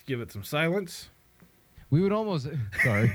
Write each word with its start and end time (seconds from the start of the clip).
Let's 0.00 0.08
give 0.08 0.22
it 0.22 0.32
some 0.32 0.44
silence. 0.44 1.10
We 1.90 2.00
would 2.00 2.10
almost. 2.10 2.48
Sorry. 2.82 3.12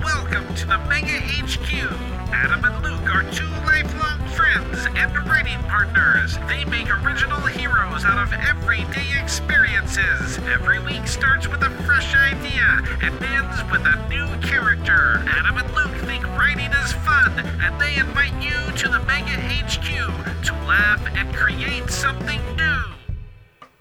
Welcome 0.00 0.54
to 0.54 0.66
the 0.66 0.78
Mega 0.88 1.20
HQ. 1.20 1.92
Adam 2.32 2.64
and 2.64 2.82
Luke 2.82 3.14
are 3.14 3.30
two 3.30 3.44
lifelong 3.66 4.05
friends 4.46 4.86
and 4.94 5.28
writing 5.28 5.58
partners. 5.64 6.38
They 6.46 6.64
make 6.66 6.88
original 7.04 7.40
heroes 7.40 8.04
out 8.04 8.18
of 8.18 8.32
everyday 8.32 9.20
experiences. 9.20 10.38
Every 10.46 10.78
week 10.78 11.06
starts 11.08 11.48
with 11.48 11.62
a 11.62 11.70
fresh 11.82 12.14
idea 12.14 12.82
and 13.02 13.22
ends 13.24 13.64
with 13.72 13.82
a 13.84 14.08
new 14.08 14.26
character. 14.46 15.24
Adam 15.26 15.58
and 15.58 15.74
Luke 15.74 15.94
think 16.06 16.24
writing 16.38 16.70
is 16.70 16.92
fun, 16.92 17.32
and 17.60 17.80
they 17.80 17.96
invite 17.96 18.40
you 18.40 18.72
to 18.76 18.88
the 18.88 19.00
Mega 19.00 19.36
HQ 19.36 20.44
to 20.44 20.52
laugh 20.66 21.04
and 21.16 21.34
create 21.34 21.90
something 21.90 22.40
new. 22.56 22.82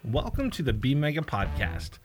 Welcome 0.04 0.50
to 0.52 0.64
the 0.64 0.74
B 0.74 0.96
Mega 0.96 1.22
Podcast. 1.22 2.00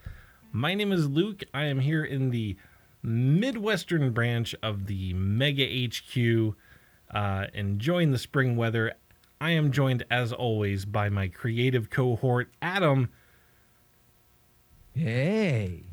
My 0.51 0.75
name 0.75 0.91
is 0.91 1.07
Luke. 1.07 1.43
I 1.53 1.63
am 1.65 1.79
here 1.79 2.03
in 2.03 2.29
the 2.29 2.57
Midwestern 3.01 4.11
branch 4.11 4.53
of 4.61 4.85
the 4.85 5.13
Mega 5.15 5.65
HQ, 5.65 6.55
uh, 7.13 7.47
enjoying 7.53 8.11
the 8.11 8.17
spring 8.17 8.55
weather. 8.55 8.93
I 9.39 9.51
am 9.51 9.71
joined, 9.71 10.05
as 10.11 10.31
always, 10.31 10.85
by 10.85 11.09
my 11.09 11.27
creative 11.27 11.89
cohort, 11.89 12.51
Adam. 12.61 13.09
hey. 14.93 15.83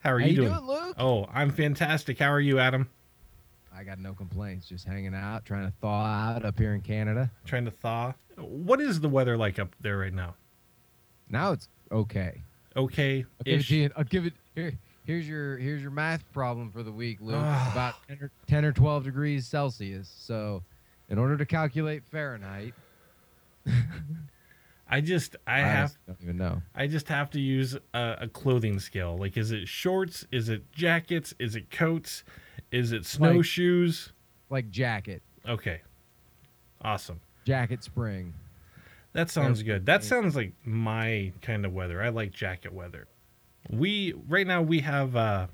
How 0.00 0.12
are 0.12 0.20
How 0.20 0.26
you, 0.26 0.30
you 0.30 0.36
doing? 0.36 0.52
doing, 0.52 0.66
Luke? 0.66 0.94
Oh, 0.98 1.26
I'm 1.32 1.50
fantastic. 1.50 2.18
How 2.18 2.30
are 2.32 2.40
you, 2.40 2.58
Adam? 2.58 2.88
I 3.74 3.82
got 3.84 3.98
no 3.98 4.12
complaints. 4.12 4.68
Just 4.68 4.84
hanging 4.84 5.14
out, 5.14 5.44
trying 5.44 5.66
to 5.66 5.72
thaw 5.80 6.04
out 6.04 6.44
up 6.44 6.58
here 6.58 6.74
in 6.74 6.80
Canada. 6.80 7.30
Trying 7.44 7.64
to 7.64 7.70
thaw. 7.70 8.12
What 8.36 8.80
is 8.80 9.00
the 9.00 9.08
weather 9.08 9.36
like 9.36 9.58
up 9.58 9.74
there 9.80 9.98
right 9.98 10.12
now? 10.12 10.34
Now 11.28 11.52
it's 11.52 11.68
okay. 11.90 12.42
Okay. 12.76 13.24
I'll 13.40 13.44
give 13.44 13.60
it 13.60 13.66
to 13.66 13.76
you. 13.76 13.90
I'll 13.96 14.04
give 14.04 14.26
it 14.26 14.34
here. 14.54 14.78
Here's 15.08 15.26
your 15.26 15.56
here's 15.56 15.80
your 15.80 15.90
math 15.90 16.30
problem 16.34 16.70
for 16.70 16.82
the 16.82 16.92
week, 16.92 17.16
Luke. 17.22 17.36
It's 17.42 17.72
about 17.72 17.94
10 18.08 18.18
or, 18.20 18.30
10 18.46 18.64
or 18.66 18.72
12 18.72 19.04
degrees 19.04 19.46
Celsius. 19.46 20.14
So, 20.18 20.62
in 21.08 21.18
order 21.18 21.38
to 21.38 21.46
calculate 21.46 22.04
Fahrenheit, 22.04 22.74
I 24.90 25.00
just 25.00 25.34
I 25.46 25.56
I 25.56 25.58
have 25.60 25.96
don't 26.06 26.18
even 26.22 26.36
know. 26.36 26.60
I 26.74 26.88
just 26.88 27.08
have 27.08 27.30
to 27.30 27.40
use 27.40 27.74
a, 27.94 28.16
a 28.20 28.28
clothing 28.28 28.78
scale. 28.80 29.16
Like, 29.16 29.38
is 29.38 29.50
it 29.50 29.66
shorts? 29.66 30.26
Is 30.30 30.50
it 30.50 30.70
jackets? 30.72 31.32
Is 31.38 31.56
it 31.56 31.70
coats? 31.70 32.22
Is 32.70 32.92
it 32.92 33.06
snowshoes? 33.06 34.12
Like 34.50 34.68
jacket, 34.70 35.22
Okay, 35.48 35.80
awesome. 36.82 37.20
jacket 37.46 37.82
spring. 37.82 38.34
That 39.14 39.30
sounds 39.30 39.62
good. 39.62 39.86
That 39.86 40.04
sounds 40.04 40.36
like 40.36 40.52
my 40.66 41.32
kind 41.40 41.64
of 41.64 41.72
weather. 41.72 42.02
I 42.02 42.10
like 42.10 42.30
jacket 42.30 42.74
weather. 42.74 43.06
We 43.70 44.14
right 44.28 44.46
now 44.46 44.62
we 44.62 44.80
have 44.80 45.16
uh, 45.16 45.46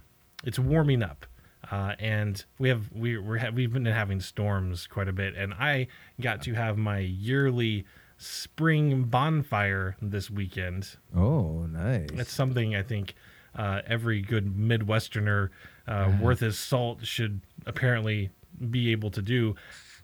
it's 0.44 0.58
warming 0.58 1.02
up, 1.02 1.26
uh, 1.70 1.94
and 1.98 2.44
we 2.58 2.68
have 2.68 2.90
we 2.92 3.18
we're 3.18 3.38
ha- 3.38 3.50
we've 3.54 3.72
been 3.72 3.84
having 3.84 4.20
storms 4.20 4.86
quite 4.86 5.08
a 5.08 5.12
bit, 5.12 5.34
and 5.36 5.54
I 5.54 5.88
got 6.20 6.42
to 6.42 6.54
have 6.54 6.76
my 6.76 6.98
yearly 6.98 7.86
spring 8.16 9.04
bonfire 9.04 9.96
this 10.00 10.30
weekend. 10.30 10.96
Oh, 11.16 11.66
nice. 11.66 12.08
That's 12.12 12.32
something 12.32 12.76
I 12.76 12.82
think 12.82 13.14
uh, 13.56 13.82
every 13.86 14.20
good 14.20 14.56
Midwesterner 14.56 15.50
uh, 15.86 16.12
worth 16.20 16.40
his 16.40 16.58
salt 16.58 17.04
should 17.04 17.40
apparently 17.66 18.30
be 18.70 18.92
able 18.92 19.10
to 19.10 19.22
do. 19.22 19.56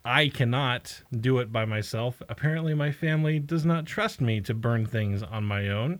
I 0.03 0.29
cannot 0.29 1.03
do 1.19 1.39
it 1.39 1.51
by 1.51 1.65
myself. 1.65 2.21
Apparently, 2.27 2.73
my 2.73 2.91
family 2.91 3.39
does 3.39 3.65
not 3.65 3.85
trust 3.85 4.19
me 4.19 4.41
to 4.41 4.53
burn 4.53 4.85
things 4.85 5.21
on 5.21 5.43
my 5.43 5.69
own. 5.69 5.99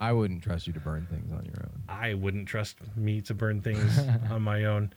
I 0.00 0.12
wouldn't 0.12 0.42
trust 0.42 0.66
you 0.66 0.72
to 0.74 0.80
burn 0.80 1.06
things 1.10 1.32
on 1.32 1.44
your 1.44 1.62
own. 1.64 1.82
I 1.88 2.14
wouldn't 2.14 2.46
trust 2.48 2.76
me 2.96 3.20
to 3.22 3.34
burn 3.34 3.60
things 3.62 3.98
on 4.30 4.42
my 4.42 4.64
own. 4.64 4.92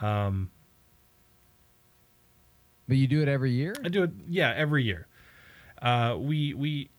Um, 0.00 0.50
But 2.86 2.96
you 2.98 3.06
do 3.06 3.20
it 3.22 3.28
every 3.28 3.50
year? 3.50 3.74
I 3.84 3.88
do 3.88 4.04
it, 4.04 4.10
yeah, 4.28 4.52
every 4.56 4.84
year. 4.84 5.06
Uh, 5.82 6.16
we 6.18 6.54
we 6.54 6.90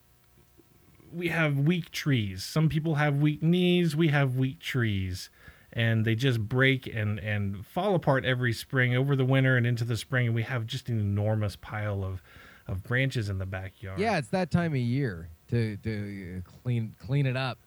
we 1.12 1.30
have 1.30 1.58
weak 1.58 1.92
trees. 1.92 2.44
Some 2.44 2.70
people 2.70 2.96
have 2.96 3.16
weak 3.18 3.42
knees. 3.42 3.96
We 3.96 4.10
have 4.10 4.36
weak 4.36 4.60
trees, 4.60 5.30
and 5.74 6.06
they 6.06 6.16
just 6.16 6.40
break 6.48 6.88
and 6.88 7.20
and 7.20 7.66
fall 7.66 7.96
apart 7.96 8.24
every 8.26 8.54
spring 8.54 8.96
over 8.96 9.16
the 9.16 9.26
winter 9.26 9.58
and 9.58 9.66
into 9.66 9.84
the 9.84 9.98
spring. 9.98 10.28
And 10.28 10.36
we 10.36 10.44
have 10.44 10.66
just 10.66 10.88
an 10.90 11.00
enormous 11.00 11.56
pile 11.56 12.04
of 12.04 12.22
of 12.68 12.84
branches 12.84 13.30
in 13.30 13.38
the 13.40 13.46
backyard. 13.46 14.00
Yeah, 14.00 14.18
it's 14.18 14.28
that 14.30 14.52
time 14.52 14.72
of 14.74 14.78
year 14.78 15.30
to 15.50 15.78
to 15.78 16.38
uh, 16.46 16.52
clean 16.64 16.96
clean 17.00 17.26
it 17.26 17.38
up. 17.38 17.58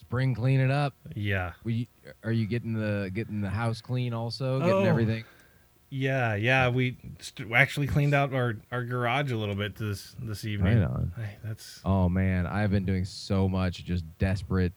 Spring 0.00 0.34
clean 0.34 0.60
it 0.60 0.70
up. 0.70 0.94
yeah, 1.14 1.52
We 1.64 1.88
are 2.22 2.30
you 2.32 2.46
getting 2.46 2.74
the 2.74 3.10
getting 3.12 3.40
the 3.40 3.50
house 3.50 3.80
clean 3.80 4.12
also, 4.14 4.58
getting 4.60 4.72
Oh. 4.74 4.84
everything. 4.84 5.24
yeah, 5.90 6.34
yeah. 6.34 6.68
We 6.68 6.96
st- 7.18 7.50
actually 7.52 7.86
cleaned 7.88 8.14
out 8.14 8.32
our 8.32 8.56
our 8.70 8.84
garage 8.84 9.32
a 9.32 9.36
little 9.36 9.54
bit 9.56 9.74
this 9.76 10.14
this 10.20 10.44
evening. 10.44 10.78
Right 10.80 10.86
on. 10.88 11.12
Hey, 11.16 11.36
that's 11.42 11.80
Oh 11.84 12.08
man, 12.08 12.46
I've 12.46 12.70
been 12.70 12.84
doing 12.84 13.04
so 13.04 13.48
much, 13.48 13.84
just 13.84 14.04
desperate, 14.18 14.72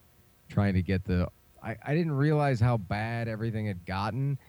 trying 0.49 0.73
to 0.75 0.81
get 0.81 1.03
the. 1.05 1.27
I, 1.61 1.75
I 1.85 1.93
didn't 1.93 2.13
realize 2.13 2.59
how 2.61 2.77
bad 2.77 3.27
everything 3.27 3.65
had 3.67 3.85
gotten. 3.85 4.39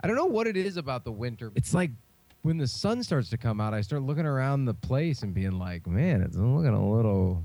I 0.00 0.06
don't 0.06 0.16
know 0.16 0.24
what 0.26 0.46
it 0.46 0.56
is 0.56 0.78
about 0.78 1.04
the 1.04 1.12
winter. 1.12 1.52
It's 1.54 1.74
like 1.74 1.90
when 2.42 2.56
the 2.56 2.66
sun 2.66 3.02
starts 3.02 3.28
to 3.30 3.36
come 3.38 3.60
out, 3.60 3.74
I 3.74 3.80
start 3.80 4.02
looking 4.02 4.26
around 4.26 4.64
the 4.64 4.74
place 4.74 5.22
and 5.22 5.34
being 5.34 5.58
like, 5.58 5.86
man, 5.86 6.22
it's 6.22 6.36
looking 6.36 6.72
a 6.72 6.90
little, 6.90 7.44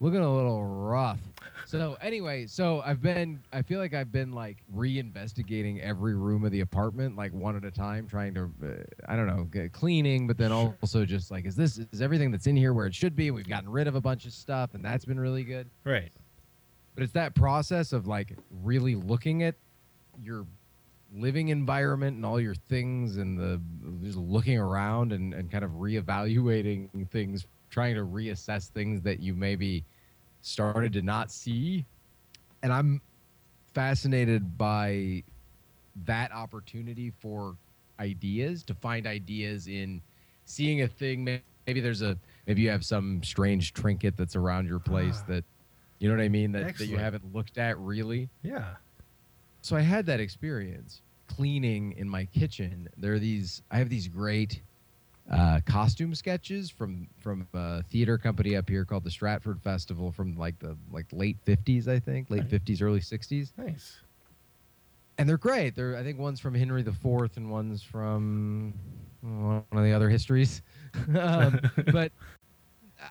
looking 0.00 0.20
a 0.20 0.34
little 0.34 0.64
rough. 0.64 1.20
So 1.66 1.96
anyway, 2.00 2.46
so 2.46 2.82
I've 2.84 3.00
been, 3.00 3.40
I 3.52 3.62
feel 3.62 3.78
like 3.78 3.94
I've 3.94 4.12
been 4.12 4.32
like 4.32 4.58
reinvestigating 4.74 5.80
every 5.80 6.14
room 6.14 6.44
of 6.44 6.52
the 6.52 6.60
apartment, 6.60 7.16
like 7.16 7.32
one 7.32 7.56
at 7.56 7.64
a 7.64 7.70
time, 7.70 8.06
trying 8.06 8.34
to, 8.34 8.50
uh, 8.62 8.68
I 9.08 9.16
don't 9.16 9.26
know, 9.26 9.44
get 9.44 9.72
cleaning, 9.72 10.26
but 10.26 10.36
then 10.36 10.52
also 10.52 11.04
just 11.04 11.30
like, 11.30 11.46
is 11.46 11.56
this, 11.56 11.78
is 11.78 12.02
everything 12.02 12.30
that's 12.30 12.46
in 12.46 12.56
here 12.56 12.74
where 12.74 12.86
it 12.86 12.94
should 12.94 13.16
be? 13.16 13.30
We've 13.30 13.48
gotten 13.48 13.68
rid 13.68 13.86
of 13.86 13.94
a 13.94 14.00
bunch 14.00 14.26
of 14.26 14.32
stuff, 14.32 14.74
and 14.74 14.84
that's 14.84 15.04
been 15.04 15.18
really 15.18 15.44
good. 15.44 15.68
right. 15.84 16.12
But 16.94 17.02
it's 17.02 17.12
that 17.14 17.34
process 17.34 17.92
of 17.92 18.06
like 18.06 18.36
really 18.62 18.94
looking 18.94 19.42
at 19.42 19.56
your 20.22 20.46
living 21.16 21.48
environment 21.48 22.16
and 22.16 22.26
all 22.26 22.40
your 22.40 22.54
things 22.54 23.16
and 23.16 23.38
the 23.38 23.60
just 24.02 24.18
looking 24.18 24.58
around 24.58 25.12
and, 25.12 25.32
and 25.32 25.50
kind 25.50 25.64
of 25.64 25.72
reevaluating 25.72 27.08
things, 27.10 27.46
trying 27.70 27.94
to 27.94 28.04
reassess 28.04 28.68
things 28.68 29.00
that 29.02 29.20
you 29.20 29.34
maybe 29.34 29.84
started 30.42 30.92
to 30.92 31.02
not 31.02 31.30
see. 31.30 31.84
And 32.62 32.72
I'm 32.72 33.00
fascinated 33.72 34.56
by 34.58 35.22
that 36.04 36.32
opportunity 36.32 37.12
for 37.20 37.56
ideas 38.00 38.62
to 38.64 38.74
find 38.74 39.06
ideas 39.06 39.68
in 39.68 40.02
seeing 40.44 40.82
a 40.82 40.88
thing 40.88 41.40
maybe 41.66 41.80
there's 41.80 42.02
a 42.02 42.18
maybe 42.46 42.62
you 42.62 42.68
have 42.68 42.84
some 42.84 43.22
strange 43.22 43.72
trinket 43.72 44.16
that's 44.16 44.34
around 44.34 44.66
your 44.66 44.80
place 44.80 45.20
ah. 45.20 45.24
that 45.28 45.44
you 46.00 46.08
know 46.08 46.16
what 46.16 46.22
i 46.22 46.28
mean 46.28 46.50
that, 46.50 46.76
that 46.76 46.86
you 46.86 46.98
haven't 46.98 47.24
looked 47.32 47.56
at 47.56 47.78
really 47.78 48.28
Yeah. 48.42 48.74
So 49.64 49.76
I 49.76 49.80
had 49.80 50.04
that 50.06 50.20
experience 50.20 51.00
cleaning 51.26 51.92
in 51.96 52.06
my 52.06 52.26
kitchen. 52.26 52.86
There 52.98 53.14
are 53.14 53.18
these. 53.18 53.62
I 53.70 53.78
have 53.78 53.88
these 53.88 54.08
great 54.08 54.60
uh, 55.32 55.60
costume 55.64 56.14
sketches 56.14 56.68
from 56.68 57.08
from 57.18 57.48
a 57.54 57.82
theater 57.84 58.18
company 58.18 58.56
up 58.56 58.68
here 58.68 58.84
called 58.84 59.04
the 59.04 59.10
Stratford 59.10 59.62
Festival 59.62 60.12
from 60.12 60.36
like 60.36 60.58
the 60.58 60.76
like 60.92 61.06
late 61.12 61.38
fifties, 61.46 61.88
I 61.88 61.98
think, 61.98 62.28
late 62.28 62.46
fifties, 62.50 62.82
early 62.82 63.00
sixties, 63.00 63.54
Nice. 63.56 64.00
and 65.16 65.26
they're 65.26 65.38
great. 65.38 65.74
They're 65.74 65.96
I 65.96 66.02
think 66.02 66.18
one's 66.18 66.40
from 66.40 66.54
Henry 66.54 66.82
IV 66.82 67.30
and 67.36 67.50
one's 67.50 67.82
from 67.82 68.74
one 69.22 69.64
of 69.72 69.82
the 69.82 69.92
other 69.92 70.10
histories. 70.10 70.60
um, 71.18 71.58
but 71.90 72.12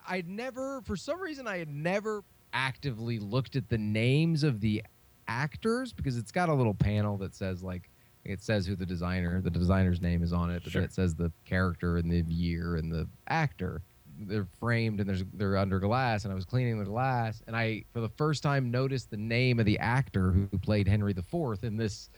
I'd 0.07 0.27
never, 0.27 0.81
for 0.81 0.95
some 0.95 1.19
reason, 1.19 1.47
I 1.47 1.57
had 1.57 1.69
never 1.69 2.23
actively 2.53 3.17
looked 3.17 3.55
at 3.55 3.67
the 3.69 3.77
names 3.79 4.43
of 4.43 4.61
the 4.61 4.83
actors 5.27 5.93
because 5.93 6.17
it's 6.17 6.31
got 6.31 6.49
a 6.49 6.53
little 6.53 6.73
panel 6.73 7.17
that 7.17 7.35
says 7.35 7.63
like 7.63 7.89
it 8.25 8.41
says 8.41 8.65
who 8.65 8.75
the 8.75 8.85
designer, 8.85 9.41
the 9.41 9.49
designer's 9.49 10.01
name 10.01 10.23
is 10.23 10.31
on 10.31 10.49
it, 10.49 10.63
but 10.63 10.71
Sure. 10.71 10.81
then 10.81 10.87
it 10.87 10.93
says 10.93 11.13
the 11.13 11.29
character 11.45 11.97
and 11.97 12.09
the 12.09 12.21
year 12.33 12.77
and 12.77 12.91
the 12.91 13.07
actor. 13.27 13.81
They're 14.19 14.47
framed 14.59 14.99
and 14.99 15.09
there's 15.09 15.23
they're 15.33 15.57
under 15.57 15.79
glass, 15.79 16.23
and 16.23 16.31
I 16.31 16.35
was 16.35 16.45
cleaning 16.45 16.77
the 16.79 16.85
glass, 16.85 17.41
and 17.47 17.55
I 17.55 17.83
for 17.93 17.99
the 17.99 18.09
first 18.09 18.43
time 18.43 18.69
noticed 18.71 19.09
the 19.09 19.17
name 19.17 19.59
of 19.59 19.65
the 19.65 19.77
actor 19.79 20.31
who, 20.31 20.47
played 20.59 20.87
Henry 20.87 21.11
IV 21.11 21.63
in 21.63 21.75
this 21.77 22.09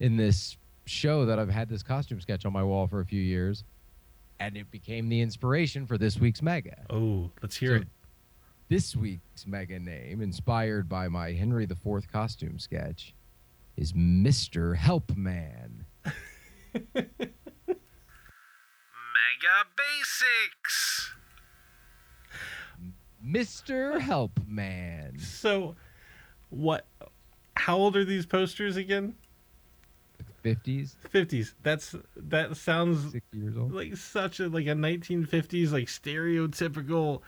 in 0.00 0.16
this 0.16 0.56
show 0.86 1.24
that 1.24 1.38
I've 1.38 1.48
had 1.48 1.68
this 1.68 1.82
costume 1.82 2.20
sketch 2.20 2.44
on 2.44 2.52
my 2.52 2.62
wall 2.62 2.86
for 2.86 3.00
a 3.00 3.06
few 3.06 3.22
years, 3.22 3.64
and 4.38 4.54
it 4.56 4.70
became 4.70 5.08
the 5.08 5.20
inspiration 5.20 5.86
for 5.86 5.96
this 5.96 6.20
week's 6.20 6.42
mega. 6.42 6.84
Oh, 6.90 7.30
let's 7.42 7.56
hear 7.56 7.76
So- 7.78 7.82
it. 7.82 7.88
This 8.68 8.96
week's 8.96 9.46
mega 9.46 9.78
name, 9.78 10.22
inspired 10.22 10.88
by 10.88 11.08
my 11.08 11.32
Henry 11.32 11.64
IV 11.64 12.10
costume 12.10 12.58
sketch, 12.58 13.14
is 13.76 13.92
Mr. 13.92 14.74
Helpman. 14.74 15.84
Mega 16.94 17.04
Basics. 19.76 21.12
Mr. 23.24 24.00
Help 24.00 24.40
Man. 24.46 25.18
So, 25.18 25.76
what? 26.48 26.86
How 27.56 27.76
old 27.76 27.96
are 27.96 28.04
these 28.04 28.24
posters 28.24 28.76
again? 28.76 29.14
50s, 30.44 30.94
Fifties. 31.10 31.54
That's 31.62 31.94
that 32.16 32.56
sounds 32.56 33.12
60 33.12 33.38
years 33.38 33.56
old. 33.56 33.72
like 33.72 33.96
such 33.96 34.40
a 34.40 34.48
like 34.48 34.66
a 34.66 34.70
1950s 34.74 35.72
like 35.72 35.86
stereotypical 35.86 37.22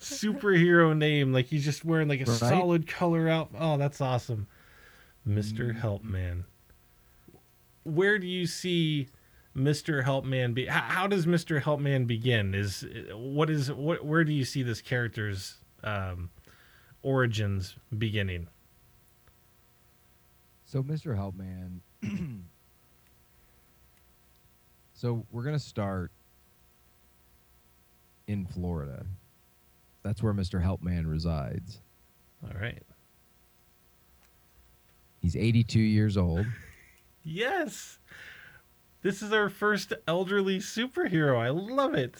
superhero 0.00 0.96
name. 0.96 1.32
Like 1.32 1.46
he's 1.46 1.64
just 1.64 1.84
wearing 1.84 2.08
like 2.08 2.20
a 2.20 2.30
Right? 2.30 2.38
solid 2.38 2.86
color 2.86 3.28
out. 3.28 3.50
Oh, 3.58 3.76
that's 3.76 4.00
awesome, 4.00 4.46
Mister 5.24 5.72
Helpman. 5.74 6.44
Where 7.84 8.18
do 8.18 8.26
you 8.28 8.46
see 8.46 9.08
Mister 9.54 10.02
Helpman 10.02 10.54
be? 10.54 10.66
How, 10.66 10.80
how 10.80 11.06
does 11.08 11.26
Mister 11.26 11.60
Helpman 11.60 12.06
begin? 12.06 12.54
Is 12.54 12.86
what 13.12 13.50
is 13.50 13.72
what? 13.72 14.04
Where 14.04 14.22
do 14.22 14.32
you 14.32 14.44
see 14.44 14.62
this 14.62 14.80
character's 14.80 15.56
um, 15.82 16.30
origins 17.02 17.74
beginning? 17.98 18.46
So, 20.66 20.84
Mr. 20.84 21.16
Helpman. 21.18 21.80
so, 25.00 25.24
we're 25.30 25.44
going 25.44 25.56
to 25.56 25.58
start 25.58 26.12
in 28.26 28.44
Florida. 28.44 29.06
That's 30.02 30.22
where 30.22 30.34
Mr. 30.34 30.62
Helpman 30.62 31.10
resides. 31.10 31.80
All 32.44 32.60
right. 32.60 32.82
He's 35.22 35.36
82 35.36 35.80
years 35.80 36.18
old. 36.18 36.44
Yes. 37.22 37.98
This 39.02 39.20
is 39.20 39.30
our 39.30 39.50
first 39.50 39.92
elderly 40.08 40.58
superhero. 40.58 41.38
I 41.38 41.50
love 41.50 41.92
it. 41.92 42.16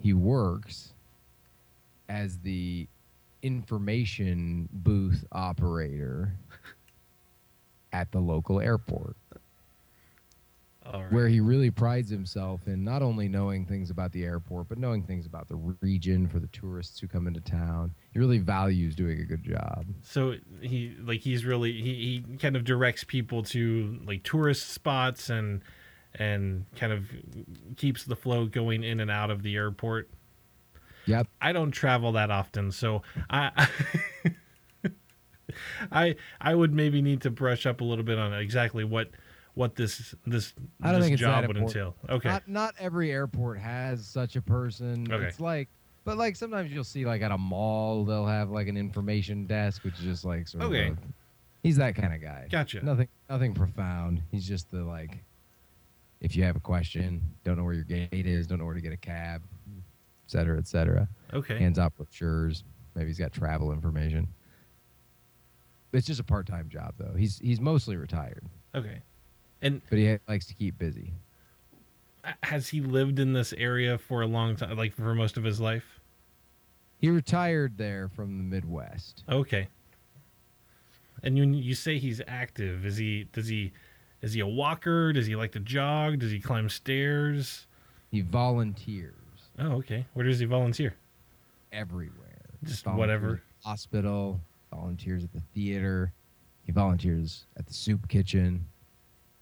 He 0.00 0.12
works 0.12 0.92
as 2.08 2.38
the 2.38 2.86
information 3.42 4.68
booth 4.72 5.24
operator 5.32 6.36
at 7.92 8.12
the 8.12 8.20
local 8.20 8.60
airport. 8.60 9.16
Right. 10.92 11.12
where 11.12 11.28
he 11.28 11.40
really 11.40 11.70
prides 11.70 12.10
himself 12.10 12.66
in 12.66 12.84
not 12.84 13.02
only 13.02 13.28
knowing 13.28 13.64
things 13.64 13.90
about 13.90 14.12
the 14.12 14.22
airport, 14.22 14.68
but 14.68 14.78
knowing 14.78 15.02
things 15.02 15.26
about 15.26 15.48
the 15.48 15.56
region 15.80 16.28
for 16.28 16.38
the 16.38 16.46
tourists 16.48 17.00
who 17.00 17.08
come 17.08 17.26
into 17.26 17.40
town. 17.40 17.94
He 18.12 18.18
really 18.18 18.38
values 18.38 18.94
doing 18.94 19.20
a 19.20 19.24
good 19.24 19.42
job. 19.42 19.86
So 20.02 20.34
he 20.60 20.94
like 21.02 21.20
he's 21.20 21.44
really 21.44 21.72
he, 21.72 22.24
he 22.28 22.36
kind 22.36 22.54
of 22.54 22.64
directs 22.64 23.02
people 23.02 23.42
to 23.44 23.98
like 24.04 24.22
tourist 24.24 24.70
spots 24.70 25.30
and 25.30 25.62
and 26.14 26.66
kind 26.76 26.92
of 26.92 27.10
keeps 27.76 28.04
the 28.04 28.16
flow 28.16 28.46
going 28.46 28.84
in 28.84 29.00
and 29.00 29.10
out 29.10 29.30
of 29.30 29.42
the 29.42 29.56
airport. 29.56 30.10
Yep. 31.06 31.28
I 31.40 31.52
don't 31.52 31.72
travel 31.72 32.12
that 32.12 32.30
often, 32.30 32.70
so 32.70 33.02
I 33.28 33.68
I 35.92 36.16
I 36.40 36.54
would 36.54 36.72
maybe 36.72 37.02
need 37.02 37.22
to 37.22 37.30
brush 37.30 37.66
up 37.66 37.80
a 37.80 37.84
little 37.84 38.04
bit 38.04 38.18
on 38.18 38.32
exactly 38.32 38.84
what 38.84 39.10
what 39.54 39.76
this 39.76 40.14
this, 40.26 40.52
I 40.82 40.90
don't 40.90 41.00
this 41.00 41.06
think 41.08 41.14
it's 41.14 41.20
job 41.20 41.46
would 41.46 41.56
entail. 41.56 41.94
Okay. 42.08 42.28
Not 42.28 42.48
not 42.48 42.74
every 42.78 43.10
airport 43.12 43.58
has 43.58 44.06
such 44.06 44.36
a 44.36 44.42
person. 44.42 45.10
Okay. 45.10 45.24
It's 45.26 45.40
like 45.40 45.68
but 46.04 46.16
like 46.18 46.36
sometimes 46.36 46.70
you'll 46.72 46.84
see 46.84 47.06
like 47.06 47.22
at 47.22 47.30
a 47.30 47.38
mall 47.38 48.04
they'll 48.04 48.26
have 48.26 48.50
like 48.50 48.68
an 48.68 48.76
information 48.76 49.46
desk 49.46 49.84
which 49.84 49.94
is 49.94 50.00
just 50.04 50.24
like 50.24 50.48
sort 50.48 50.64
Okay. 50.64 50.88
of 50.88 50.98
He's 51.62 51.76
that 51.76 51.94
kind 51.94 52.12
of 52.12 52.20
guy. 52.20 52.46
Gotcha. 52.50 52.84
Nothing 52.84 53.08
nothing 53.30 53.54
profound. 53.54 54.22
He's 54.30 54.46
just 54.46 54.70
the 54.70 54.82
like 54.84 55.22
if 56.20 56.34
you 56.36 56.42
have 56.44 56.56
a 56.56 56.60
question, 56.60 57.20
don't 57.44 57.56
know 57.56 57.64
where 57.64 57.74
your 57.74 57.84
gate 57.84 58.08
is, 58.26 58.46
don't 58.46 58.58
know 58.58 58.64
where 58.64 58.74
to 58.74 58.80
get 58.80 58.92
a 58.92 58.96
cab, 58.96 59.42
et 59.76 59.82
cetera, 60.26 60.58
et 60.58 60.66
cetera. 60.66 61.08
Okay. 61.32 61.58
hands 61.58 61.78
out 61.78 61.94
brochures. 61.96 62.64
Maybe 62.94 63.08
he's 63.08 63.18
got 63.18 63.32
travel 63.32 63.72
information. 63.72 64.26
It's 65.92 66.06
just 66.06 66.20
a 66.20 66.24
part-time 66.24 66.68
job, 66.68 66.94
though. 66.98 67.14
He's 67.16 67.38
he's 67.38 67.60
mostly 67.60 67.96
retired, 67.96 68.44
okay. 68.74 69.00
And 69.64 69.80
but 69.90 69.98
he 69.98 70.16
likes 70.28 70.46
to 70.46 70.54
keep 70.54 70.78
busy. 70.78 71.12
has 72.44 72.68
he 72.68 72.80
lived 72.80 73.18
in 73.18 73.32
this 73.32 73.52
area 73.54 73.98
for 73.98 74.22
a 74.22 74.26
long 74.26 74.54
time 74.56 74.76
like 74.76 74.94
for 74.94 75.14
most 75.14 75.36
of 75.36 75.42
his 75.42 75.60
life? 75.60 76.00
He 76.98 77.10
retired 77.10 77.76
there 77.76 78.08
from 78.08 78.38
the 78.38 78.44
Midwest. 78.44 79.24
Okay. 79.28 79.66
And 81.22 81.36
you 81.36 81.44
you 81.44 81.74
say 81.74 81.98
he's 81.98 82.20
active. 82.28 82.84
Is 82.86 82.96
he 82.98 83.26
does 83.32 83.48
he 83.48 83.72
is 84.22 84.34
he 84.34 84.40
a 84.40 84.46
walker? 84.46 85.12
Does 85.12 85.26
he 85.26 85.34
like 85.34 85.52
to 85.52 85.60
jog? 85.60 86.20
Does 86.20 86.30
he 86.30 86.38
climb 86.40 86.68
stairs? 86.68 87.66
He 88.10 88.20
volunteers 88.20 89.14
Oh, 89.58 89.72
okay. 89.74 90.06
Where 90.14 90.26
does 90.26 90.38
he 90.38 90.46
volunteer? 90.46 90.94
everywhere. 91.72 92.38
Just 92.62 92.86
whatever. 92.86 93.42
Hospital, 93.64 94.40
volunteers 94.72 95.24
at 95.24 95.32
the 95.32 95.42
theater. 95.54 96.12
He 96.62 96.70
volunteers 96.72 97.46
at 97.56 97.66
the 97.66 97.74
soup 97.74 98.08
kitchen. 98.08 98.66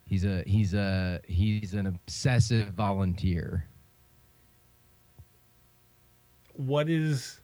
He's 0.05 0.25
a 0.25 0.43
he's 0.45 0.73
a 0.73 1.21
he's 1.27 1.73
an 1.73 1.87
obsessive 1.87 2.69
volunteer. 2.69 3.65
What 6.55 6.89
is 6.89 7.39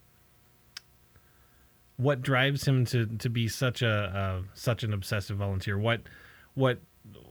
what 1.97 2.21
drives 2.21 2.67
him 2.67 2.85
to 2.85 3.05
to 3.05 3.29
be 3.29 3.47
such 3.47 3.81
a 3.81 3.89
uh, 3.89 4.41
such 4.53 4.83
an 4.83 4.93
obsessive 4.93 5.37
volunteer? 5.37 5.77
What 5.77 6.01
what 6.53 6.79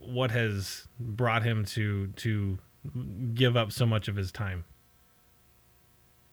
what 0.05 0.31
has 0.31 0.89
brought 0.99 1.43
him 1.43 1.65
to 1.67 2.09
to 2.17 2.59
give 3.35 3.57
up 3.57 3.73
so 3.73 3.87
much 3.87 4.09
of 4.09 4.17
his 4.17 4.33
time? 4.33 4.65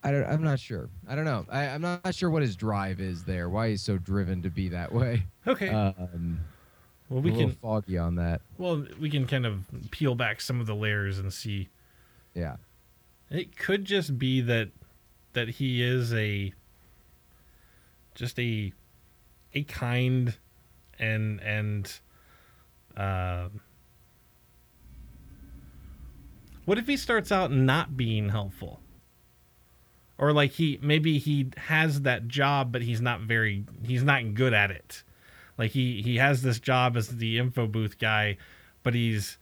I 0.04 0.12
don't, 0.12 0.24
I'm 0.26 0.44
not 0.44 0.60
sure. 0.60 0.90
I 1.08 1.16
don't 1.16 1.26
know. 1.26 1.48
I, 1.50 1.66
I'm 1.66 1.82
not 1.82 2.14
sure 2.14 2.30
what 2.30 2.44
his 2.44 2.56
drive 2.56 3.00
is 3.02 3.24
there. 3.24 3.50
Why 3.50 3.70
he's 3.70 3.82
so 3.82 3.98
driven 3.98 4.44
to 4.44 4.52
be 4.52 4.70
that 4.70 4.94
way. 4.94 5.26
Okay. 5.48 5.70
Um, 5.70 6.40
well, 7.10 7.22
we 7.22 7.32
can 7.32 7.52
foggy 7.52 7.98
on 7.98 8.16
that. 8.16 8.42
well 8.58 8.86
we 9.00 9.10
can 9.10 9.28
kind 9.28 9.46
of 9.46 9.66
peel 9.92 10.16
back 10.16 10.42
some 10.42 10.60
of 10.60 10.68
the 10.68 10.76
layers 10.76 11.20
and 11.20 11.32
see 11.34 11.70
Yeah. 12.34 12.58
It 13.30 13.58
could 13.58 13.86
just 13.86 14.18
be 14.20 14.42
that 14.42 14.70
that 15.34 15.50
he 15.50 15.82
is 15.84 16.14
a 16.14 16.54
just 18.14 18.40
a 18.40 18.72
a 19.54 19.64
kind 19.64 20.38
and 21.00 21.40
and 21.42 22.00
uh, 22.96 23.50
what 26.66 26.78
if 26.78 26.88
he 26.88 26.98
starts 26.98 27.32
out 27.32 27.52
not 27.52 27.98
being 27.98 28.30
helpful? 28.30 28.80
Or 30.18 30.32
like 30.32 30.52
he 30.52 30.80
maybe 30.82 31.18
he 31.18 31.52
has 31.58 32.02
that 32.04 32.28
job 32.28 32.72
but 32.72 32.82
he's 32.82 33.02
not 33.02 33.22
very 33.22 33.66
he's 33.86 34.04
not 34.04 34.34
good 34.34 34.54
at 34.54 34.72
it. 34.72 35.04
Like 35.58 35.72
he 35.72 36.02
he 36.02 36.18
has 36.18 36.42
this 36.42 36.60
job 36.60 36.98
as 36.98 37.08
the 37.08 37.38
info 37.40 37.68
booth 37.68 37.98
guy, 38.00 38.38
but 38.84 38.94
he's 38.94 39.38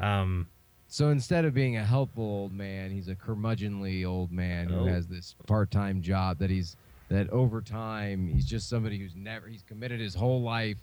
um 0.00 0.48
So 0.88 1.10
instead 1.10 1.44
of 1.44 1.52
being 1.54 1.76
a 1.76 1.84
helpful 1.84 2.24
old 2.24 2.52
man, 2.52 2.90
he's 2.90 3.08
a 3.08 3.14
curmudgeonly 3.14 4.06
old 4.06 4.32
man 4.32 4.68
Oh. 4.72 4.78
who 4.80 4.84
has 4.86 5.06
this 5.06 5.34
part-time 5.46 6.00
job 6.02 6.38
that 6.38 6.50
he's 6.50 6.76
that 7.08 7.28
over 7.30 7.60
time 7.62 8.28
he's 8.28 8.46
just 8.46 8.68
somebody 8.68 8.98
who's 8.98 9.14
never 9.16 9.48
he's 9.48 9.62
committed 9.62 10.00
his 10.00 10.14
whole 10.14 10.42
life 10.42 10.78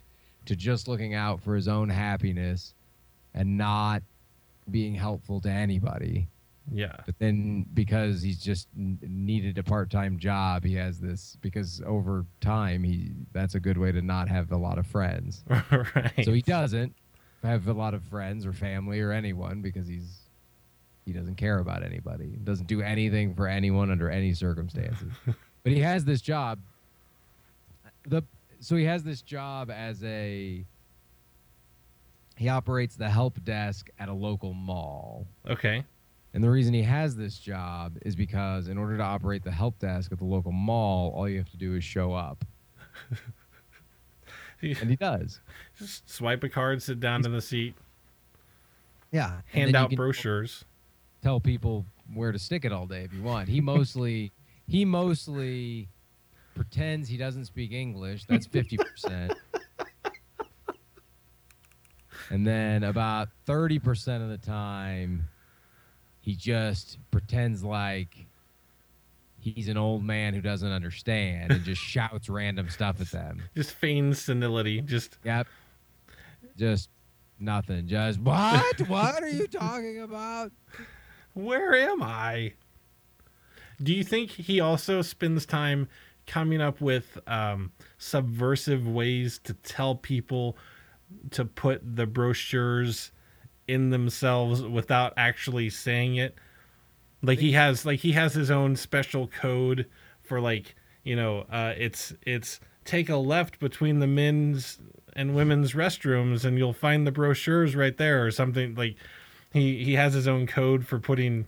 to 0.46 0.56
just 0.56 0.88
looking 0.88 1.14
out 1.16 1.42
for 1.42 1.56
his 1.56 1.68
own 1.68 1.90
happiness 1.90 2.74
and 3.34 3.58
not 3.58 4.04
being 4.72 4.94
helpful 4.96 5.40
to 5.42 5.50
anybody. 5.50 6.28
Yeah. 6.72 6.96
But 7.06 7.20
then 7.20 7.66
because 7.74 8.22
he's 8.22 8.40
just 8.40 8.68
needed 8.76 9.58
a 9.58 9.64
part-time 9.64 10.18
job, 10.18 10.64
he 10.64 10.76
has 10.76 11.00
this 11.00 11.38
because 11.42 11.82
over 11.86 12.26
time 12.42 12.84
he 12.84 13.12
that's 13.34 13.56
a 13.56 13.60
good 13.60 13.78
way 13.78 13.92
to 13.92 14.02
not 14.02 14.30
have 14.30 14.52
a 14.52 14.58
lot 14.58 14.78
of 14.78 14.88
friends. 14.88 15.44
right. 15.50 16.24
So 16.24 16.34
he 16.34 16.42
doesn't 16.42 16.96
have 17.44 17.68
a 17.68 17.74
lot 17.74 17.94
of 17.94 18.04
friends 18.04 18.46
or 18.46 18.54
family 18.54 19.00
or 19.02 19.12
anyone 19.12 19.62
because 19.62 19.88
he's 19.88 20.26
he 21.06 21.14
doesn't 21.14 21.36
care 21.36 21.60
about 21.60 21.84
anybody. 21.84 22.32
He 22.32 22.38
doesn't 22.38 22.68
do 22.68 22.82
anything 22.82 23.36
for 23.36 23.48
anyone 23.48 23.92
under 23.92 24.10
any 24.10 24.34
circumstances. 24.34 25.12
but 25.26 25.72
he 25.72 25.80
has 25.82 26.04
this 26.04 26.22
job. 26.22 26.60
The 28.08 28.24
so 28.60 28.76
he 28.76 28.86
has 28.86 29.04
this 29.04 29.22
job 29.22 29.70
as 29.70 30.04
a 30.04 30.66
he 32.38 32.50
operates 32.50 32.96
the 32.96 33.10
help 33.10 33.44
desk 33.44 33.90
at 34.00 34.10
a 34.10 34.14
local 34.14 34.54
mall. 34.54 35.26
Okay. 35.48 35.84
And 36.36 36.44
the 36.44 36.50
reason 36.50 36.74
he 36.74 36.84
has 36.84 37.16
this 37.16 37.40
job 37.40 37.98
is 38.02 38.14
because 38.14 38.68
in 38.68 38.78
order 38.78 38.98
to 38.98 39.04
operate 39.04 39.42
the 39.46 39.52
help 39.52 39.80
desk 39.80 40.12
at 40.12 40.18
the 40.18 40.26
local 40.26 40.52
mall, 40.52 41.14
all 41.16 41.30
you 41.30 41.38
have 41.38 41.50
to 41.52 41.58
do 41.58 41.76
is 41.76 41.84
show 41.84 42.14
up. 42.14 42.44
And 44.62 44.90
he 44.90 44.96
does. 44.96 45.42
Just 45.78 46.10
swipe 46.10 46.44
a 46.44 46.50
card, 46.50 46.82
sit 46.82 47.00
down 47.00 47.24
in 47.26 47.32
the 47.32 47.42
seat, 47.42 47.76
Yeah. 49.12 49.42
hand 49.52 49.76
out 49.76 49.92
brochures. 49.92 50.64
tell 51.22 51.40
people 51.40 51.86
where 52.14 52.32
to 52.32 52.40
stick 52.40 52.66
it 52.66 52.72
all 52.72 52.88
day 52.88 53.04
if 53.04 53.14
you 53.14 53.22
want. 53.22 53.48
He 53.48 53.62
mostly 53.62 54.32
he 54.68 54.84
mostly 54.86 55.88
pretends 56.56 57.08
he 57.10 57.18
doesn't 57.18 57.46
speak 57.46 57.74
English. 57.74 58.26
That's 58.26 58.48
fifty 58.48 58.78
percent. 58.78 59.34
And 62.32 62.48
then 62.48 62.84
about 62.86 63.30
thirty 63.46 63.78
percent 63.78 64.24
of 64.24 64.30
the 64.30 64.38
time 64.40 65.28
he 66.26 66.36
just 66.36 66.98
pretends 67.12 67.64
like 67.64 68.26
he's 69.40 69.68
an 69.68 69.78
old 69.78 70.04
man 70.04 70.34
who 70.34 70.42
doesn't 70.42 70.72
understand 70.72 71.52
and 71.52 71.64
just 71.64 71.80
shouts 71.84 72.30
random 72.30 72.68
stuff 72.68 73.00
at 73.00 73.12
them. 73.12 73.44
Just 73.56 73.74
feigns 73.74 74.20
senility. 74.20 74.82
Just 74.82 75.20
Yep. 75.24 75.46
Just 76.58 76.90
nothing. 77.40 77.88
Just 77.88 78.20
what? 78.20 78.82
what 78.88 79.22
are 79.22 79.30
you 79.30 79.46
talking 79.46 80.02
about? 80.02 80.52
where 81.36 81.76
am 81.76 82.02
I? 82.02 82.54
Do 83.84 83.94
you 83.94 84.04
think 84.04 84.32
he 84.32 84.60
also 84.60 85.04
spends 85.04 85.46
time 85.46 85.88
coming 86.26 86.60
up 86.60 86.82
with 86.82 87.20
um, 87.28 87.72
subversive 88.00 88.88
ways 88.88 89.40
to 89.44 89.54
tell 89.54 89.94
people 89.94 90.58
to 91.30 91.46
put 91.46 91.96
the 91.96 92.08
brochures 92.08 93.12
in 93.68 93.90
themselves 93.90 94.62
without 94.62 95.14
actually 95.18 95.70
saying 95.70 96.16
it? 96.18 96.36
Like 97.22 97.40
he 97.40 97.54
has, 97.54 97.86
like 97.86 98.00
he 98.00 98.12
has 98.14 98.34
his 98.34 98.52
own 98.52 98.76
special 98.76 99.28
code 99.28 99.88
for 100.22 100.40
like 100.42 100.76
you 101.04 101.16
know, 101.16 101.46
uh, 101.52 101.74
it's 101.78 102.14
it's 102.24 102.60
take 102.84 103.10
a 103.10 103.16
left 103.18 103.60
between 103.60 104.00
the 104.00 104.08
men's 104.08 104.80
and 105.14 105.34
women's 105.36 105.74
restrooms 105.74 106.44
and 106.44 106.58
you'll 106.58 106.74
find 106.74 107.06
the 107.08 107.12
brochures 107.12 107.76
right 107.76 107.98
there 107.98 108.26
or 108.26 108.32
something 108.32 108.76
like 108.76 108.96
he 109.54 109.84
he 109.84 109.94
has 109.94 110.14
his 110.14 110.28
own 110.28 110.46
code 110.46 110.86
for 110.86 111.00
putting 111.00 111.48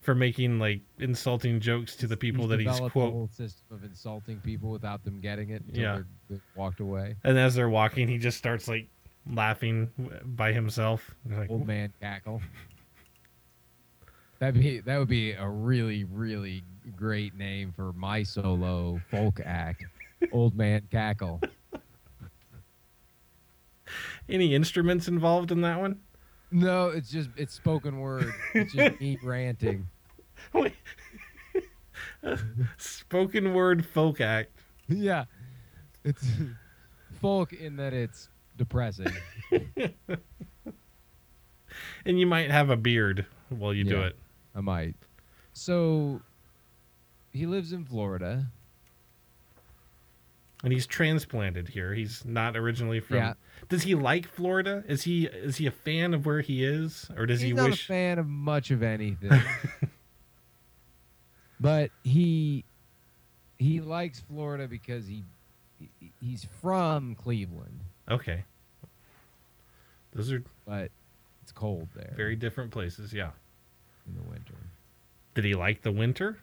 for 0.00 0.14
making 0.14 0.58
like 0.58 0.80
insulting 1.00 1.58
jokes 1.60 1.96
to 1.96 2.06
the 2.06 2.16
people 2.16 2.46
that 2.46 2.60
he's 2.60 2.78
quote 2.78 2.92
whole 3.12 3.28
system 3.32 3.64
of 3.76 3.82
insulting 3.84 4.38
people 4.40 4.70
without 4.70 5.04
them 5.04 5.20
getting 5.20 5.50
it 5.50 5.62
Yeah. 5.72 6.02
walked 6.54 6.80
away. 6.80 7.16
and 7.24 7.36
as 7.36 7.54
they're 7.56 7.68
walking 7.68 8.06
he 8.08 8.18
just 8.18 8.38
starts 8.38 8.68
like 8.68 8.88
laughing 9.30 9.90
by 10.24 10.52
himself 10.52 11.14
like 11.28 11.50
Old 11.50 11.66
man 11.66 11.92
cackle. 12.00 12.40
That'd 14.38 14.60
be 14.60 14.80
that 14.80 14.98
would 14.98 15.08
be 15.08 15.32
a 15.32 15.48
really 15.48 16.04
really 16.04 16.62
great 16.96 17.34
name 17.34 17.72
for 17.74 17.92
my 17.92 18.22
solo 18.22 19.00
folk 19.10 19.40
act. 19.44 19.84
Old 20.32 20.56
man 20.56 20.82
cackle. 20.90 21.40
any 24.28 24.54
instruments 24.54 25.08
involved 25.08 25.50
in 25.50 25.62
that 25.62 25.80
one 25.80 25.98
No, 26.50 26.88
it's 26.88 27.10
just 27.10 27.30
it's 27.36 27.54
spoken 27.54 28.00
word. 28.00 28.32
It's 28.54 28.72
just 28.72 29.00
me 29.00 29.18
ranting. 29.22 29.88
Wait. 30.52 30.74
spoken 32.76 33.54
word 33.54 33.84
folk 33.84 34.20
act 34.20 34.50
Yeah, 34.88 35.24
it's 36.04 36.26
folk 37.20 37.52
in 37.52 37.76
that 37.76 37.92
it's 37.92 38.28
depressing. 38.58 39.06
and 42.04 42.18
you 42.20 42.26
might 42.26 42.50
have 42.50 42.68
a 42.70 42.76
beard 42.76 43.24
while 43.48 43.72
you 43.72 43.84
do 43.84 43.96
Yeah. 43.96 44.06
it 44.08 44.16
I 44.54 44.60
might. 44.60 44.94
So 45.52 46.20
he 47.32 47.46
lives 47.46 47.72
in 47.72 47.84
Florida. 47.84 48.46
and 50.64 50.72
he's 50.72 50.86
transplanted 50.86 51.68
here 51.68 51.94
he's 51.94 52.24
not 52.24 52.56
originally 52.56 52.98
from 53.00 53.16
Yeah. 53.18 53.34
does 53.68 53.82
he 53.84 53.94
like 53.94 54.26
florida 54.26 54.82
is 54.88 55.02
he 55.04 55.26
is 55.26 55.56
he 55.56 55.66
a 55.66 55.70
fan 55.70 56.14
of 56.14 56.26
where 56.26 56.40
he 56.40 56.64
is 56.64 57.08
or 57.16 57.26
does 57.26 57.40
he 57.40 57.52
wish. 57.52 57.52
He's 57.52 57.60
he 57.60 57.62
not 57.62 57.70
wish 57.70 57.84
a 57.84 57.86
fan 57.86 58.18
of 58.18 58.26
much 58.26 58.70
of 58.72 58.82
anything. 58.82 59.30
but 61.60 61.90
he 62.02 62.64
he 63.58 63.80
likes 63.80 64.20
Florida 64.20 64.66
because 64.68 65.06
he 65.06 65.24
he- 66.00 66.12
he's 66.20 66.44
from 66.60 67.14
Cleveland, 67.16 67.80
okay 68.10 68.44
those 70.14 70.32
are 70.32 70.42
but 70.66 70.90
it's 71.42 71.52
cold 71.52 71.88
there 71.94 72.12
very 72.16 72.36
different 72.36 72.70
places 72.70 73.12
yeah 73.12 73.30
in 74.06 74.14
the 74.14 74.28
winter. 74.30 74.54
did 75.34 75.44
he 75.44 75.54
like 75.54 75.82
the 75.82 75.92
winter 75.92 76.38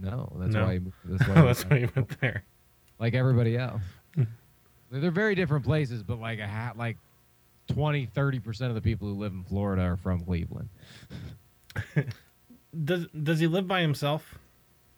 No, 0.00 0.30
that's 0.38 0.54
No. 0.54 0.64
why. 0.66 0.74
He, 0.74 0.80
that's 1.04 1.28
why. 1.28 1.34
he 1.34 1.40
that's 1.42 1.62
why 1.64 1.78
he 1.80 1.86
went 1.94 2.20
there 2.20 2.44
like 2.98 3.14
everybody 3.14 3.56
else. 3.56 3.82
they're 4.16 4.26
they're 5.00 5.10
very 5.12 5.34
different 5.36 5.64
places, 5.64 6.02
but 6.02 6.18
like 6.20 6.38
a 6.40 6.46
hat, 6.46 6.76
like 6.76 6.96
20, 7.68 8.06
30 8.06 8.38
percent 8.40 8.68
of 8.70 8.74
the 8.74 8.80
people 8.80 9.06
who 9.08 9.14
live 9.14 9.32
in 9.32 9.44
Florida 9.44 9.82
are 9.82 9.96
from 9.96 10.20
Cleveland. 10.20 10.68
does 12.84 13.06
does 13.22 13.38
he 13.40 13.46
live 13.46 13.66
by 13.68 13.80
himself 13.80 14.38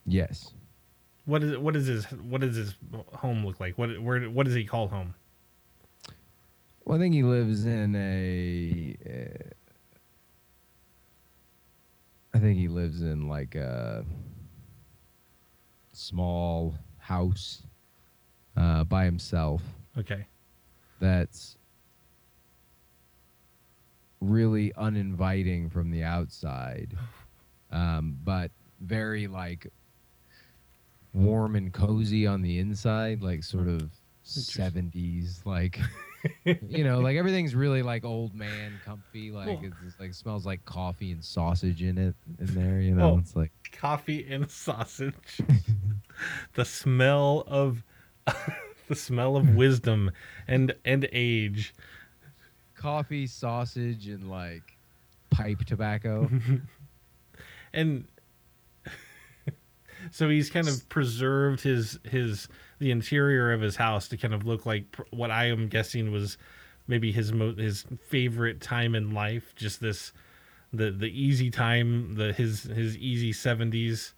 Yes. 0.07 0.53
what 1.27 1.43
is 1.43 1.57
what 1.59 1.77
is 1.77 1.87
his 1.87 2.05
what 2.07 2.41
does 2.41 2.57
his 2.57 2.75
home 3.13 3.45
look 3.47 3.61
like 3.61 3.77
what 3.79 4.01
where 4.03 4.23
what 4.31 4.47
does 4.47 4.55
he 4.55 4.65
call 4.65 4.89
home 4.89 5.15
Well, 6.85 6.97
I 6.97 7.01
think 7.01 7.15
he 7.15 7.23
lives 7.23 7.67
in 7.67 7.95
a. 7.95 8.97
Uh, 9.07 9.51
I 12.33 12.39
think 12.39 12.59
he 12.59 12.69
lives 12.69 13.03
in 13.03 13.29
like 13.29 13.55
a 13.55 14.05
small 15.93 16.75
house 16.99 17.63
uh, 18.57 18.85
by 18.85 19.05
himself. 19.05 19.63
okay 19.99 20.27
That's 21.01 21.57
really 24.21 24.73
uninviting 24.77 25.71
from 25.71 25.91
the 25.91 26.05
outside, 26.05 26.97
um, 27.73 28.17
but 28.25 28.51
very 28.81 29.27
like 29.27 29.67
warm 31.13 31.57
and 31.57 31.73
cozy 31.73 32.27
on 32.27 32.43
the 32.43 32.59
inside, 32.59 33.23
like 33.23 33.43
sort 33.43 33.69
of 33.69 33.91
70s, 34.25 35.45
like 35.45 35.79
you 36.45 36.85
know, 36.85 37.01
like 37.01 37.17
everything's 37.17 37.55
really 37.55 37.83
like 37.83 38.05
old 38.05 38.35
man 38.35 38.73
comfy. 38.85 39.31
Like 39.31 39.47
Well- 39.47 39.61
it's 39.65 39.77
just, 39.85 40.01
like 40.01 40.13
smells 40.15 40.45
like 40.47 40.65
coffee 40.65 41.13
and 41.13 41.25
sausage 41.25 41.83
in 41.83 41.97
it 41.99 42.15
in 42.39 42.47
there. 42.55 42.81
You 42.81 42.95
know, 42.95 43.13
Oh. 43.15 43.19
it's 43.19 43.35
like 43.37 43.53
coffee 43.73 44.27
and 44.31 44.51
sausage 44.51 45.41
the 46.55 46.65
smell 46.65 47.45
of 47.47 47.83
the 48.89 48.95
smell 48.97 49.37
of 49.37 49.55
wisdom 49.55 50.11
and 50.49 50.75
and 50.85 51.09
age 51.13 51.75
coffee, 52.75 53.27
sausage, 53.27 54.09
and 54.09 54.31
like 54.31 54.77
pipe 55.31 55.65
tobacco. 55.67 56.31
and 57.73 58.07
so 60.11 60.29
he's 60.29 60.51
kind 60.51 60.67
of 60.69 60.89
preserved 60.89 61.61
his 61.63 61.99
his 62.05 62.49
the 62.81 62.91
interior 62.91 63.53
of 63.53 63.61
his 63.61 63.77
house 63.77 64.09
to 64.09 64.17
kind 64.17 64.35
of 64.35 64.45
look 64.47 64.67
like 64.67 64.91
pr- 64.91 65.03
what 65.11 65.31
I 65.31 65.47
am 65.47 65.69
guessing 65.69 66.11
was 66.11 66.37
maybe 66.89 67.13
his 67.13 67.33
mo- 67.33 67.55
his 67.55 67.85
favorite 68.09 68.61
time 68.61 68.95
in 68.97 69.13
life 69.15 69.55
just 69.55 69.81
this 69.81 70.13
the 70.73 70.91
the 70.91 71.07
easy 71.09 71.51
time 71.51 72.15
the 72.17 72.33
his 72.33 72.65
his 72.65 72.97
easy 72.97 73.33
70s 73.33 74.13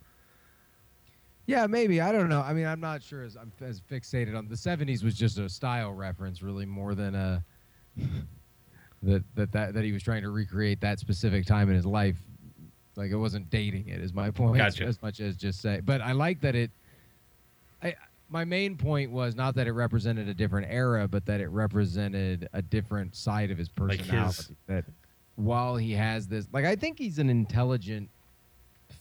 Yeah, 1.46 1.66
maybe. 1.66 2.00
I 2.00 2.12
don't 2.12 2.28
know. 2.28 2.40
I 2.40 2.52
mean, 2.52 2.66
I'm 2.66 2.80
not 2.80 3.02
sure 3.02 3.22
as 3.24 3.36
I'm 3.36 3.52
as 3.60 3.80
fixated 3.80 4.36
on 4.38 4.48
the 4.48 4.54
70s 4.54 5.02
was 5.02 5.14
just 5.14 5.38
a 5.38 5.48
style 5.48 5.92
reference 5.92 6.40
really 6.40 6.64
more 6.66 6.94
than 6.94 7.14
a 7.14 7.44
that 9.02 9.24
that 9.34 9.50
that, 9.52 9.74
that 9.74 9.84
he 9.84 9.90
was 9.92 10.02
trying 10.02 10.22
to 10.22 10.30
recreate 10.30 10.80
that 10.82 10.98
specific 11.00 11.44
time 11.46 11.68
in 11.68 11.74
his 11.74 11.84
life. 11.86 12.16
Like 12.94 13.10
it 13.10 13.16
wasn't 13.16 13.50
dating 13.50 13.88
it 13.88 14.00
is 14.00 14.12
my 14.14 14.30
point 14.40 14.58
Gotcha. 14.58 14.84
as 14.84 15.02
much 15.02 15.18
as 15.20 15.36
just 15.36 15.60
say. 15.60 15.80
But 15.84 16.00
I 16.00 16.12
like 16.12 16.40
that 16.42 16.54
it 16.54 16.70
I 17.82 17.96
my 18.32 18.44
main 18.44 18.76
point 18.76 19.10
was 19.12 19.34
not 19.36 19.54
that 19.56 19.66
it 19.66 19.72
represented 19.72 20.26
a 20.28 20.34
different 20.34 20.66
era, 20.70 21.06
but 21.06 21.26
that 21.26 21.40
it 21.40 21.48
represented 21.48 22.48
a 22.52 22.62
different 22.62 23.14
side 23.14 23.50
of 23.50 23.58
his 23.58 23.68
Like 23.78 23.98
his- 23.98 24.06
personality. 24.08 24.56
That 24.66 24.84
while 25.36 25.76
he 25.76 25.92
has 25.92 26.26
this, 26.28 26.48
like 26.52 26.64
I 26.64 26.74
think 26.76 26.98
he's 26.98 27.18
an 27.18 27.28
intelligent 27.30 28.08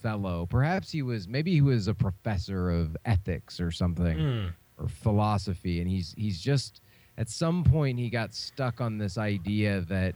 fellow. 0.02 0.46
Perhaps 0.46 0.92
he 0.92 1.02
was, 1.02 1.28
maybe 1.28 1.52
he 1.52 1.62
was 1.62 1.88
a 1.88 1.94
professor 1.94 2.70
of 2.72 2.96
ethics 3.06 3.60
or 3.60 3.72
something 3.72 4.18
Mm, 4.18 4.54
or 4.78 4.88
philosophy, 4.88 5.80
and 5.82 5.90
he's 5.90 6.14
he's 6.18 6.40
just 6.42 6.82
at 7.18 7.30
some 7.30 7.64
point 7.64 8.00
he 8.00 8.10
got 8.10 8.34
stuck 8.34 8.82
on 8.82 8.98
this 8.98 9.18
idea 9.18 9.82
that 9.82 10.16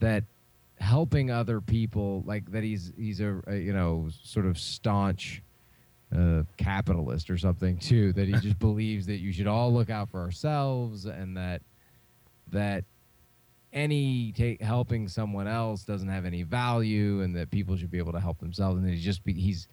that 0.00 0.24
helping 0.78 1.30
other 1.30 1.60
people, 1.60 2.22
like 2.26 2.50
that 2.52 2.62
he's 2.62 2.92
he's 2.98 3.20
a, 3.20 3.40
a 3.46 3.56
you 3.56 3.72
know 3.72 4.08
sort 4.22 4.44
of 4.46 4.58
staunch 4.58 5.42
uh, 6.14 6.42
capitalist 6.56 7.30
or 7.30 7.38
something 7.38 7.78
too. 7.78 8.12
That 8.12 8.28
he 8.28 8.34
just 8.40 8.58
believes 8.58 9.06
that 9.06 9.18
you 9.18 9.32
should 9.32 9.46
all 9.46 9.72
look 9.72 9.90
out 9.90 10.10
for 10.10 10.20
ourselves, 10.20 11.06
and 11.06 11.36
that 11.36 11.62
that 12.52 12.84
any 13.72 14.32
take 14.32 14.60
helping 14.60 15.08
someone 15.08 15.48
else 15.48 15.84
doesn't 15.84 16.08
have 16.08 16.24
any 16.24 16.42
value, 16.42 17.22
and 17.22 17.34
that 17.36 17.50
people 17.50 17.76
should 17.76 17.90
be 17.90 17.98
able 17.98 18.12
to 18.12 18.20
help 18.20 18.38
themselves, 18.38 18.78
and 18.78 18.86
that 18.86 18.92
he's 18.92 19.04
just 19.04 19.24
be, 19.24 19.32
he's 19.32 19.68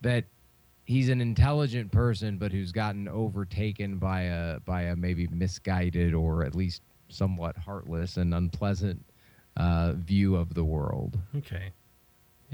that 0.00 0.24
he's 0.84 1.08
an 1.08 1.20
intelligent 1.20 1.90
person, 1.90 2.38
but 2.38 2.52
who's 2.52 2.72
gotten 2.72 3.08
overtaken 3.08 3.98
by 3.98 4.22
a 4.22 4.60
by 4.60 4.82
a 4.82 4.96
maybe 4.96 5.26
misguided 5.28 6.14
or 6.14 6.44
at 6.44 6.54
least 6.54 6.82
somewhat 7.08 7.56
heartless 7.56 8.16
and 8.16 8.34
unpleasant 8.34 9.04
uh, 9.56 9.92
view 9.92 10.34
of 10.34 10.54
the 10.54 10.64
world. 10.64 11.18
okay 11.36 11.72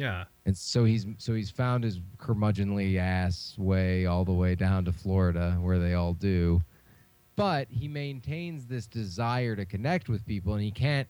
yeah 0.00 0.25
And 0.47 0.57
so 0.57 0.85
he's 0.85 1.04
so 1.19 1.35
he's 1.35 1.50
found 1.50 1.85
his 1.85 2.00
curmudgeonly 2.19 2.97
ass 2.99 3.54
way 3.59 4.07
all 4.07 4.25
the 4.25 4.33
way 4.33 4.54
down 4.54 4.85
to 4.87 4.92
Florida, 4.92 5.59
where 5.61 5.78
they 5.78 5.95
all 5.95 6.14
do. 6.14 6.62
But 7.37 7.69
he 7.71 7.87
maintains 7.88 8.66
this 8.66 8.87
desire 8.87 9.54
to 9.57 9.64
connect 9.64 10.09
with 10.09 10.26
people, 10.26 10.54
and 10.54 10.62
he 10.62 10.71
can't, 10.71 11.09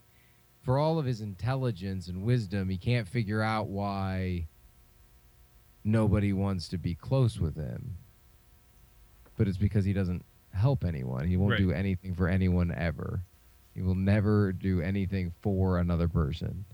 for 0.63 0.79
all 0.79 0.99
of 0.99 1.07
his 1.07 1.21
intelligence 1.21 2.09
and 2.09 2.23
wisdom, 2.25 2.69
he 2.69 2.77
can't 2.79 3.07
figure 3.09 3.43
out 3.43 3.69
why 3.69 4.47
nobody 5.85 6.33
wants 6.33 6.69
to 6.69 6.79
be 6.79 6.95
close 6.95 7.39
with 7.39 7.57
him. 7.57 7.97
But 9.37 9.49
it's 9.49 9.57
because 9.59 9.85
he 9.85 9.93
doesn't 9.93 10.25
help 10.53 10.85
anyone. 10.85 11.27
He 11.27 11.37
won't 11.37 11.53
Right. 11.53 11.59
do 11.61 11.73
anything 11.73 12.15
for 12.15 12.29
anyone 12.29 12.71
ever. 12.73 13.23
He 13.75 13.83
will 13.83 13.95
never 13.95 14.53
do 14.53 14.81
anything 14.83 15.33
for 15.41 15.79
another 15.79 16.09
person. 16.09 16.65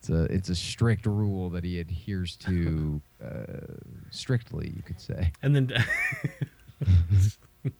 It's 0.00 0.08
a 0.08 0.22
it's 0.24 0.48
a 0.48 0.54
strict 0.54 1.04
rule 1.04 1.50
that 1.50 1.62
he 1.62 1.78
adheres 1.78 2.34
to 2.38 3.02
uh, 3.24 3.76
strictly, 4.10 4.72
you 4.74 4.82
could 4.82 4.98
say. 5.00 5.30
And 5.42 5.54
then 5.54 5.72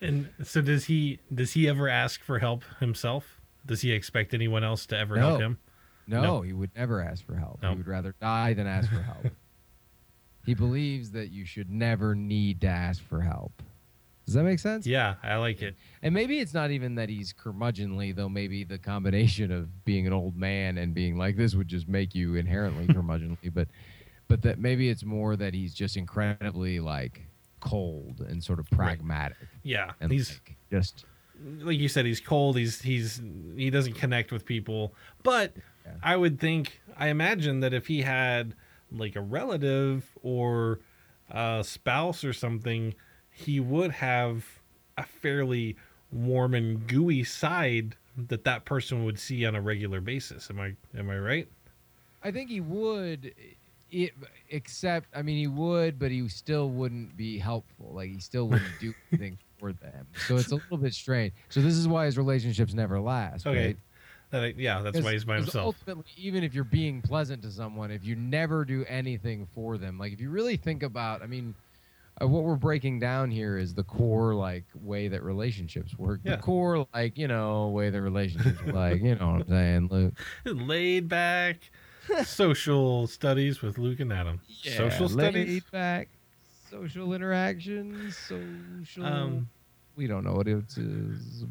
And 0.00 0.30
so 0.42 0.60
does 0.62 0.86
he 0.86 1.20
does 1.32 1.52
he 1.52 1.68
ever 1.68 1.88
ask 1.88 2.22
for 2.22 2.38
help 2.40 2.64
himself? 2.80 3.40
Does 3.64 3.82
he 3.82 3.92
expect 3.92 4.34
anyone 4.34 4.64
else 4.64 4.86
to 4.86 4.98
ever 4.98 5.16
help 5.18 5.40
him? 5.40 5.58
No, 6.08 6.22
No. 6.22 6.40
he 6.40 6.52
would 6.52 6.70
never 6.74 7.00
ask 7.00 7.24
for 7.24 7.36
help. 7.36 7.62
No. 7.62 7.70
He 7.70 7.76
would 7.76 7.86
rather 7.86 8.14
die 8.20 8.54
than 8.54 8.66
ask 8.66 8.90
for 8.90 9.00
help. 9.02 9.26
he 10.44 10.54
believes 10.54 11.12
that 11.12 11.30
you 11.30 11.44
should 11.44 11.70
never 11.70 12.16
need 12.16 12.60
to 12.62 12.66
ask 12.66 13.00
for 13.00 13.20
help. 13.20 13.62
Does 14.24 14.34
that 14.34 14.44
make 14.44 14.60
sense? 14.60 14.86
Yeah, 14.86 15.16
I 15.22 15.36
like 15.36 15.62
it. 15.62 15.74
And 16.02 16.14
maybe 16.14 16.38
it's 16.38 16.54
not 16.54 16.70
even 16.70 16.94
that 16.94 17.08
he's 17.08 17.32
curmudgeonly, 17.32 18.14
though. 18.14 18.28
Maybe 18.28 18.62
the 18.64 18.78
combination 18.78 19.50
of 19.50 19.84
being 19.84 20.06
an 20.06 20.12
old 20.12 20.36
man 20.36 20.78
and 20.78 20.94
being 20.94 21.16
like 21.18 21.36
this 21.36 21.54
would 21.54 21.68
just 21.68 21.88
make 21.88 22.14
you 22.14 22.36
inherently 22.36 22.86
curmudgeonly. 22.94 23.52
But, 23.52 23.68
but 24.28 24.42
that 24.42 24.58
maybe 24.58 24.88
it's 24.88 25.04
more 25.04 25.34
that 25.36 25.54
he's 25.54 25.74
just 25.74 25.96
incredibly 25.96 26.78
like 26.80 27.22
cold 27.60 28.20
and 28.28 28.42
sort 28.42 28.58
of 28.60 28.70
pragmatic. 28.70 29.36
Yeah. 29.62 29.90
And 30.00 30.12
he's 30.12 30.30
like, 30.30 30.56
just 30.70 31.04
like 31.60 31.78
you 31.78 31.88
said, 31.88 32.06
he's 32.06 32.20
cold. 32.20 32.56
He's 32.56 32.80
he's 32.80 33.20
he 33.56 33.70
doesn't 33.70 33.94
connect 33.94 34.30
with 34.32 34.44
people. 34.44 34.94
But 35.24 35.54
Yeah. 35.84 35.92
I 36.02 36.16
would 36.16 36.38
think, 36.38 36.80
I 36.96 37.08
imagine 37.08 37.60
that 37.60 37.74
if 37.74 37.88
he 37.88 38.02
had 38.02 38.54
like 38.92 39.16
a 39.16 39.20
relative 39.20 40.06
or 40.22 40.78
a 41.30 41.62
spouse 41.66 42.22
or 42.24 42.32
something, 42.32 42.94
he 43.32 43.60
would 43.60 43.90
have 43.90 44.44
a 44.96 45.04
fairly 45.04 45.76
warm 46.12 46.54
and 46.54 46.86
gooey 46.86 47.24
side 47.24 47.96
that 48.16 48.44
that 48.44 48.64
person 48.64 49.04
would 49.04 49.18
see 49.18 49.46
on 49.46 49.54
a 49.54 49.60
regular 49.60 50.00
basis. 50.00 50.50
Am 50.50 50.60
I 50.60 50.74
am 50.96 51.10
I 51.10 51.18
right? 51.18 51.48
I 52.24 52.30
think 52.30 52.50
he 52.50 52.60
would, 52.60 53.34
it, 53.90 54.12
except 54.50 55.08
I 55.14 55.22
mean 55.22 55.38
he 55.38 55.46
would, 55.46 55.98
but 55.98 56.10
he 56.10 56.28
still 56.28 56.70
wouldn't 56.70 57.16
be 57.16 57.38
helpful. 57.38 57.92
Like 57.94 58.10
he 58.10 58.20
still 58.20 58.48
wouldn't 58.48 58.78
do 58.80 58.92
anything 59.12 59.38
for 59.58 59.72
them. 59.72 60.06
So 60.26 60.36
it's 60.36 60.52
a 60.52 60.56
little 60.56 60.76
bit 60.76 60.94
strange. 60.94 61.32
So 61.48 61.60
this 61.60 61.74
is 61.74 61.88
why 61.88 62.06
his 62.06 62.18
relationships 62.18 62.74
never 62.74 63.00
last. 63.00 63.46
Okay. 63.46 63.66
right? 63.66 63.76
That 64.30 64.58
yeah, 64.58 64.80
that's 64.80 65.00
why 65.00 65.12
he's 65.12 65.24
by 65.24 65.36
himself. 65.36 65.76
Ultimately, 65.86 66.10
even 66.16 66.42
if 66.42 66.54
you're 66.54 66.64
being 66.64 67.02
pleasant 67.02 67.42
to 67.42 67.50
someone, 67.50 67.90
if 67.90 68.02
you 68.02 68.16
never 68.16 68.64
do 68.64 68.84
anything 68.88 69.46
for 69.54 69.76
them, 69.76 69.98
like 69.98 70.12
if 70.12 70.20
you 70.20 70.30
really 70.30 70.56
think 70.56 70.82
about, 70.82 71.22
I 71.22 71.26
mean, 71.26 71.54
uh, 72.22 72.26
what 72.26 72.44
we're 72.44 72.56
breaking 72.56 73.00
down 73.00 73.30
here 73.30 73.58
is 73.58 73.74
the 73.74 73.82
core 73.82 74.34
like 74.34 74.64
way 74.74 75.08
that 75.08 75.22
relationships 75.22 75.96
work. 75.98 76.20
Yeah. 76.24 76.36
The 76.36 76.42
core 76.42 76.86
like 76.94 77.18
you 77.18 77.28
know 77.28 77.68
way 77.68 77.90
that 77.90 78.00
relationships 78.00 78.60
like 78.66 79.02
you 79.02 79.14
know 79.14 79.32
what 79.32 79.42
I'm 79.42 79.48
saying, 79.48 79.88
Luke. 79.90 80.14
Laid 80.44 81.08
back 81.08 81.70
social 82.24 83.06
studies 83.06 83.62
with 83.62 83.78
Luke 83.78 84.00
and 84.00 84.12
Adam. 84.12 84.40
social 84.48 85.02
Yeah, 85.02 85.06
studies. 85.06 85.48
laid 85.48 85.70
back, 85.70 86.08
social 86.70 87.12
interactions, 87.12 88.16
social. 88.16 89.04
Um, 89.06 89.48
we 89.96 90.06
don't 90.06 90.24
know 90.24 90.32
what 90.32 90.48
it 90.48 90.64
is. 90.76 91.44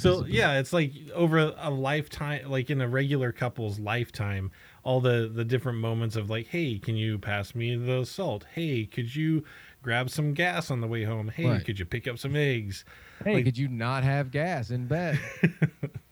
So 0.00 0.26
yeah, 0.26 0.58
it's 0.58 0.72
like 0.72 0.92
over 1.14 1.54
a 1.56 1.70
lifetime, 1.70 2.50
like 2.50 2.70
in 2.70 2.80
a 2.80 2.88
regular 2.88 3.32
couple's 3.32 3.78
lifetime, 3.78 4.50
all 4.82 5.00
the 5.00 5.30
the 5.32 5.44
different 5.44 5.78
moments 5.78 6.16
of 6.16 6.30
like, 6.30 6.46
hey, 6.48 6.78
can 6.78 6.96
you 6.96 7.18
pass 7.18 7.54
me 7.54 7.76
the 7.76 8.04
salt? 8.04 8.44
Hey, 8.54 8.86
could 8.86 9.14
you 9.14 9.44
grab 9.82 10.10
some 10.10 10.34
gas 10.34 10.70
on 10.70 10.80
the 10.80 10.86
way 10.86 11.04
home? 11.04 11.28
Hey, 11.28 11.46
Right. 11.46 11.64
could 11.64 11.78
you 11.78 11.84
pick 11.84 12.06
up 12.08 12.18
some 12.18 12.34
eggs? 12.36 12.84
Hey, 13.24 13.34
Like- 13.34 13.44
could 13.44 13.58
you 13.58 13.68
not 13.68 14.04
have 14.04 14.30
gas 14.30 14.70
in 14.70 14.86
bed? 14.86 15.18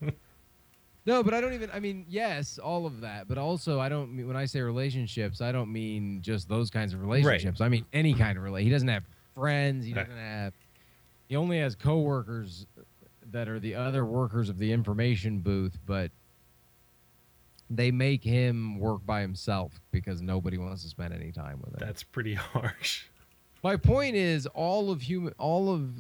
no, 1.07 1.23
but 1.23 1.33
I 1.33 1.41
don't 1.41 1.55
even. 1.55 1.71
I 1.73 1.81
mean, 1.81 2.05
yes, 2.09 2.59
all 2.59 2.85
of 2.87 3.01
that, 3.01 3.29
but 3.29 3.39
also 3.39 3.81
I 3.81 3.89
don't. 3.89 4.15
mean 4.15 4.27
When 4.27 4.37
I 4.37 4.45
say 4.45 4.61
relationships, 4.61 5.41
I 5.41 5.53
don't 5.53 5.73
mean 5.73 6.21
just 6.21 6.49
those 6.49 6.71
kinds 6.71 6.93
of 6.93 7.01
relationships. 7.01 7.61
I 7.61 7.69
mean 7.69 7.87
any 7.93 8.13
kind 8.15 8.37
of 8.37 8.45
relate. 8.45 8.65
He 8.65 8.71
doesn't 8.71 8.89
have 8.89 9.05
friends. 9.35 9.87
He 9.87 9.93
doesn't 9.95 10.17
have. 10.17 10.53
He 11.29 11.37
only 11.37 11.59
has 11.59 11.75
coworkers 11.75 12.67
that 13.31 13.49
are 13.49 13.59
the 13.61 13.75
other 13.75 14.05
workers 14.07 14.49
of 14.49 14.59
the 14.59 14.73
information 14.73 15.39
booth, 15.41 15.79
but 15.87 16.11
they 17.71 17.91
make 17.91 18.25
him 18.25 18.79
work 18.79 19.05
by 19.05 19.21
himself 19.21 19.81
because 19.91 20.23
nobody 20.23 20.57
wants 20.59 20.83
to 20.83 20.89
spend 20.89 21.13
any 21.13 21.31
time 21.33 21.61
with 21.61 21.75
him. 21.75 21.87
That's 21.87 22.03
pretty 22.03 22.35
harsh. 22.55 23.05
My 23.63 23.77
point 23.77 24.15
is 24.17 24.47
all 24.47 24.91
of 24.91 25.03
human 25.03 25.35
all 25.39 25.73
of 25.75 25.91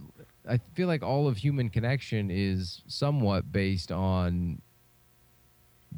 I 0.48 0.58
feel 0.74 0.86
like 0.88 1.02
all 1.02 1.26
of 1.28 1.36
human 1.36 1.68
connection 1.68 2.30
is 2.30 2.82
somewhat 2.86 3.50
based 3.52 3.92
on 3.92 4.62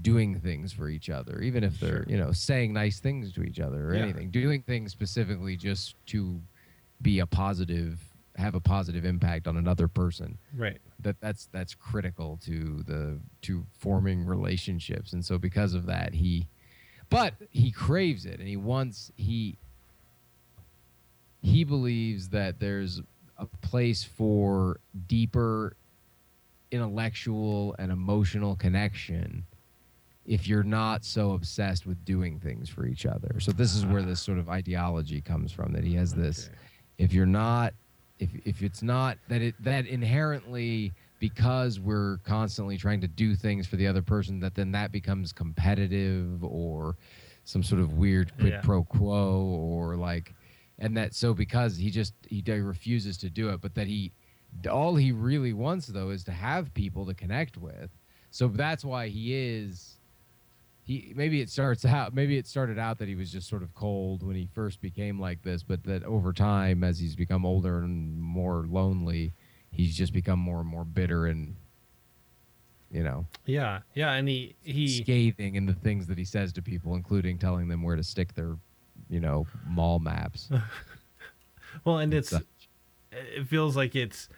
doing 0.00 0.38
things 0.40 0.72
for 0.72 0.88
each 0.88 1.10
other, 1.10 1.40
even 1.40 1.62
if 1.64 1.78
they're, 1.78 2.04
Sure. 2.04 2.06
you 2.08 2.16
know, 2.16 2.32
saying 2.32 2.72
nice 2.72 3.00
things 3.00 3.32
to 3.32 3.42
each 3.42 3.60
other 3.60 3.90
or 3.90 3.94
Yeah. 3.96 4.02
anything. 4.04 4.30
Doing 4.30 4.62
things 4.62 4.92
specifically 4.92 5.56
just 5.56 5.94
to 6.06 6.40
be 7.02 7.18
a 7.18 7.26
positive 7.26 8.00
have 8.36 8.54
a 8.54 8.60
positive 8.60 9.04
impact 9.04 9.46
on 9.48 9.56
another 9.56 9.86
person 9.88 10.38
Right. 10.56 10.78
That 11.02 11.20
that's 11.20 11.48
that's 11.52 11.74
critical 11.74 12.38
to 12.44 12.82
the 12.86 13.18
to 13.42 13.64
forming 13.78 14.24
relationships. 14.24 15.12
And 15.12 15.24
so 15.24 15.38
because 15.38 15.74
of 15.74 15.86
that 15.86 16.14
he 16.14 16.46
but 17.10 17.34
he 17.50 17.70
craves 17.72 18.24
it. 18.24 18.38
And 18.38 18.48
he 18.48 18.56
wants 18.56 19.10
he 19.16 19.58
he 21.42 21.64
believes 21.64 22.28
that 22.30 22.60
there's 22.60 23.00
a 23.38 23.46
place 23.46 24.04
for 24.04 24.80
deeper 25.08 25.76
intellectual 26.70 27.74
and 27.78 27.90
emotional 27.90 28.54
connection 28.54 29.44
if 30.26 30.46
you're 30.46 30.62
not 30.62 31.04
so 31.04 31.32
obsessed 31.32 31.86
with 31.86 32.04
doing 32.04 32.38
things 32.38 32.68
for 32.68 32.86
each 32.86 33.06
other. 33.06 33.40
So 33.40 33.50
this 33.50 33.74
is 33.74 33.84
where 33.86 34.02
this 34.02 34.20
sort 34.20 34.38
of 34.38 34.48
ideology 34.48 35.20
comes 35.20 35.50
from 35.50 35.72
that 35.72 35.82
he 35.82 35.94
has 35.94 36.14
this 36.14 36.46
Okay. 36.46 36.56
if 36.98 37.12
you're 37.12 37.26
not 37.26 37.74
if 38.20 38.30
if 38.44 38.62
it's 38.62 38.82
not 38.82 39.18
that 39.28 39.42
it 39.42 39.54
that 39.62 39.86
inherently 39.86 40.92
because 41.18 41.80
we're 41.80 42.18
constantly 42.24 42.76
trying 42.76 43.00
to 43.00 43.08
do 43.08 43.34
things 43.34 43.66
for 43.66 43.76
the 43.76 43.86
other 43.86 44.02
person 44.02 44.40
that 44.40 44.54
then 44.54 44.72
that 44.72 44.92
becomes 44.92 45.32
competitive 45.32 46.42
or 46.44 46.96
some 47.44 47.62
sort 47.62 47.80
of 47.80 47.94
weird 47.94 48.32
quid 48.38 48.52
Yeah. 48.52 48.60
pro 48.60 48.84
quo 48.84 49.42
or 49.42 49.96
like 49.96 50.34
and 50.78 50.96
that 50.96 51.14
so 51.14 51.34
because 51.34 51.76
he 51.76 51.90
just 51.90 52.14
he 52.28 52.42
refuses 52.46 53.16
to 53.18 53.30
do 53.30 53.48
it 53.50 53.60
but 53.60 53.74
that 53.74 53.86
he 53.86 54.12
all 54.70 54.96
he 54.96 55.12
really 55.12 55.52
wants 55.52 55.86
though 55.86 56.10
is 56.10 56.24
to 56.24 56.32
have 56.32 56.72
people 56.74 57.06
to 57.06 57.14
connect 57.14 57.56
with 57.56 57.90
so 58.30 58.48
that's 58.48 58.84
why 58.84 59.08
he 59.08 59.34
is 59.34 59.99
he 60.90 61.12
maybe 61.14 61.40
it 61.40 61.48
starts 61.48 61.84
out 61.84 62.12
maybe 62.12 62.36
it 62.36 62.46
started 62.48 62.76
out 62.78 62.98
that 62.98 63.06
he 63.06 63.14
was 63.14 63.30
just 63.30 63.48
sort 63.48 63.62
of 63.62 63.72
cold 63.74 64.24
when 64.24 64.34
he 64.34 64.48
first 64.52 64.80
became 64.80 65.20
like 65.20 65.40
this 65.42 65.62
but 65.62 65.84
that 65.84 66.02
over 66.02 66.32
time 66.32 66.82
as 66.82 66.98
he's 66.98 67.14
become 67.14 67.46
older 67.46 67.78
and 67.78 68.20
more 68.20 68.66
lonely 68.68 69.32
he's 69.70 69.96
just 69.96 70.12
become 70.12 70.38
more 70.38 70.58
and 70.58 70.68
more 70.68 70.84
bitter 70.84 71.26
and 71.26 71.54
you 72.90 73.04
know 73.04 73.24
Yeah. 73.46 73.80
Yeah. 73.94 74.12
And 74.14 74.26
he 74.28 74.56
he 74.62 74.88
scathing 74.88 75.54
in 75.54 75.64
the 75.64 75.74
things 75.74 76.08
that 76.08 76.18
he 76.18 76.24
says 76.24 76.52
to 76.54 76.62
people 76.62 76.96
including 76.96 77.38
telling 77.38 77.68
them 77.68 77.82
where 77.84 77.94
to 77.94 78.02
stick 78.02 78.34
their 78.34 78.56
you 79.08 79.20
know 79.20 79.46
mall 79.68 80.00
maps 80.00 80.48
well, 81.84 81.98
and 81.98 82.12
it's 82.12 82.30
such. 82.30 82.44
it 83.12 83.46
feels 83.46 83.76
like 83.76 83.94
it's 83.94 84.28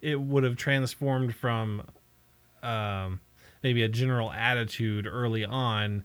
it 0.00 0.20
would 0.20 0.42
have 0.42 0.56
transformed 0.56 1.34
from 1.36 1.84
um, 2.64 3.20
maybe 3.62 3.82
a 3.82 3.88
general 3.88 4.30
attitude 4.32 5.06
early 5.06 5.44
on 5.44 6.04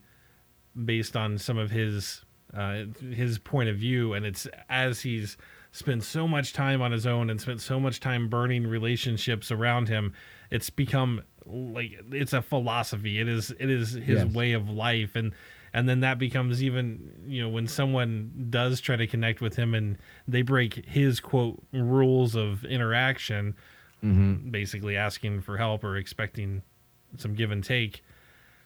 based 0.85 1.15
on 1.15 1.37
some 1.37 1.57
of 1.57 1.71
his 1.71 2.23
uh, 2.53 2.83
his 3.11 3.37
point 3.39 3.67
of 3.69 3.77
view 3.77 4.13
and 4.13 4.25
it's 4.25 4.47
as 4.69 5.01
he's 5.01 5.37
spent 5.71 6.03
so 6.03 6.27
much 6.27 6.53
time 6.53 6.81
on 6.81 6.91
his 6.91 7.05
own 7.05 7.29
and 7.29 7.41
spent 7.41 7.59
so 7.59 7.79
much 7.79 7.99
time 7.99 8.29
burning 8.29 8.65
relationships 8.65 9.51
around 9.51 9.89
him 9.89 10.13
it's 10.49 10.69
become 10.69 11.21
like 11.45 11.91
it's 12.11 12.33
a 12.33 12.41
philosophy 12.41 13.19
it 13.19 13.27
is 13.27 13.51
it 13.59 13.69
is 13.69 13.91
his 13.93 14.23
Yes. 14.23 14.33
way 14.33 14.53
of 14.53 14.69
life 14.69 15.15
and 15.15 15.33
and 15.73 15.87
then 15.89 15.99
that 15.99 16.17
becomes 16.17 16.63
even 16.63 17.11
you 17.27 17.41
know 17.41 17.49
when 17.49 17.67
someone 17.67 18.47
does 18.49 18.79
try 18.79 18.95
to 18.95 19.07
connect 19.07 19.41
with 19.41 19.55
him 19.57 19.73
and 19.73 19.97
they 20.27 20.41
break 20.41 20.85
his 20.85 21.19
quote 21.19 21.61
rules 21.73 22.35
of 22.35 22.63
interaction 22.65 23.55
Mhm. 24.03 24.51
basically 24.51 24.95
asking 24.95 25.41
for 25.41 25.57
help 25.57 25.83
or 25.83 25.97
expecting 25.97 26.61
some 27.17 27.33
give 27.35 27.51
and 27.51 27.63
take 27.63 28.03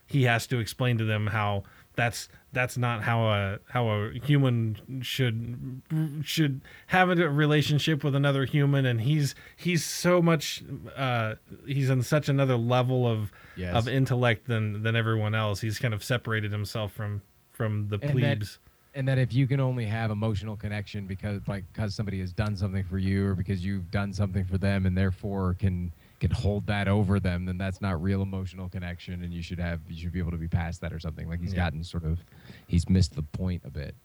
he 0.08 0.24
has 0.24 0.46
to 0.48 0.60
explain 0.60 0.98
to 0.98 1.06
them 1.06 1.28
how 1.28 1.64
that's 1.96 2.28
that's 2.54 2.78
not 2.78 3.04
how 3.04 3.28
a 3.30 3.60
how 3.70 3.88
a 3.90 4.12
human 4.14 5.02
should 5.02 5.82
should 6.24 6.62
have 6.88 7.10
a 7.10 7.16
relationship 7.30 8.04
with 8.04 8.16
another 8.16 8.46
human 8.46 8.86
and 8.86 9.02
he's 9.02 9.36
he's 9.56 9.84
so 9.84 10.22
much 10.22 10.64
uh 10.96 11.36
he's 11.66 11.90
on 11.90 12.02
such 12.02 12.30
another 12.30 12.56
level 12.58 13.08
of 13.08 13.32
Yes. 13.58 13.76
of 13.76 13.88
intellect 13.90 14.48
than 14.48 14.82
than 14.84 14.96
everyone 14.96 15.36
else 15.36 15.60
he's 15.62 15.78
kind 15.80 15.94
of 15.94 16.04
separated 16.04 16.52
himself 16.52 16.94
from 16.94 17.22
from 17.52 17.90
the 17.90 17.96
And 18.02 18.10
that- 18.10 18.12
plebes. 18.40 18.60
and 18.96 19.08
that 19.08 19.18
if 19.18 19.34
you 19.34 19.46
can 19.48 19.60
only 19.60 19.86
have 19.86 20.10
emotional 20.12 20.56
connection 20.56 21.06
because 21.08 21.42
like 21.48 21.66
because 21.74 21.94
somebody 21.94 22.20
has 22.22 22.32
done 22.34 22.56
something 22.56 22.84
for 22.86 22.98
you 22.98 23.28
or 23.28 23.36
because 23.36 23.64
you've 23.64 23.92
done 23.92 24.14
something 24.14 24.46
for 24.46 24.58
them 24.58 24.86
and 24.86 24.98
therefore 24.98 25.56
can 25.60 25.92
can 26.22 26.32
hold 26.32 26.66
that 26.68 26.88
over 26.88 27.20
them 27.20 27.44
then 27.46 27.58
that's 27.58 27.82
not 27.82 28.02
real 28.02 28.22
emotional 28.22 28.70
connection 28.70 29.24
and 29.24 29.34
you 29.34 29.42
should 29.42 29.60
have 29.60 29.82
you 29.90 30.00
should 30.02 30.14
be 30.14 30.20
able 30.20 30.32
to 30.32 30.38
be 30.38 30.48
past 30.48 30.80
that 30.80 30.94
or 30.94 31.00
something 31.00 31.28
like 31.28 31.42
he's 31.42 31.52
Yeah. 31.54 31.66
gotten 31.66 31.84
sort 31.84 32.06
of 32.06 32.24
he's 32.68 32.88
missed 32.88 33.16
the 33.16 33.24
point 33.24 33.64
a 33.66 33.70
bit 33.70 33.96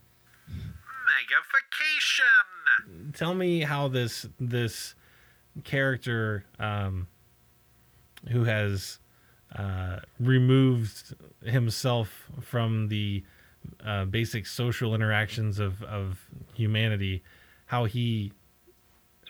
Megafication! 2.08 3.14
Tell 3.16 3.34
me 3.34 3.60
how 3.60 3.88
this 3.88 4.26
this 4.40 4.94
character 5.64 6.44
um, 6.58 7.06
who 8.30 8.44
has 8.44 8.98
uh, 9.54 10.00
removed 10.20 11.14
himself 11.44 12.28
from 12.40 12.88
the 12.88 13.24
uh, 13.84 14.04
basic 14.04 14.46
social 14.46 14.94
interactions 14.94 15.58
of, 15.58 15.82
of 15.84 16.18
humanity, 16.54 17.22
how 17.66 17.84
he 17.84 18.32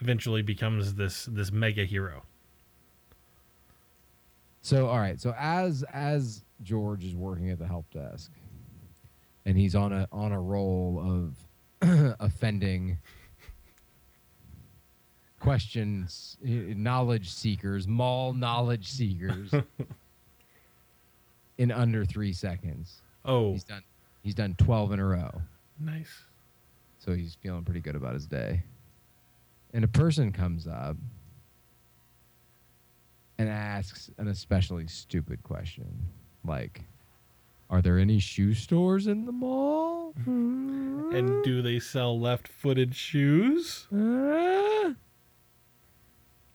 eventually 0.00 0.42
becomes 0.42 0.94
this 0.94 1.26
this 1.30 1.50
mega 1.52 1.84
hero. 1.84 2.22
So 4.66 4.88
all 4.88 4.98
right, 4.98 5.20
so 5.20 5.32
as 5.38 5.84
as 5.92 6.42
George 6.64 7.04
is 7.04 7.14
working 7.14 7.50
at 7.50 7.58
the 7.60 7.68
help 7.68 7.88
desk, 7.92 8.32
and 9.44 9.56
he's 9.56 9.76
on 9.76 9.92
a 9.92 10.08
on 10.10 10.32
a 10.32 10.40
roll 10.40 11.30
of 11.80 12.16
offending 12.18 12.98
questions, 15.38 16.36
eh, 16.44 16.74
knowledge 16.74 17.30
seekers, 17.30 17.86
mall 17.86 18.32
knowledge 18.32 18.88
seekers, 18.88 19.54
in 21.58 21.70
under 21.70 22.04
three 22.04 22.32
seconds. 22.32 23.02
Oh, 23.24 23.52
He's 23.52 23.62
done. 23.62 23.84
He's 24.24 24.34
done 24.34 24.56
twelve 24.58 24.90
in 24.90 24.98
a 24.98 25.06
row, 25.06 25.42
nice. 25.78 26.24
so 26.98 27.12
he's 27.12 27.36
feeling 27.36 27.62
pretty 27.62 27.80
good 27.80 27.94
about 27.94 28.14
his 28.14 28.26
day. 28.26 28.64
And 29.72 29.84
a 29.84 29.88
person 29.88 30.32
comes 30.32 30.66
up 30.66 30.96
and 33.38 33.48
asks 33.48 34.10
an 34.18 34.28
especially 34.28 34.86
stupid 34.86 35.42
question, 35.42 36.08
like, 36.44 36.84
"Are 37.68 37.82
there 37.82 37.98
any 37.98 38.18
shoe 38.18 38.54
stores 38.54 39.06
in 39.06 39.26
the 39.26 39.32
mall?" 39.32 40.14
And 40.24 41.44
do 41.44 41.62
they 41.62 41.78
sell 41.78 42.18
left-footed 42.18 42.94
shoes? 42.94 43.86
Uh? 43.92 44.94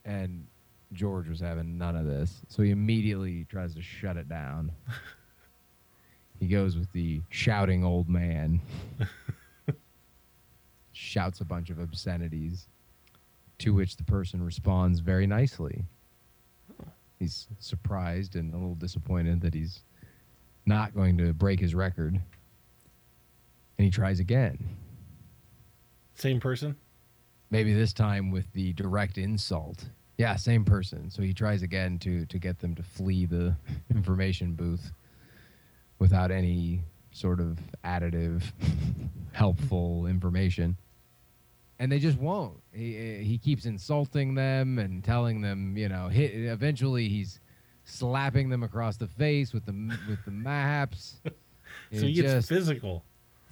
And 0.04 0.48
George 0.94 1.30
was 1.30 1.40
having 1.40 1.78
none 1.78 1.96
of 1.96 2.06
this, 2.06 2.42
so 2.48 2.64
he 2.64 2.72
immediately 2.72 3.46
tries 3.46 3.74
to 3.76 3.82
shut 3.82 4.18
it 4.18 4.28
down. 4.28 4.72
he 6.40 6.48
goes 6.48 6.78
with 6.78 6.92
the 6.92 7.22
shouting 7.30 7.84
old 7.84 8.10
man, 8.10 8.60
shouts 10.92 11.40
a 11.40 11.46
bunch 11.46 11.70
of 11.70 11.80
obscenities, 11.80 12.68
to 13.60 13.74
which 13.74 13.96
the 13.96 14.04
person 14.04 14.44
responds 14.44 15.00
very 15.00 15.28
nicely. 15.28 15.86
He's 17.22 17.48
surprised 17.60 18.36
and 18.36 18.52
a 18.52 18.58
little 18.58 18.74
disappointed 18.74 19.42
that 19.42 19.54
he's 19.54 19.84
not 20.66 20.96
going 20.96 21.20
to 21.20 21.34
break 21.34 21.60
his 21.60 21.76
record. 21.76 22.16
And 22.16 23.86
he 23.86 23.92
tries 23.92 24.20
again. 24.20 24.58
Same 26.16 26.40
person. 26.40 26.76
Maybe 27.52 27.76
this 27.76 27.94
time 27.94 28.32
with 28.32 28.52
the 28.54 28.74
direct 28.74 29.20
insult. 29.20 29.86
Yeah, 30.18 30.36
same 30.36 30.66
person. 30.66 31.12
So 31.12 31.22
he 31.22 31.32
tries 31.32 31.62
again 31.62 32.00
to 32.00 32.26
to 32.26 32.40
get 32.40 32.58
them 32.58 32.74
to 32.74 32.82
flee 32.82 33.28
the 33.28 33.56
information 33.92 34.54
booth 34.54 34.92
without 36.00 36.32
any 36.32 36.82
sort 37.12 37.40
of 37.40 37.60
additive, 37.86 38.42
helpful 39.32 40.08
information. 40.08 40.76
And 41.82 41.92
they 41.92 41.98
just 41.98 42.20
won't. 42.20 42.62
He 42.72 42.96
eh, 42.96 43.18
he 43.24 43.40
keeps 43.40 43.66
insulting 43.66 44.36
them 44.36 44.78
and 44.78 45.04
telling 45.04 45.42
them, 45.42 45.76
you 45.76 45.90
know, 45.90 46.10
hit, 46.10 46.32
eventually 46.36 47.10
he's 47.10 47.40
slapping 47.86 48.50
them 48.50 48.62
across 48.62 48.98
the 48.98 49.08
face 49.08 49.52
with 49.52 49.66
the 49.66 49.74
with 50.08 50.24
the 50.26 50.32
maps. 50.32 51.16
So 51.94 52.06
he 52.06 52.14
gets 52.14 52.48
physical. 52.50 53.04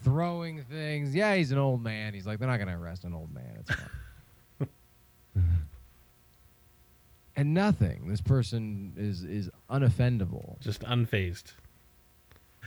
throwing 0.03 0.61
things. 0.63 1.15
Yeah, 1.15 1.35
he's 1.35 1.51
an 1.53 1.57
old 1.57 1.81
man. 1.81 2.13
He's 2.13 2.27
like, 2.27 2.37
they're 2.37 2.49
not 2.49 2.57
going 2.57 2.67
to 2.67 2.75
arrest 2.75 3.05
an 3.05 3.13
old 3.13 3.33
man. 3.33 3.57
It's 3.61 3.71
fine. 4.59 4.69
and 7.37 7.53
nothing. 7.53 8.07
This 8.07 8.21
person 8.21 8.93
is 8.97 9.23
is 9.23 9.49
unoffendable. 9.69 10.59
just 10.59 10.81
unfazed. 10.81 11.53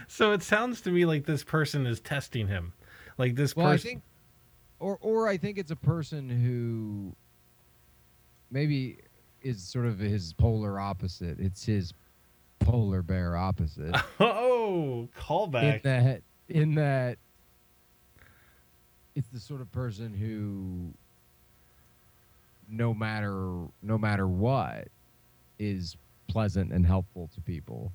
So 0.09 0.33
it 0.33 0.43
sounds 0.43 0.81
to 0.83 0.91
me 0.91 1.05
like 1.05 1.27
this 1.27 1.45
person 1.45 1.87
is 1.87 2.01
testing 2.01 2.49
him. 2.49 2.73
Like 3.19 3.35
this 3.35 3.55
Well, 3.55 3.71
person 3.71 4.03
or 4.83 4.99
or 5.01 5.29
I 5.29 5.37
think 5.37 5.59
it's 5.59 5.71
a 5.71 5.77
person 5.77 6.29
who 6.29 7.15
maybe 8.51 8.99
is 9.41 9.63
sort 9.63 9.87
of 9.87 9.99
his 9.99 10.33
polar 10.35 10.79
opposite. 10.79 11.39
It's 11.39 11.65
his 11.65 11.95
polar 12.61 13.03
bear 13.03 13.37
opposite. 13.37 13.95
Oh, 14.21 15.09
callback. 15.19 15.77
in 15.77 15.81
that 15.85 16.23
in 16.49 16.75
that 16.75 17.19
it's 19.15 19.29
the 19.29 19.41
sort 19.41 19.61
of 19.61 19.71
person 19.73 20.13
who 20.13 20.93
no 22.69 22.93
matter 22.95 23.67
no 23.83 23.99
matter 23.99 24.27
what 24.27 24.89
is 25.59 25.97
pleasant 26.29 26.73
and 26.73 26.87
helpful 26.87 27.29
to 27.35 27.41
people 27.41 27.93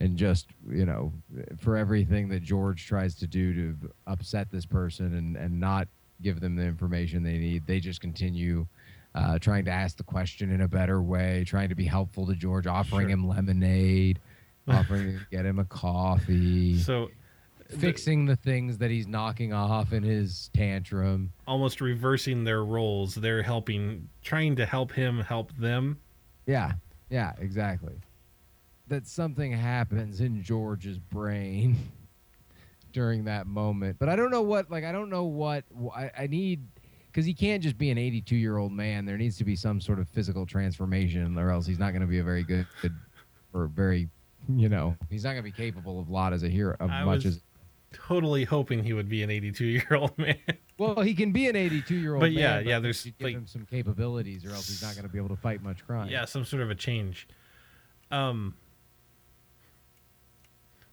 and 0.00 0.16
just 0.16 0.46
you 0.68 0.84
know 0.84 1.12
for 1.58 1.76
everything 1.76 2.28
that 2.28 2.42
george 2.42 2.86
tries 2.86 3.14
to 3.16 3.26
do 3.26 3.52
to 3.54 3.90
upset 4.06 4.50
this 4.50 4.66
person 4.66 5.14
and 5.14 5.36
and 5.36 5.58
not 5.58 5.88
give 6.22 6.40
them 6.40 6.56
the 6.56 6.62
information 6.64 7.22
they 7.22 7.38
need 7.38 7.66
they 7.66 7.80
just 7.80 8.00
continue 8.00 8.66
uh, 9.14 9.38
trying 9.38 9.64
to 9.64 9.70
ask 9.70 9.96
the 9.96 10.02
question 10.04 10.50
in 10.50 10.60
a 10.62 10.68
better 10.68 11.02
way 11.02 11.44
trying 11.46 11.68
to 11.68 11.74
be 11.74 11.84
helpful 11.86 12.26
to 12.26 12.34
george 12.34 12.66
offering 12.66 13.06
Sure. 13.08 13.10
him 13.10 13.28
lemonade 13.28 14.18
offering 14.68 15.18
to 15.18 15.26
get 15.30 15.44
him 15.46 15.58
a 15.58 15.64
coffee 15.64 16.78
So 16.78 17.10
fixing 17.78 18.26
the 18.26 18.36
things 18.36 18.78
that 18.78 18.90
he's 18.90 19.06
knocking 19.08 19.52
off 19.52 19.92
in 19.92 20.02
his 20.02 20.50
tantrum. 20.54 21.32
almost 21.48 21.80
reversing 21.80 22.44
their 22.44 22.64
roles. 22.64 23.16
They're 23.16 23.42
helping, 23.42 24.08
trying 24.22 24.54
to 24.56 24.66
help 24.66 24.92
him 24.92 25.18
help 25.20 25.52
them. 25.56 25.98
Yeah, 26.46 26.74
yeah, 27.10 27.32
exactly. 27.40 27.94
That 28.86 29.08
something 29.08 29.50
happens 29.50 30.20
in 30.20 30.44
George's 30.44 30.98
brain 30.98 31.76
during 32.96 33.24
that 33.24 33.46
moment, 33.46 33.98
but 33.98 34.08
I 34.08 34.16
don't 34.16 34.30
know 34.30 34.40
what. 34.40 34.70
Like, 34.70 34.82
I 34.82 34.90
don't 34.90 35.10
know 35.10 35.24
what 35.24 35.64
I, 35.94 36.10
I 36.20 36.26
need 36.28 36.66
because 37.08 37.26
he 37.26 37.34
can't 37.34 37.62
just 37.62 37.76
be 37.76 37.90
an 37.90 37.98
82 37.98 38.34
year 38.34 38.56
old 38.56 38.72
man. 38.72 39.04
There 39.04 39.18
needs 39.18 39.36
to 39.36 39.44
be 39.44 39.54
some 39.54 39.82
sort 39.82 39.98
of 39.98 40.08
physical 40.08 40.46
transformation, 40.46 41.36
or 41.36 41.50
else 41.50 41.66
he's 41.66 41.78
not 41.78 41.90
going 41.90 42.00
to 42.00 42.06
be 42.06 42.20
a 42.20 42.24
very 42.24 42.42
good, 42.42 42.66
good 42.80 42.94
or 43.52 43.66
very, 43.66 44.08
you 44.48 44.70
know, 44.70 44.96
he's 45.10 45.24
not 45.24 45.32
going 45.32 45.44
to 45.44 45.50
be 45.50 45.52
capable 45.52 46.00
of 46.00 46.08
a 46.08 46.10
lot 46.12 46.32
as 46.32 46.42
a 46.42 46.48
hero, 46.48 46.74
of 46.80 46.88
I 46.88 47.04
much 47.04 47.24
was 47.26 47.36
as. 47.36 47.42
totally 47.92 48.44
hoping 48.44 48.82
he 48.82 48.94
would 48.94 49.10
be 49.10 49.22
an 49.22 49.28
82 49.28 49.64
year 49.66 49.88
old 49.92 50.16
man. 50.18 50.38
Well, 50.78 51.02
he 51.02 51.12
can 51.12 51.32
be 51.32 51.48
an 51.48 51.56
82 51.56 51.94
year 51.96 52.14
old 52.14 52.20
But 52.22 52.32
man. 52.32 52.38
yeah, 52.40 52.58
yeah, 52.60 52.78
there's, 52.78 53.04
give 53.04 53.14
like- 53.20 53.34
him 53.34 53.46
some 53.46 53.66
capabilities, 53.66 54.42
or 54.46 54.52
else 54.52 54.68
he's 54.68 54.80
not 54.82 54.94
going 54.94 55.04
to 55.06 55.12
be 55.12 55.18
able 55.18 55.28
to 55.36 55.36
fight 55.42 55.62
much 55.62 55.86
crime. 55.86 56.08
yeah, 56.08 56.24
some 56.24 56.46
sort 56.46 56.62
of 56.62 56.70
a 56.70 56.74
change. 56.74 57.28
Um, 58.10 58.54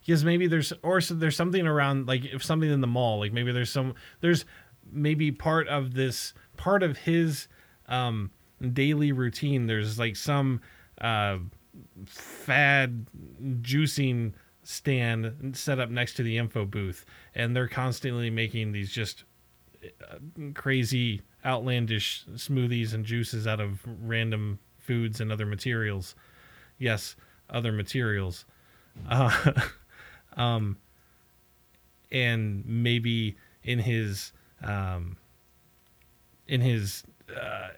because 0.04 0.24
maybe 0.24 0.46
there's 0.46 0.72
or 0.82 1.00
so 1.00 1.14
there's 1.14 1.36
something 1.36 1.66
around 1.66 2.06
like 2.06 2.24
if 2.24 2.42
something 2.44 2.70
in 2.70 2.80
the 2.80 2.86
mall, 2.86 3.20
like 3.20 3.32
maybe 3.32 3.52
there's 3.52 3.70
some 3.70 3.94
there's 4.20 4.44
maybe 4.90 5.32
part 5.32 5.66
of 5.68 5.94
this 5.94 6.34
part 6.56 6.82
of 6.82 6.98
his 6.98 7.48
um 7.88 8.30
daily 8.72 9.12
routine. 9.12 9.66
There's 9.66 9.98
like 9.98 10.16
some 10.16 10.60
uh 11.00 11.38
fad 12.06 13.06
juicing 13.62 14.34
stand 14.62 15.54
set 15.56 15.78
up 15.78 15.90
next 15.90 16.14
to 16.14 16.22
the 16.22 16.38
info 16.38 16.64
booth, 16.66 17.06
and 17.34 17.54
they're 17.56 17.68
constantly 17.68 18.30
making 18.30 18.72
these 18.72 18.90
just 18.90 19.24
uh, 19.84 20.16
crazy, 20.54 21.22
outlandish 21.44 22.24
smoothies 22.34 22.92
and 22.94 23.04
juices 23.04 23.46
out 23.46 23.60
of 23.60 23.80
random 24.02 24.58
foods 24.78 25.20
and 25.20 25.32
other 25.32 25.46
materials. 25.46 26.14
Yes, 26.78 27.16
other 27.48 27.72
materials. 27.72 28.44
Uh, 29.08 29.52
um, 30.36 30.76
and 32.10 32.64
maybe 32.66 33.36
in 33.62 33.78
his 33.78 34.32
um, 34.62 35.16
in 36.46 36.60
his 36.60 37.04
uh, 37.34 37.68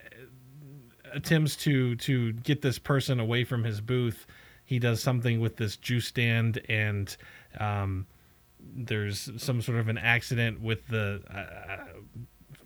attempts 1.13 1.57
to 1.57 1.97
to 1.97 2.33
get 2.33 2.63
this 2.63 2.79
person 2.79 3.21
away 3.21 3.45
from 3.45 3.65
his 3.65 3.81
booth, 3.81 4.27
he 4.65 4.79
does 4.79 5.03
something 5.03 5.41
with 5.41 5.57
this 5.57 5.77
juice 5.77 6.07
stand, 6.07 6.61
and 6.69 7.17
um, 7.59 8.07
there's 8.61 9.31
some 9.37 9.63
sort 9.63 9.79
of 9.79 9.89
an 9.89 9.99
accident 9.99 10.61
with 10.61 10.87
the 10.89 11.23
uh, 11.33 11.85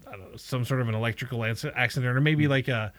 I 0.06 0.10
don't 0.12 0.30
know, 0.32 0.36
some 0.36 0.64
sort 0.64 0.80
of 0.80 0.88
an 0.88 0.94
electrical 0.94 1.44
accident, 1.44 2.04
or 2.04 2.20
maybe 2.20 2.48
like 2.48 2.68
a 2.68 2.92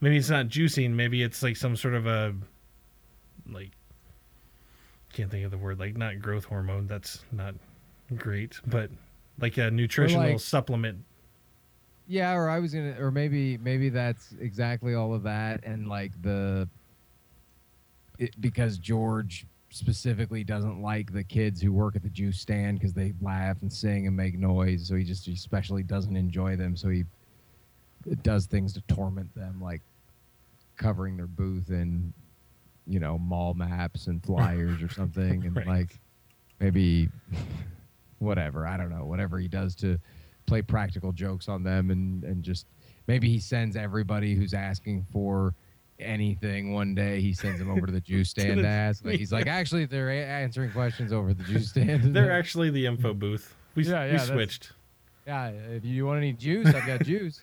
maybe 0.00 0.16
it's 0.16 0.30
not 0.30 0.46
juicing, 0.46 0.92
maybe 0.92 1.22
it's 1.22 1.42
like 1.42 1.56
some 1.56 1.76
sort 1.76 1.94
of 1.94 2.06
a 2.06 2.34
like 3.50 3.72
can't 5.16 5.30
think 5.30 5.44
of 5.44 5.50
the 5.50 5.58
word 5.58 5.78
like 5.78 5.96
not 5.96 6.20
growth 6.20 6.44
hormone. 6.44 6.86
That's 6.86 7.24
not 7.32 7.54
great, 8.16 8.60
but 8.66 8.90
like 9.40 9.56
a 9.56 9.70
nutritional 9.70 10.30
like- 10.32 10.40
supplement. 10.40 10.98
Yeah, 12.08 12.34
or 12.34 12.48
I 12.48 12.60
was 12.60 12.72
gonna, 12.72 12.94
or 13.00 13.10
maybe 13.10 13.58
maybe 13.58 13.88
that's 13.88 14.32
exactly 14.38 14.94
all 14.94 15.12
of 15.12 15.24
that, 15.24 15.64
and 15.64 15.88
like 15.88 16.12
the, 16.22 16.68
it, 18.18 18.40
because 18.40 18.78
George 18.78 19.44
specifically 19.70 20.44
doesn't 20.44 20.80
like 20.80 21.12
the 21.12 21.24
kids 21.24 21.60
who 21.60 21.72
work 21.72 21.96
at 21.96 22.04
the 22.04 22.08
juice 22.08 22.38
stand 22.38 22.78
because 22.78 22.92
they 22.92 23.12
laugh 23.20 23.56
and 23.62 23.72
sing 23.72 24.06
and 24.06 24.16
make 24.16 24.38
noise, 24.38 24.86
so 24.86 24.94
he 24.94 25.02
just 25.02 25.26
especially 25.26 25.82
doesn't 25.82 26.16
enjoy 26.16 26.54
them, 26.54 26.76
so 26.76 26.88
he 26.88 27.04
does 28.22 28.46
things 28.46 28.72
to 28.74 28.80
torment 28.82 29.34
them, 29.34 29.60
like 29.60 29.82
covering 30.76 31.16
their 31.16 31.26
booth 31.26 31.70
in, 31.70 32.12
you 32.86 33.00
know, 33.00 33.18
mall 33.18 33.54
maps 33.54 34.06
and 34.06 34.22
flyers 34.26 34.82
or 34.82 34.88
something, 34.92 35.44
and 35.46 35.56
Right. 35.56 35.66
like 35.66 35.98
maybe 36.60 37.08
whatever 38.18 38.66
I 38.66 38.76
don't 38.76 38.90
know, 38.90 39.04
whatever 39.04 39.38
he 39.38 39.48
does 39.48 39.74
to 39.76 39.98
play 40.46 40.62
practical 40.62 41.12
jokes 41.12 41.48
on 41.48 41.62
them 41.64 41.90
and 41.90 42.22
and 42.24 42.42
just 42.42 42.66
maybe 43.08 43.28
he 43.28 43.38
sends 43.40 43.76
everybody 43.76 44.34
who's 44.34 44.54
asking 44.54 45.04
for 45.12 45.54
anything 45.98 46.72
one 46.72 46.94
day 46.94 47.20
he 47.20 47.32
sends 47.32 47.58
them 47.58 47.70
over 47.70 47.86
to 47.86 47.92
the 47.92 48.00
juice 48.12 48.30
stand 48.30 48.56
to, 48.56 48.62
the- 48.62 48.68
ask 48.68 49.04
like 49.04 49.18
he's 49.18 49.32
like 49.32 49.46
actually 49.48 49.86
they're 49.86 50.10
a- 50.10 50.24
answering 50.24 50.70
questions 50.70 51.12
over 51.12 51.34
the 51.34 51.42
juice 51.44 51.70
stand 51.70 52.14
They're 52.14 52.30
actually 52.30 52.70
the 52.70 52.86
info 52.86 53.12
booth. 53.14 53.54
We, 53.74 53.84
Yeah, 53.84 54.04
yeah, 54.04 54.12
we 54.12 54.18
switched. 54.18 54.72
yeah 55.26 55.48
if 55.48 55.84
you 55.84 56.06
want 56.06 56.18
any 56.18 56.32
juice 56.32 56.66
i've 56.72 56.86
got 56.86 57.02
juice 57.02 57.40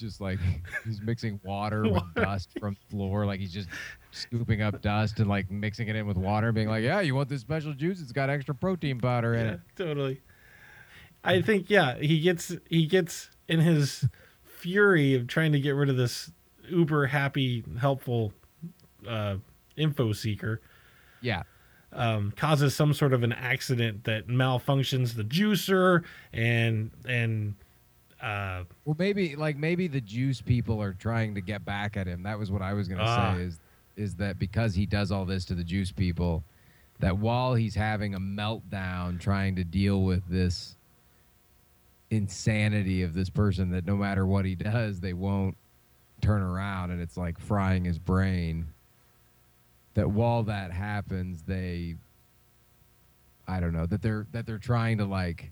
just 0.00 0.20
like 0.20 0.38
he's 0.84 1.00
mixing 1.00 1.40
water 1.44 1.82
with 1.90 2.02
dust 2.14 2.50
from 2.60 2.74
the 2.74 2.90
floor 2.96 3.26
like 3.26 3.40
he's 3.40 3.52
just 3.52 3.68
scooping 4.10 4.62
up 4.62 4.80
dust 4.82 5.18
and 5.18 5.28
like 5.28 5.50
mixing 5.50 5.88
it 5.88 5.96
in 5.96 6.06
with 6.06 6.16
water 6.16 6.52
being 6.52 6.68
like 6.68 6.82
yeah 6.84 7.00
you 7.00 7.14
want 7.14 7.28
this 7.28 7.40
special 7.40 7.72
juice? 7.72 8.00
It's 8.00 8.12
got 8.12 8.30
extra 8.30 8.54
protein 8.54 8.98
powder 9.00 9.34
in 9.34 9.46
Yeah, 9.46 9.52
it. 9.54 9.60
totally. 9.76 10.20
I 11.24 11.42
think 11.42 11.68
yeah, 11.70 11.96
he 11.98 12.20
gets 12.20 12.54
he 12.70 12.86
gets 12.86 13.30
in 13.48 13.60
his 13.60 14.04
fury 14.44 15.14
of 15.14 15.26
trying 15.26 15.52
to 15.52 15.60
get 15.60 15.70
rid 15.70 15.88
of 15.88 15.96
this 15.96 16.30
uber 16.68 17.06
happy 17.06 17.64
helpful 17.80 18.32
uh, 19.08 19.36
info 19.76 20.12
seeker 20.12 20.60
yeah. 21.20 21.42
um, 21.92 22.32
causes 22.36 22.74
some 22.74 22.92
sort 22.92 23.12
of 23.12 23.22
an 23.22 23.32
accident 23.32 24.04
that 24.04 24.26
malfunctions 24.28 25.14
the 25.14 25.22
juicer 25.24 26.02
and 26.32 26.90
and 27.08 27.54
uh, 28.22 28.64
Well, 28.84 28.96
maybe 28.98 29.36
like 29.36 29.56
maybe 29.56 29.88
the 29.88 30.00
juice 30.00 30.40
people 30.40 30.80
are 30.82 30.92
trying 30.94 31.34
to 31.34 31.40
get 31.40 31.64
back 31.64 31.96
at 31.96 32.06
him. 32.06 32.22
That 32.22 32.38
was 32.38 32.50
what 32.50 32.62
I 32.62 32.72
was 32.72 32.88
gonna 32.88 33.02
Ah. 33.04 33.34
say. 33.34 33.42
Is 33.42 33.60
is 33.96 34.14
that 34.16 34.38
because 34.38 34.74
he 34.74 34.84
does 34.86 35.10
all 35.10 35.24
this 35.24 35.44
to 35.46 35.54
the 35.54 35.64
juice 35.64 35.90
people, 35.92 36.44
that 37.00 37.16
while 37.16 37.54
he's 37.54 37.74
having 37.74 38.14
a 38.14 38.20
meltdown 38.20 39.18
trying 39.18 39.56
to 39.56 39.64
deal 39.64 40.02
with 40.04 40.26
this 40.28 40.76
insanity 42.10 43.02
of 43.02 43.14
this 43.14 43.30
person, 43.30 43.70
that 43.70 43.84
no 43.86 43.96
matter 43.96 44.26
what 44.26 44.44
he 44.44 44.54
does, 44.54 45.00
they 45.00 45.12
won't 45.14 45.56
turn 46.20 46.42
around, 46.42 46.90
and 46.90 47.00
it's 47.00 47.16
like 47.16 47.38
frying 47.38 47.84
his 47.84 47.98
brain. 47.98 48.66
That 49.94 50.10
while 50.10 50.42
that 50.44 50.72
happens, 50.72 51.42
they, 51.42 51.96
I 53.48 53.60
don't 53.60 53.72
know, 53.72 53.86
that 53.86 54.02
they're 54.02 54.26
that 54.32 54.44
they're 54.46 54.58
trying 54.58 54.98
to 54.98 55.04
like 55.06 55.50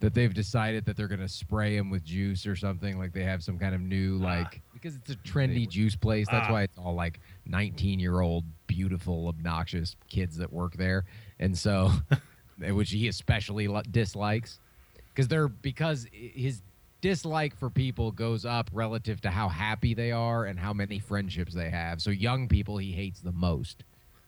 that 0.00 0.14
they've 0.14 0.32
decided 0.34 0.84
that 0.84 0.96
they're 0.96 1.08
going 1.08 1.20
to 1.20 1.28
spray 1.28 1.76
him 1.76 1.90
with 1.90 2.04
juice 2.04 2.46
or 2.46 2.54
something 2.54 2.98
like 2.98 3.12
they 3.12 3.24
have 3.24 3.42
some 3.42 3.58
kind 3.58 3.74
of 3.74 3.80
new 3.80 4.18
Ah. 4.22 4.26
like 4.40 4.60
because 4.72 4.94
it's 4.94 5.10
a 5.10 5.16
trendy 5.16 5.68
juice 5.68 5.96
place 5.96 6.26
that's 6.30 6.46
Ah. 6.48 6.52
why 6.52 6.62
it's 6.62 6.78
all 6.78 6.94
like 6.94 7.20
19 7.46 7.98
year 7.98 8.20
old 8.20 8.44
beautiful 8.66 9.26
obnoxious 9.28 9.96
kids 10.08 10.36
that 10.36 10.52
work 10.52 10.76
there 10.76 11.04
and 11.40 11.56
so 11.58 11.90
which 12.58 12.90
he 12.90 13.08
especially 13.08 13.66
li- 13.68 13.82
dislikes 13.90 14.60
because 15.08 15.26
they're 15.28 15.48
because 15.48 16.06
his 16.12 16.62
dislike 17.00 17.56
for 17.56 17.70
people 17.70 18.10
goes 18.12 18.44
up 18.44 18.70
relative 18.72 19.20
to 19.20 19.30
how 19.30 19.48
happy 19.48 19.94
they 19.94 20.10
are 20.12 20.44
and 20.46 20.58
how 20.58 20.72
many 20.72 20.98
friendships 20.98 21.54
they 21.54 21.70
have 21.70 22.00
so 22.02 22.10
young 22.10 22.46
people 22.48 22.76
he 22.78 22.92
hates 22.92 23.20
the 23.20 23.32
most 23.32 23.84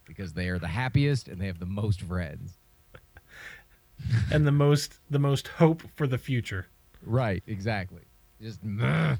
because 0.06 0.33
they 0.33 0.48
are 0.48 0.59
the 0.59 0.68
happiest 0.68 1.28
and 1.28 1.40
they 1.40 1.46
have 1.46 1.59
the 1.61 1.66
most 1.66 2.00
friends 2.02 2.59
and 4.33 4.47
the 4.47 4.53
most 4.53 4.99
the 5.11 5.19
most 5.19 5.49
hope 5.49 5.83
for 5.97 6.07
the 6.07 6.19
future. 6.19 6.67
Right, 7.05 7.43
exactly. 7.47 8.03
Just 8.41 8.63
meh. 8.65 9.17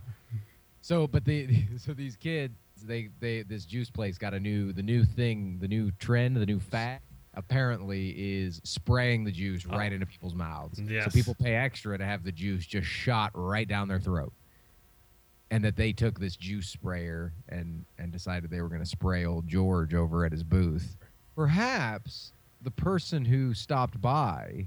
so, 0.81 1.07
but 1.07 1.25
the 1.25 1.49
so 1.79 1.93
these 1.93 2.17
kids, 2.17 2.55
they 2.85 3.09
they 3.21 3.43
this 3.43 3.65
juice 3.65 3.91
place 3.91 4.19
got 4.19 4.35
a 4.35 4.41
new 4.41 4.73
the 4.73 4.83
new 4.83 5.05
thing, 5.05 5.59
the 5.61 5.69
new 5.69 5.91
trend, 5.93 6.37
the 6.37 6.47
new 6.47 6.61
fad. 6.61 7.01
Apparently, 7.35 8.11
is 8.11 8.61
spraying 8.65 9.23
the 9.23 9.31
juice 9.31 9.65
Oh. 9.71 9.77
right 9.79 9.93
into 9.93 10.05
people's 10.05 10.35
mouths. 10.35 10.79
So 11.05 11.11
people 11.11 11.35
pay 11.35 11.55
extra 11.55 11.97
to 11.97 12.05
have 12.05 12.25
the 12.25 12.33
juice 12.33 12.67
just 12.67 12.89
shot 12.89 13.31
right 13.35 13.69
down 13.69 13.87
their 13.87 14.01
throat. 14.01 14.33
And 15.53 15.65
that 15.65 15.77
they 15.77 15.93
took 15.93 16.19
this 16.19 16.35
juice 16.37 16.69
sprayer 16.69 17.33
and 17.49 17.85
and 17.99 18.11
decided 18.11 18.51
they 18.51 18.61
were 18.61 18.69
going 18.69 18.83
to 18.83 18.87
spray 18.87 19.25
old 19.25 19.47
George 19.47 19.95
over 19.95 20.25
at 20.25 20.33
his 20.33 20.43
booth. 20.43 20.97
Perhaps 21.37 22.33
the 22.63 22.71
person 22.71 23.25
who 23.25 23.55
stopped 23.55 24.01
by 24.01 24.67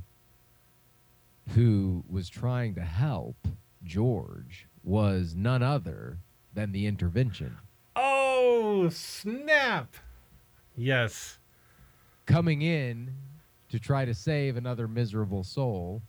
who 1.55 2.03
was 2.09 2.29
trying 2.29 2.75
to 2.75 2.81
help 2.81 3.47
George 3.83 4.67
was 4.83 5.35
none 5.35 5.61
other 5.61 6.17
than 6.53 6.71
the 6.71 6.85
intervention. 6.85 7.57
Oh 7.95 8.89
snap! 8.89 9.95
Yes. 10.75 11.37
Coming 12.25 12.61
in 12.61 13.13
to 13.69 13.79
try 13.79 14.05
to 14.05 14.13
save 14.13 14.55
another 14.55 14.87
miserable 14.87 15.43
soul. 15.43 16.01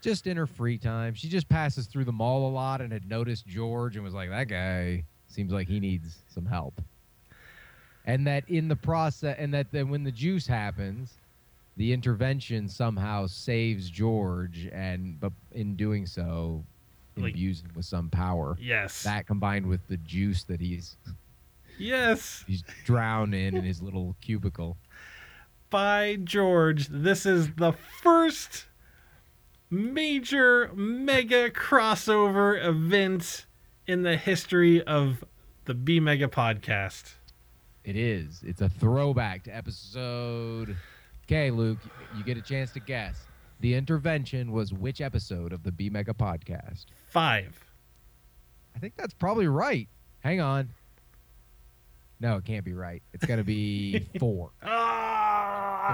Just 0.00 0.26
in 0.26 0.36
her 0.36 0.46
free 0.46 0.78
time. 0.78 1.14
She 1.14 1.28
just 1.28 1.48
passes 1.48 1.86
through 1.86 2.04
the 2.04 2.12
mall 2.12 2.48
a 2.48 2.52
lot 2.52 2.80
and 2.80 2.92
had 2.92 3.08
noticed 3.08 3.46
George 3.46 3.96
and 3.96 4.04
was 4.04 4.14
like, 4.14 4.30
that 4.30 4.46
guy 4.46 5.04
seems 5.26 5.52
like 5.52 5.66
he 5.66 5.80
needs 5.80 6.22
some 6.28 6.46
help. 6.46 6.80
And 8.08 8.26
that 8.26 8.48
in 8.48 8.68
the 8.68 8.76
process, 8.76 9.36
and 9.38 9.52
that 9.52 9.70
then 9.70 9.90
when 9.90 10.02
the 10.02 10.10
juice 10.10 10.46
happens, 10.46 11.12
the 11.76 11.92
intervention 11.92 12.66
somehow 12.66 13.26
saves 13.26 13.90
George, 13.90 14.66
and 14.72 15.20
but 15.20 15.32
in 15.52 15.76
doing 15.76 16.06
so, 16.06 16.64
Like- 17.16 17.34
imbues 17.34 17.60
him 17.60 17.70
with 17.76 17.84
some 17.84 18.08
power. 18.08 18.56
Yes. 18.58 19.02
That 19.02 19.26
combined 19.26 19.66
with 19.66 19.86
the 19.88 19.98
juice 19.98 20.42
that 20.44 20.58
he's 20.58 20.96
yes. 21.78 22.44
he's 22.46 22.62
drowned 22.84 23.34
in 23.34 23.54
in 23.54 23.64
his 23.64 23.82
little 23.82 24.16
cubicle. 24.22 24.78
By 25.68 26.16
George, 26.24 26.88
this 26.88 27.26
is 27.26 27.52
the 27.56 27.72
first 27.72 28.64
major 29.68 30.72
mega 30.74 31.50
crossover 31.50 32.64
event 32.64 33.44
in 33.86 34.00
the 34.02 34.16
history 34.16 34.82
of 34.82 35.22
the 35.66 35.74
B 35.74 36.00
Mega 36.00 36.26
podcast. 36.26 37.16
It 37.88 37.96
is. 37.96 38.42
It's 38.44 38.60
a 38.60 38.68
throwback 38.68 39.44
to 39.44 39.50
episode. 39.50 40.76
Okay, 41.24 41.50
Luke, 41.50 41.78
you 42.18 42.22
get 42.22 42.36
a 42.36 42.42
chance 42.42 42.70
to 42.72 42.80
guess. 42.80 43.24
The 43.60 43.72
intervention 43.72 44.52
was 44.52 44.74
which 44.74 45.00
episode 45.00 45.54
of 45.54 45.62
the 45.62 45.72
B 45.72 45.88
Mega 45.88 46.12
podcast? 46.12 46.84
Five. 47.08 47.58
I 48.76 48.78
think 48.78 48.94
that's 48.94 49.14
probably 49.14 49.48
right. 49.48 49.88
Hang 50.20 50.38
on. 50.38 50.68
No, 52.20 52.36
it 52.36 52.44
can't 52.44 52.62
be 52.62 52.74
right. 52.74 53.02
It's 53.14 53.24
got 53.24 53.36
to 53.36 53.44
be 53.44 54.06
four. 54.18 54.50
Ah! 54.62 55.88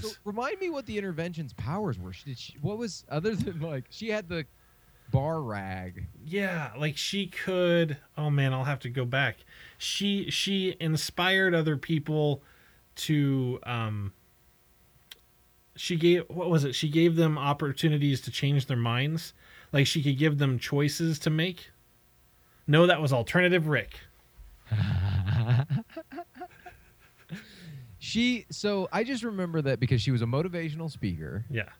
So 0.00 0.08
remind 0.24 0.58
me 0.60 0.70
what 0.70 0.86
the 0.86 0.96
intervention's 0.96 1.52
powers 1.52 1.98
were. 1.98 2.12
Did 2.24 2.38
she, 2.38 2.56
what 2.62 2.78
was 2.78 3.04
other 3.10 3.36
than 3.36 3.60
like 3.60 3.84
she 3.90 4.08
had 4.08 4.30
the 4.30 4.46
bar 5.10 5.40
rag? 5.42 6.06
Yeah, 6.24 6.72
like 6.78 6.96
she 6.96 7.26
could. 7.26 7.96
Oh 8.18 8.30
man, 8.30 8.52
I'll 8.52 8.64
have 8.64 8.80
to 8.80 8.88
go 8.90 9.04
back. 9.04 9.36
She 9.78 10.30
she 10.30 10.76
inspired 10.80 11.54
other 11.54 11.76
people 11.76 12.42
to. 12.96 13.58
um 13.64 14.12
She 15.76 15.96
gave 15.96 16.24
what 16.28 16.50
was 16.50 16.64
it? 16.64 16.74
She 16.74 16.88
gave 16.88 17.16
them 17.16 17.38
opportunities 17.38 18.20
to 18.22 18.30
change 18.30 18.66
their 18.66 18.76
minds. 18.76 19.32
Like 19.72 19.86
she 19.86 20.02
could 20.02 20.18
give 20.18 20.38
them 20.38 20.58
choices 20.58 21.18
to 21.20 21.30
make. 21.30 21.70
No, 22.66 22.86
that 22.86 23.00
was 23.00 23.12
alternative 23.12 23.68
Rick. 23.68 23.98
She 27.98 28.46
so 28.50 28.88
I 28.92 29.02
just 29.04 29.24
remember 29.24 29.60
that 29.62 29.80
because 29.80 30.00
she 30.00 30.10
was 30.12 30.22
a 30.22 30.26
motivational 30.26 30.90
speaker 30.90 31.44
Yeah. 31.50 31.70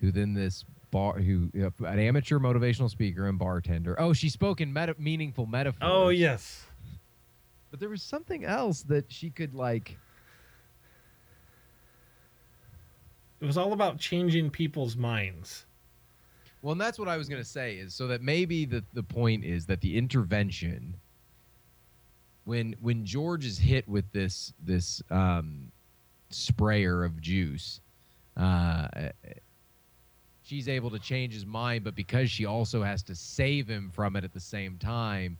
who 0.00 0.10
then 0.10 0.34
this 0.34 0.64
bar 0.90 1.18
who 1.18 1.50
uh, 1.60 1.84
an 1.86 1.98
amateur 1.98 2.38
motivational 2.38 2.90
speaker 2.90 3.26
and 3.26 3.38
bartender. 3.38 3.98
Oh, 4.00 4.12
she 4.12 4.28
spoke 4.28 4.60
in 4.60 4.72
meta- 4.72 4.96
meaningful 4.98 5.46
metaphors. 5.46 5.82
Oh 5.82 6.08
yes. 6.08 6.64
But 7.70 7.80
there 7.80 7.90
was 7.90 8.02
something 8.02 8.44
else 8.44 8.82
that 8.84 9.12
she 9.12 9.30
could 9.30 9.54
like 9.54 9.98
It 13.40 13.46
was 13.46 13.56
all 13.56 13.72
about 13.72 13.98
changing 13.98 14.50
people's 14.50 14.96
minds. 14.96 15.64
Well, 16.60 16.72
and 16.72 16.80
that's 16.80 16.98
what 16.98 17.08
I 17.08 17.16
was 17.16 17.28
going 17.28 17.40
to 17.40 17.48
say 17.48 17.76
is 17.76 17.94
so 17.94 18.08
that 18.08 18.20
maybe 18.20 18.64
the 18.64 18.82
the 18.92 19.02
point 19.02 19.44
is 19.44 19.66
that 19.66 19.80
the 19.80 19.96
intervention 19.96 20.94
when 22.44 22.74
when 22.80 23.04
George 23.04 23.44
is 23.44 23.58
hit 23.58 23.86
with 23.86 24.10
this 24.12 24.52
this 24.64 25.00
um, 25.10 25.70
sprayer 26.30 27.04
of 27.04 27.20
juice, 27.20 27.80
uh, 28.36 28.88
she's 30.48 30.68
able 30.68 30.90
to 30.90 30.98
change 30.98 31.34
his 31.34 31.44
mind, 31.44 31.84
but 31.84 31.94
because 31.94 32.30
she 32.30 32.46
also 32.46 32.82
has 32.82 33.02
to 33.04 33.14
save 33.14 33.68
him 33.68 33.90
from 33.92 34.16
it 34.16 34.24
at 34.24 34.32
the 34.32 34.40
same 34.40 34.78
time, 34.78 35.36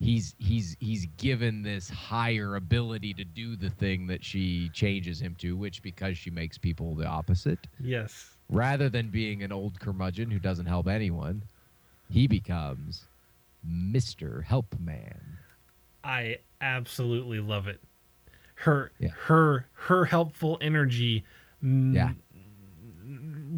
he's 0.00 0.34
he's 0.38 0.76
he's 0.80 1.06
given 1.16 1.62
this 1.62 1.88
higher 1.88 2.56
ability 2.56 3.14
to 3.14 3.24
do 3.24 3.54
the 3.54 3.70
thing 3.70 4.06
that 4.08 4.24
she 4.24 4.68
changes 4.70 5.20
him 5.20 5.36
to, 5.38 5.56
which 5.56 5.80
because 5.82 6.18
she 6.18 6.30
makes 6.30 6.58
people 6.58 6.94
the 6.96 7.06
opposite, 7.06 7.66
Yes. 7.80 8.30
rather 8.48 8.88
than 8.88 9.08
being 9.10 9.42
an 9.44 9.52
old 9.52 9.78
curmudgeon 9.78 10.30
who 10.30 10.40
doesn't 10.40 10.66
help 10.66 10.88
anyone, 10.88 11.42
he 12.10 12.26
becomes 12.26 13.06
Mr. 13.66 14.42
Help 14.42 14.74
Man. 14.80 15.20
I 16.02 16.38
absolutely 16.60 17.38
love 17.40 17.68
it. 17.68 17.80
Her 18.56 18.90
Yeah. 18.98 19.10
her 19.10 19.66
her 19.74 20.04
helpful 20.04 20.58
energy 20.60 21.22
Yeah. 21.62 22.12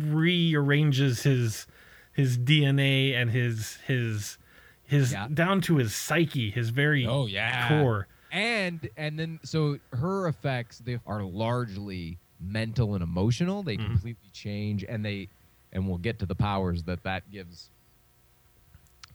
Rearranges 0.03 1.23
his 1.23 1.67
his 2.13 2.37
DNA 2.39 3.15
and 3.15 3.31
his 3.31 3.77
his 3.87 4.39
his 4.85 5.13
Yeah. 5.13 5.29
down 5.33 5.61
to 5.63 5.77
his 5.77 5.95
psyche, 5.95 6.51
his 6.51 6.71
very 6.71 7.07
Oh, 7.07 7.27
yeah. 7.27 7.69
core. 7.69 8.09
and 8.33 8.89
and 8.97 9.19
then 9.19 9.41
so 9.43 9.79
her 9.93 10.29
effects 10.29 10.79
they 10.79 10.99
are 11.07 11.23
largely 11.23 12.19
mental 12.41 12.95
and 12.95 13.03
emotional 13.03 13.63
they 13.63 13.77
Mhm. 13.77 13.87
completely 13.87 14.31
change 14.33 14.85
and 14.89 15.05
they 15.05 15.29
and 15.73 15.87
we'll 15.89 15.99
get 15.99 16.19
to 16.21 16.27
the 16.27 16.35
powers 16.35 16.85
that 16.85 17.03
that 17.03 17.29
gives 17.31 17.71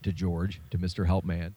to 0.02 0.12
george 0.12 0.60
to 0.70 0.78
mr 0.78 1.06
helpman 1.06 1.54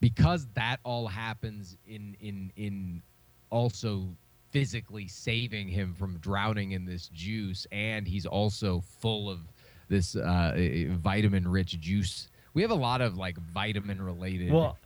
because 0.00 0.46
that 0.54 0.78
all 0.84 1.06
happens 1.08 1.76
in 1.86 2.16
in 2.20 2.52
in 2.56 3.02
also 3.50 4.16
physically 4.50 5.08
saving 5.08 5.68
him 5.68 5.94
from 5.94 6.18
drowning 6.18 6.72
in 6.72 6.84
this 6.84 7.08
juice 7.08 7.66
and 7.72 8.06
he's 8.06 8.26
also 8.26 8.82
full 9.00 9.28
of 9.28 9.40
this 9.88 10.16
uh, 10.16 10.52
vitamin 10.90 11.46
rich 11.46 11.78
juice 11.80 12.28
we 12.54 12.62
have 12.62 12.70
a 12.70 12.74
lot 12.74 13.00
of 13.00 13.16
like 13.16 13.36
vitamin 13.38 14.00
related 14.00 14.50
Well, 14.50 14.78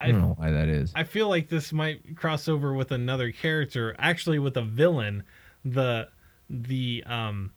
I 0.00 0.08
don't 0.12 0.20
know 0.20 0.34
why 0.36 0.50
that 0.50 0.68
is. 0.68 0.92
I 0.94 1.04
feel 1.04 1.28
like 1.28 1.48
this 1.48 1.72
might 1.72 2.16
cross 2.16 2.46
over 2.46 2.74
with 2.74 2.92
another 2.92 3.32
character, 3.32 3.96
actually 3.98 4.38
with 4.38 4.56
a 4.56 4.62
villain, 4.62 5.24
the 5.64 6.08
the 6.48 7.02
um 7.06 7.52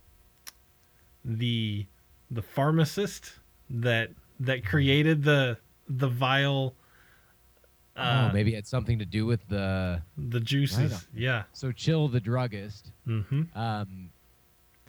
the 1.26 1.86
the 2.32 2.42
pharmacist 2.42 3.34
that 3.70 4.12
that 4.40 4.66
created 4.66 5.24
the 5.24 5.58
the 5.90 6.08
vile 6.08 6.74
uh 7.98 8.28
oh, 8.30 8.34
maybe 8.34 8.52
it 8.54 8.56
had 8.56 8.68
something 8.68 9.00
to 9.00 9.06
do 9.06 9.26
with 9.26 9.48
the 9.48 10.02
the 10.18 10.40
juices. 10.40 10.92
Right 10.92 11.02
Yeah. 11.16 11.44
so 11.54 11.72
chill 11.72 12.08
the 12.08 12.20
druggist 12.20 12.92
hmm 13.06 13.44
um 13.56 14.10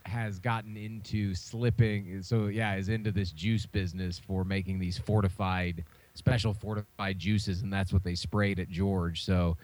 has 0.06 0.38
gotten 0.38 0.76
into 0.76 1.34
slipping 1.34 2.22
so 2.22 2.46
yeah 2.46 2.76
is 2.76 2.88
into 2.88 3.12
this 3.12 3.30
juice 3.30 3.66
business 3.66 4.18
for 4.18 4.42
making 4.44 4.78
these 4.78 4.96
fortified 4.96 5.84
special 6.14 6.54
fortified 6.54 7.18
juices 7.18 7.60
and 7.62 7.70
that's 7.72 7.92
what 7.92 8.02
they 8.02 8.14
sprayed 8.14 8.58
at 8.58 8.70
George 8.70 9.22
so 9.24 9.56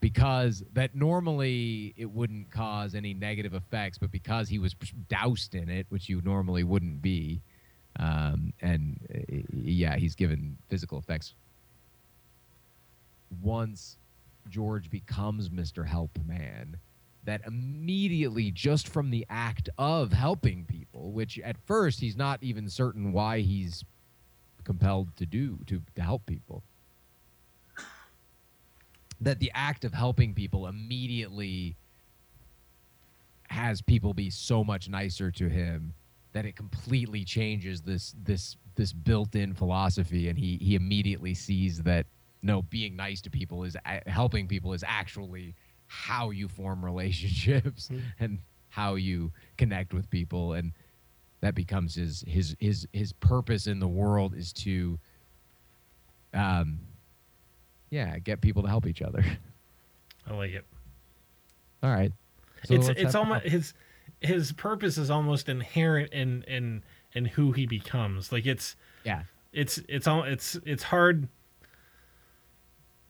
because 0.00 0.64
that 0.72 0.94
normally 0.94 1.92
it 1.98 2.10
wouldn't 2.10 2.50
cause 2.50 2.94
any 2.94 3.12
negative 3.12 3.52
effects 3.52 3.98
but 3.98 4.10
because 4.10 4.48
he 4.48 4.58
was 4.58 4.74
doused 5.08 5.54
in 5.54 5.68
it 5.68 5.84
which 5.90 6.08
you 6.08 6.22
normally 6.24 6.64
wouldn't 6.64 7.02
be 7.02 7.42
um, 7.98 8.52
and 8.62 8.98
uh, 9.14 9.36
yeah 9.52 9.96
he's 9.96 10.14
given 10.14 10.56
physical 10.70 10.96
effects 10.98 11.34
once 13.42 13.98
George 14.48 14.90
becomes 14.90 15.48
Mr. 15.48 15.86
Help 15.86 16.18
Man, 16.26 16.76
that 17.24 17.42
immediately, 17.46 18.50
just 18.50 18.88
from 18.88 19.10
the 19.10 19.26
act 19.28 19.68
of 19.78 20.12
helping 20.12 20.64
people, 20.64 21.12
which 21.12 21.38
at 21.40 21.56
first 21.66 22.00
he's 22.00 22.16
not 22.16 22.42
even 22.42 22.68
certain 22.68 23.12
why 23.12 23.40
he's 23.40 23.84
compelled 24.64 25.14
to 25.16 25.26
do 25.26 25.58
to, 25.66 25.82
to 25.94 26.02
help 26.02 26.24
people, 26.26 26.62
that 29.20 29.38
the 29.38 29.50
act 29.54 29.84
of 29.84 29.92
helping 29.92 30.34
people 30.34 30.66
immediately 30.66 31.76
has 33.48 33.82
people 33.82 34.14
be 34.14 34.30
so 34.30 34.64
much 34.64 34.88
nicer 34.88 35.30
to 35.30 35.48
him 35.48 35.92
that 36.32 36.46
it 36.46 36.54
completely 36.54 37.24
changes 37.24 37.82
this 37.82 38.14
this 38.22 38.56
this 38.76 38.92
built-in 38.92 39.52
philosophy 39.52 40.28
and 40.28 40.38
he 40.38 40.56
he 40.60 40.76
immediately 40.76 41.34
sees 41.34 41.82
that 41.82 42.06
no 42.42 42.62
being 42.62 42.96
nice 42.96 43.20
to 43.22 43.30
people 43.30 43.64
is 43.64 43.76
helping 44.06 44.46
people 44.48 44.72
is 44.72 44.84
actually 44.86 45.54
how 45.86 46.30
you 46.30 46.48
form 46.48 46.84
relationships 46.92 47.88
Mm. 47.88 48.02
and 48.20 48.38
how 48.68 48.94
you 48.94 49.32
connect 49.58 49.92
with 49.92 50.08
people 50.10 50.52
and 50.52 50.72
that 51.40 51.54
becomes 51.54 51.94
his 51.96 52.24
his 52.28 52.56
his 52.60 52.86
his 52.92 53.12
purpose 53.14 53.66
in 53.66 53.80
the 53.80 53.88
world 53.88 54.34
is 54.34 54.52
to 54.52 54.98
um 56.34 56.78
yeah 57.90 58.18
get 58.18 58.40
people 58.40 58.62
to 58.62 58.68
help 58.68 58.86
each 58.86 59.02
other 59.02 59.24
I 60.26 60.34
like 60.34 60.52
it. 60.52 60.64
all 61.82 61.90
right 61.90 62.12
So 62.64 62.74
it's 62.74 62.88
it's 62.88 63.14
almost 63.14 63.44
his 63.44 63.74
his 64.20 64.52
purpose 64.52 64.98
is 64.98 65.10
almost 65.10 65.48
inherent 65.48 66.12
in 66.12 66.42
in 66.44 66.82
in 67.14 67.24
who 67.24 67.50
he 67.52 67.66
becomes. 67.66 68.30
Like 68.30 68.46
it's 68.46 68.76
yeah 69.04 69.22
it's 69.52 69.78
it's 69.88 70.06
all 70.06 70.22
it's 70.22 70.56
it's 70.64 70.82
hard 70.84 71.26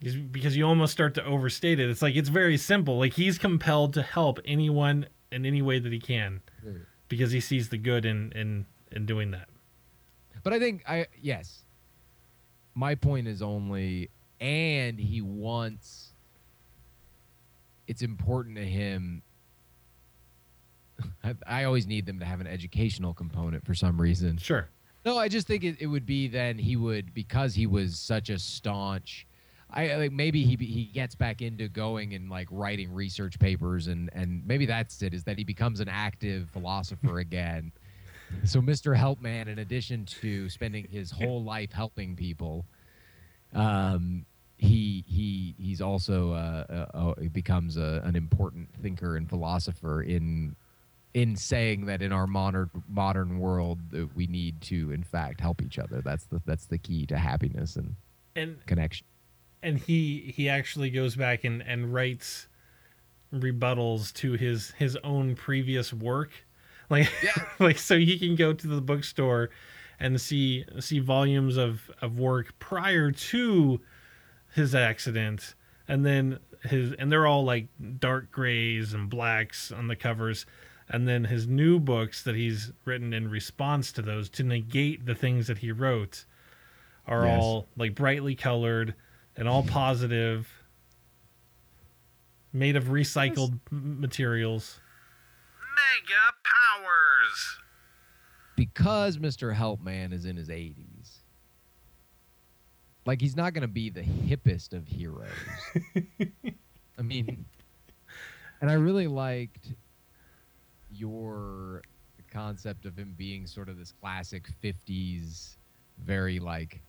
because- 0.01 0.57
you 0.57 0.67
almost 0.67 0.93
start 0.93 1.15
to 1.15 1.25
overstate 1.25 1.79
it. 1.79 1.89
It's 1.91 2.03
like 2.03 2.17
it's 2.17 2.29
very 2.29 2.57
simple. 2.57 2.99
Like 2.99 3.15
he's 3.15 3.39
compelled 3.39 3.95
to 3.95 4.03
help 4.03 4.41
anyone 4.45 5.07
in 5.31 5.47
any 5.47 5.63
way 5.63 5.79
that 5.79 5.93
he 5.93 6.01
can 6.01 6.41
hmm. 6.63 6.79
because 7.09 7.33
he 7.33 7.41
sees 7.41 7.69
the 7.69 7.79
good 7.79 8.05
in 8.05 8.33
in 8.33 8.67
in 8.91 9.07
doing 9.07 9.31
that. 9.33 9.49
But 10.43 10.53
I 10.53 10.59
think 10.59 10.83
I 10.89 11.07
yes. 11.21 11.65
My 12.75 12.95
point 12.95 13.29
is 13.29 13.43
only 13.43 14.11
and 14.41 14.99
he 14.99 15.21
wants 15.21 16.15
it's 17.87 18.03
important 18.03 18.57
to 18.57 18.65
him 18.65 19.23
I, 21.25 21.35
I 21.47 21.65
always 21.65 21.87
need 21.87 22.07
them 22.07 22.19
to 22.21 22.25
have 22.25 22.41
an 22.41 22.47
educational 22.47 23.15
component 23.15 23.65
for 23.65 23.75
some 23.75 24.01
reason. 24.01 24.37
Sure. 24.39 24.69
No, 25.05 25.17
I 25.17 25.29
just 25.29 25.47
think 25.47 25.65
it, 25.65 25.77
it 25.81 25.87
would 25.87 26.07
be 26.07 26.29
then 26.29 26.59
he 26.59 26.77
would 26.77 27.15
because 27.15 27.55
he 27.55 27.67
was 27.67 27.99
such 27.99 28.29
a 28.29 28.39
staunch. 28.39 29.27
I 29.73 29.95
like 29.97 30.13
maybe 30.13 30.45
he 30.45 30.57
he 30.57 30.85
gets 30.85 31.15
back 31.15 31.43
into 31.43 31.69
going 31.69 32.15
and 32.15 32.29
like 32.29 32.49
writing 32.51 32.93
research 32.93 33.39
papers 33.39 33.87
and 33.87 34.11
and 34.13 34.47
maybe 34.47 34.67
that's 34.67 35.03
it 35.03 35.15
is 35.15 35.25
that 35.25 35.39
he 35.39 35.45
becomes 35.45 35.81
an 35.81 35.89
active 35.89 36.49
philosopher 36.51 37.19
again. 37.27 37.73
So 38.45 38.61
Mr. 38.61 38.97
Helpman, 38.97 39.49
in 39.49 39.59
addition 39.59 40.05
to 40.21 40.49
spending 40.49 40.87
his 40.89 41.11
whole 41.11 41.43
life 41.43 41.73
helping 41.73 42.15
people, 42.15 42.65
um, 43.55 44.25
he 44.57 45.05
he 45.07 45.55
he's 45.59 45.81
also 45.81 46.33
uh, 46.33 46.87
uh, 46.95 46.99
uh, 46.99 47.15
becomes 47.33 47.77
a, 47.77 48.03
an 48.05 48.15
important 48.15 48.69
thinker 48.83 49.17
and 49.17 49.29
philosopher 49.29 50.03
in 50.03 50.55
in 51.15 51.35
saying 51.35 51.87
that 51.87 52.03
in 52.03 52.13
our 52.13 52.27
modern 52.27 52.71
modern 52.89 53.39
world 53.39 53.79
that 53.91 54.15
we 54.15 54.27
need 54.27 54.61
to 54.61 54.93
in 54.93 55.03
fact 55.03 55.41
help 55.41 55.63
each 55.63 55.79
other. 55.79 56.01
That's 56.03 56.25
the 56.25 56.41
that's 56.45 56.67
the 56.67 56.79
key 56.79 57.07
to 57.07 57.17
happiness 57.17 57.77
and 57.77 57.95
And 58.37 58.65
connection. 58.67 59.07
And 59.63 59.79
he 59.79 60.33
he 60.37 60.49
actually 60.49 60.91
goes 60.91 61.17
back 61.17 61.45
and 61.45 61.63
and 61.63 61.93
writes 61.93 62.47
rebuttals 63.33 64.13
to 64.15 64.33
his 64.33 64.73
his 64.73 64.97
own 65.05 65.35
previous 65.37 65.93
work 65.93 66.31
like 66.89 67.09
like 67.61 67.79
so 67.79 67.97
he 67.99 68.19
can 68.19 68.35
go 68.35 68.53
to 68.53 68.67
the 68.67 68.81
bookstore 68.81 69.51
and 70.01 70.21
see 70.21 70.65
see 70.81 70.99
volumes 70.99 71.57
of 71.57 71.91
of 72.03 72.19
work 72.19 72.59
prior 72.59 73.13
to 73.13 73.81
his 74.55 74.75
accident 74.75 75.55
and 75.87 76.05
then 76.05 76.39
his 76.65 76.93
and 76.99 77.11
they're 77.13 77.27
all 77.27 77.45
like 77.45 77.69
dark 78.01 78.31
grays 78.33 78.93
and 78.93 79.09
blacks 79.09 79.71
on 79.71 79.87
the 79.87 79.97
covers 79.97 80.45
and 80.89 81.07
then 81.07 81.23
his 81.25 81.47
new 81.47 81.79
books 81.79 82.25
that 82.25 82.35
he's 82.35 82.73
written 82.85 83.13
in 83.13 83.31
response 83.31 83.93
to 83.93 84.03
those 84.03 84.29
to 84.29 84.43
negate 84.43 85.07
the 85.07 85.15
things 85.15 85.47
that 85.47 85.59
he 85.59 85.71
wrote 85.71 86.25
are 87.07 87.27
Yes. 87.27 87.41
all 87.43 87.69
like 87.77 87.95
brightly 87.95 88.35
colored 88.35 88.95
and 89.41 89.49
all 89.49 89.63
positive 89.65 90.49
made 92.53 92.77
of 92.77 92.85
recycled 92.85 93.59
m- 93.73 94.01
materials 94.01 94.79
Mega 95.75 96.35
powers. 96.45 97.59
because 98.55 99.17
Mr. 99.17 99.55
Helpman 99.57 100.13
is 100.13 100.27
in 100.27 100.37
his 100.37 100.49
80s. 100.49 100.77
Like 103.07 103.21
he's 103.21 103.35
not 103.35 103.55
going 103.55 103.63
to 103.63 103.69
be 103.69 103.89
the 103.89 104.03
hippest 104.03 104.75
of 104.75 104.87
heroes. 104.87 105.31
I 106.99 107.03
mean, 107.03 107.47
and 108.61 108.71
I 108.71 108.75
really 108.75 109.07
liked 109.07 109.73
your 110.93 111.83
concept 112.31 112.85
of 112.85 112.99
him 112.99 113.15
being 113.17 113.47
sort 113.47 113.71
of 113.71 113.79
this 113.79 113.93
classic 114.01 114.49
50s 114.63 115.57
very 116.05 116.39
like 116.39 116.81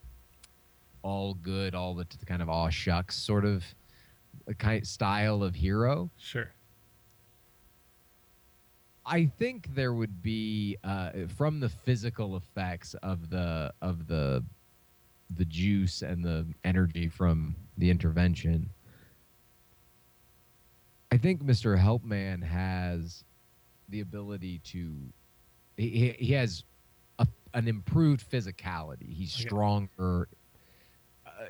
all 1.04 1.34
good, 1.34 1.76
all 1.76 1.93
the 1.93 2.06
t- 2.06 2.18
kind 2.26 2.41
of 2.41 2.49
aw 2.49 2.70
shucks 2.70 3.16
sort 3.16 3.45
of 3.45 3.64
a 4.47 4.54
kind 4.54 4.86
style 4.86 5.43
of 5.43 5.56
hero. 5.56 6.10
Sure. 6.18 6.52
I 9.06 9.26
think 9.26 9.74
there 9.74 9.93
would 9.93 10.22
be 10.22 10.78
uh, 10.84 11.12
from 11.36 11.60
the 11.60 11.70
physical 11.70 12.38
effects 12.38 12.93
of 13.02 13.30
the 13.30 13.74
of 13.82 14.08
the 14.08 14.43
the 15.36 15.45
juice 15.45 16.02
and 16.02 16.24
the 16.24 16.45
energy 16.64 17.08
from 17.08 17.56
the 17.78 17.89
intervention. 17.89 18.70
I 21.12 21.18
think 21.18 21.43
Mr. 21.43 21.78
Helpman 21.78 22.43
has 22.43 23.24
the 23.89 24.02
ability 24.02 24.60
to 24.66 24.95
he, 25.78 26.16
he 26.18 26.34
has 26.34 26.64
a, 27.20 27.28
an 27.54 27.68
improved 27.68 28.30
physicality. 28.30 29.12
He's 29.14 29.34
stronger. 29.34 30.28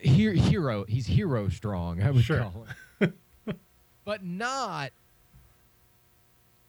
He- 0.02 0.36
hero, 0.38 0.84
he's 0.86 1.06
hero 1.06 1.48
strong. 1.50 2.02
I 2.02 2.12
would 2.12 2.24
Sure. 2.24 2.40
call 2.40 2.66
him, 3.00 3.14
but 4.06 4.24
not 4.24 4.92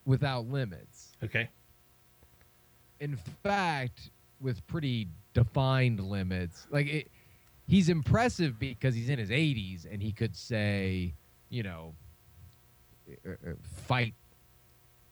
without 0.05 0.47
limits. 0.49 1.13
Okay. 1.23 1.49
In 3.01 3.17
fact, 3.43 4.11
with 4.41 4.65
pretty 4.67 5.09
defined 5.35 6.01
limits. 6.01 6.67
Like 6.71 6.87
it, 6.87 7.11
he's 7.67 7.89
impressive 7.89 8.59
because 8.59 8.95
he's 8.95 9.09
in 9.09 9.19
his 9.19 9.31
80s 9.31 9.91
and 9.91 10.03
he 10.03 10.13
could 10.13 10.37
say, 10.37 11.15
you 11.49 11.63
know, 11.63 11.95
uh, 13.27 13.31
uh, 13.31 13.53
fight 13.87 14.15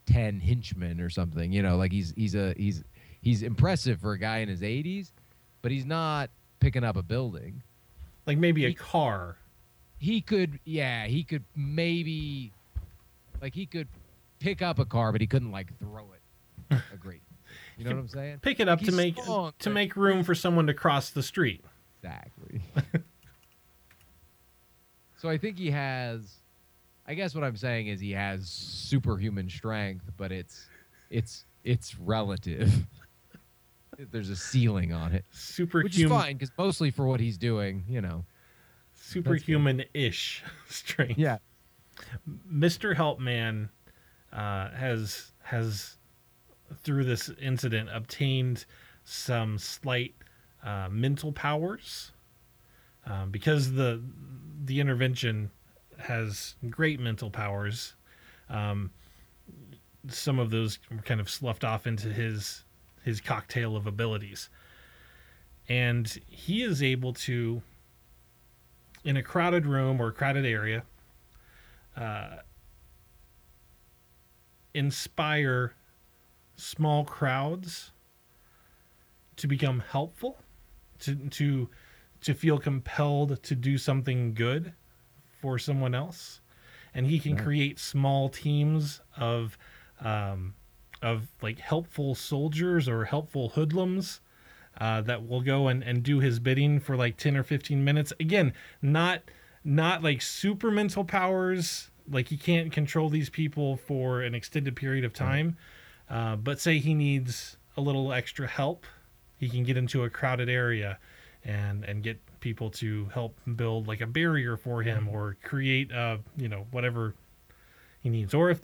10 0.06 0.40
henchmen 0.40 1.00
or 1.00 1.10
something. 1.10 1.52
You 1.52 1.62
know, 1.62 1.76
like 1.76 1.92
he's 1.92 2.12
he's 2.16 2.34
a 2.34 2.54
he's 2.56 2.82
he's 3.22 3.42
impressive 3.42 4.00
for 4.00 4.12
a 4.12 4.18
guy 4.18 4.38
in 4.38 4.48
his 4.48 4.62
80s, 4.62 5.12
but 5.62 5.70
he's 5.72 5.86
not 5.86 6.30
picking 6.60 6.84
up 6.84 6.96
a 6.96 7.02
building. 7.02 7.62
Like 8.26 8.38
maybe 8.38 8.64
a 8.66 8.74
car. 8.74 9.36
He 9.98 10.20
could, 10.20 10.60
yeah, 10.64 11.06
he 11.06 11.24
could 11.24 11.44
maybe, 11.54 12.52
like 13.42 13.54
he 13.54 13.66
could 13.66 13.88
pick 14.38 14.62
up 14.62 14.78
a 14.78 14.84
car, 14.84 15.12
but 15.12 15.20
he 15.20 15.26
couldn't 15.26 15.52
like 15.52 15.78
throw 15.78 16.08
it. 16.12 16.76
A 16.94 16.96
great, 16.96 17.20
you 17.76 17.84
know 17.84 17.90
what 17.90 17.98
I'm 18.00 18.08
saying? 18.08 18.38
Pick 18.42 18.60
it 18.60 18.68
up 18.68 18.80
Like, 18.80 18.90
to 18.90 18.96
make 18.96 19.20
strong, 19.20 19.52
to 19.58 19.70
make 19.70 19.96
room 19.96 20.22
for 20.22 20.34
someone 20.34 20.66
to 20.68 20.74
cross 20.74 21.10
the 21.10 21.22
street. 21.22 21.64
Exactly. 22.02 22.60
so 25.18 25.28
I 25.28 25.36
think 25.36 25.58
he 25.58 25.70
has. 25.70 26.36
I 27.06 27.14
guess 27.14 27.34
what 27.34 27.42
I'm 27.42 27.56
saying 27.56 27.88
is 27.88 27.98
he 28.00 28.12
has 28.12 28.48
superhuman 28.48 29.50
strength, 29.50 30.04
but 30.16 30.30
it's 30.32 30.66
it's 31.10 31.44
it's 31.64 31.98
relative. 31.98 32.72
There's 34.10 34.30
a 34.30 34.36
ceiling 34.36 34.92
on 34.92 35.12
it, 35.12 35.24
Super. 35.30 35.82
which 35.82 35.94
is 35.94 36.02
Superhuman 36.02 36.22
fine 36.22 36.36
because 36.36 36.52
mostly 36.56 36.90
for 36.90 37.06
what 37.06 37.20
he's 37.20 37.36
doing, 37.38 37.84
you 37.88 38.00
know. 38.00 38.24
superhuman-ish 38.94 40.42
strength. 40.68 41.18
Yeah. 41.18 41.38
Mr. 42.50 42.94
Helpman 42.94 43.68
uh, 44.32 44.70
has 44.70 45.32
has 45.42 45.96
through 46.82 47.04
this 47.04 47.30
incident 47.40 47.88
obtained 47.92 48.64
some 49.04 49.58
slight 49.58 50.14
uh, 50.62 50.88
mental 50.90 51.32
powers 51.32 52.12
um, 53.06 53.30
because 53.30 53.72
the 53.72 54.02
the 54.64 54.80
intervention 54.80 55.50
has 55.98 56.54
great 56.70 57.00
mental 57.00 57.30
powers. 57.30 57.94
Um, 58.48 58.90
some 60.08 60.38
of 60.38 60.50
those 60.50 60.78
were 60.90 61.02
kind 61.02 61.20
of 61.20 61.28
sloughed 61.28 61.64
off 61.64 61.86
into 61.86 62.08
his 62.08 62.64
his 63.04 63.20
cocktail 63.20 63.76
of 63.76 63.86
abilities, 63.86 64.48
and 65.68 66.18
he 66.28 66.62
is 66.62 66.82
able 66.82 67.12
to 67.12 67.62
in 69.04 69.16
a 69.16 69.22
crowded 69.22 69.66
room 69.66 70.00
or 70.00 70.12
crowded 70.12 70.44
area 70.44 70.82
uh, 71.96 72.36
inspire 74.74 75.74
small 76.56 77.04
crowds 77.04 77.92
to 79.36 79.46
become 79.46 79.80
helpful 79.80 80.38
to 80.98 81.14
to 81.30 81.68
to 82.20 82.34
feel 82.34 82.58
compelled 82.58 83.42
to 83.42 83.54
do 83.54 83.78
something 83.78 84.34
good 84.34 84.74
for 85.40 85.58
someone 85.58 85.94
else. 85.94 86.40
And 86.92 87.06
he 87.06 87.18
can 87.18 87.36
create 87.36 87.78
small 87.78 88.28
teams 88.28 89.00
of 89.16 89.56
um, 90.00 90.54
of 91.02 91.28
like 91.42 91.58
helpful 91.58 92.14
soldiers 92.14 92.88
or 92.88 93.04
helpful 93.04 93.50
hoodlums 93.50 94.20
uh, 94.80 95.00
that 95.02 95.26
will 95.26 95.40
go 95.40 95.68
and, 95.68 95.82
and 95.82 96.02
do 96.02 96.20
his 96.20 96.38
bidding 96.38 96.80
for 96.80 96.96
like 96.96 97.16
10 97.16 97.36
or 97.36 97.42
15 97.42 97.84
minutes. 97.84 98.12
Again 98.20 98.52
not 98.82 99.22
not 99.64 100.02
like 100.02 100.22
super 100.22 100.70
mental 100.70 101.04
powers 101.04 101.90
like 102.10 102.28
he 102.28 102.36
can't 102.36 102.72
control 102.72 103.08
these 103.08 103.28
people 103.30 103.76
for 103.76 104.22
an 104.22 104.34
extended 104.34 104.74
period 104.74 105.04
of 105.04 105.12
time 105.12 105.56
uh, 106.08 106.34
but 106.36 106.58
say 106.58 106.78
he 106.78 106.94
needs 106.94 107.56
a 107.76 107.80
little 107.80 108.12
extra 108.12 108.46
help 108.46 108.86
he 109.38 109.48
can 109.48 109.62
get 109.62 109.76
into 109.76 110.04
a 110.04 110.10
crowded 110.10 110.48
area 110.48 110.98
and 111.44 111.84
and 111.84 112.02
get 112.02 112.18
people 112.40 112.70
to 112.70 113.06
help 113.12 113.38
build 113.56 113.86
like 113.86 114.00
a 114.00 114.06
barrier 114.06 114.56
for 114.56 114.82
him 114.82 115.08
or 115.08 115.36
create 115.42 115.92
uh 115.92 116.16
you 116.36 116.48
know 116.48 116.66
whatever 116.70 117.14
he 118.00 118.08
needs 118.08 118.32
or 118.34 118.50
if 118.50 118.60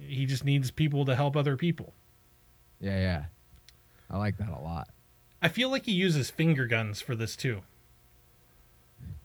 he 0.00 0.26
just 0.26 0.44
needs 0.44 0.70
people 0.70 1.04
to 1.04 1.14
help 1.16 1.36
other 1.36 1.56
people 1.56 1.92
Yeah, 2.80 2.98
yeah. 2.98 3.24
I 4.10 4.18
like 4.18 4.36
that 4.38 4.48
a 4.50 4.60
lot. 4.60 4.88
i 5.40 5.48
feel 5.48 5.70
like 5.70 5.86
he 5.86 5.92
uses 5.92 6.30
finger 6.30 6.66
guns 6.66 7.00
for 7.00 7.14
this 7.16 7.36
too 7.36 7.62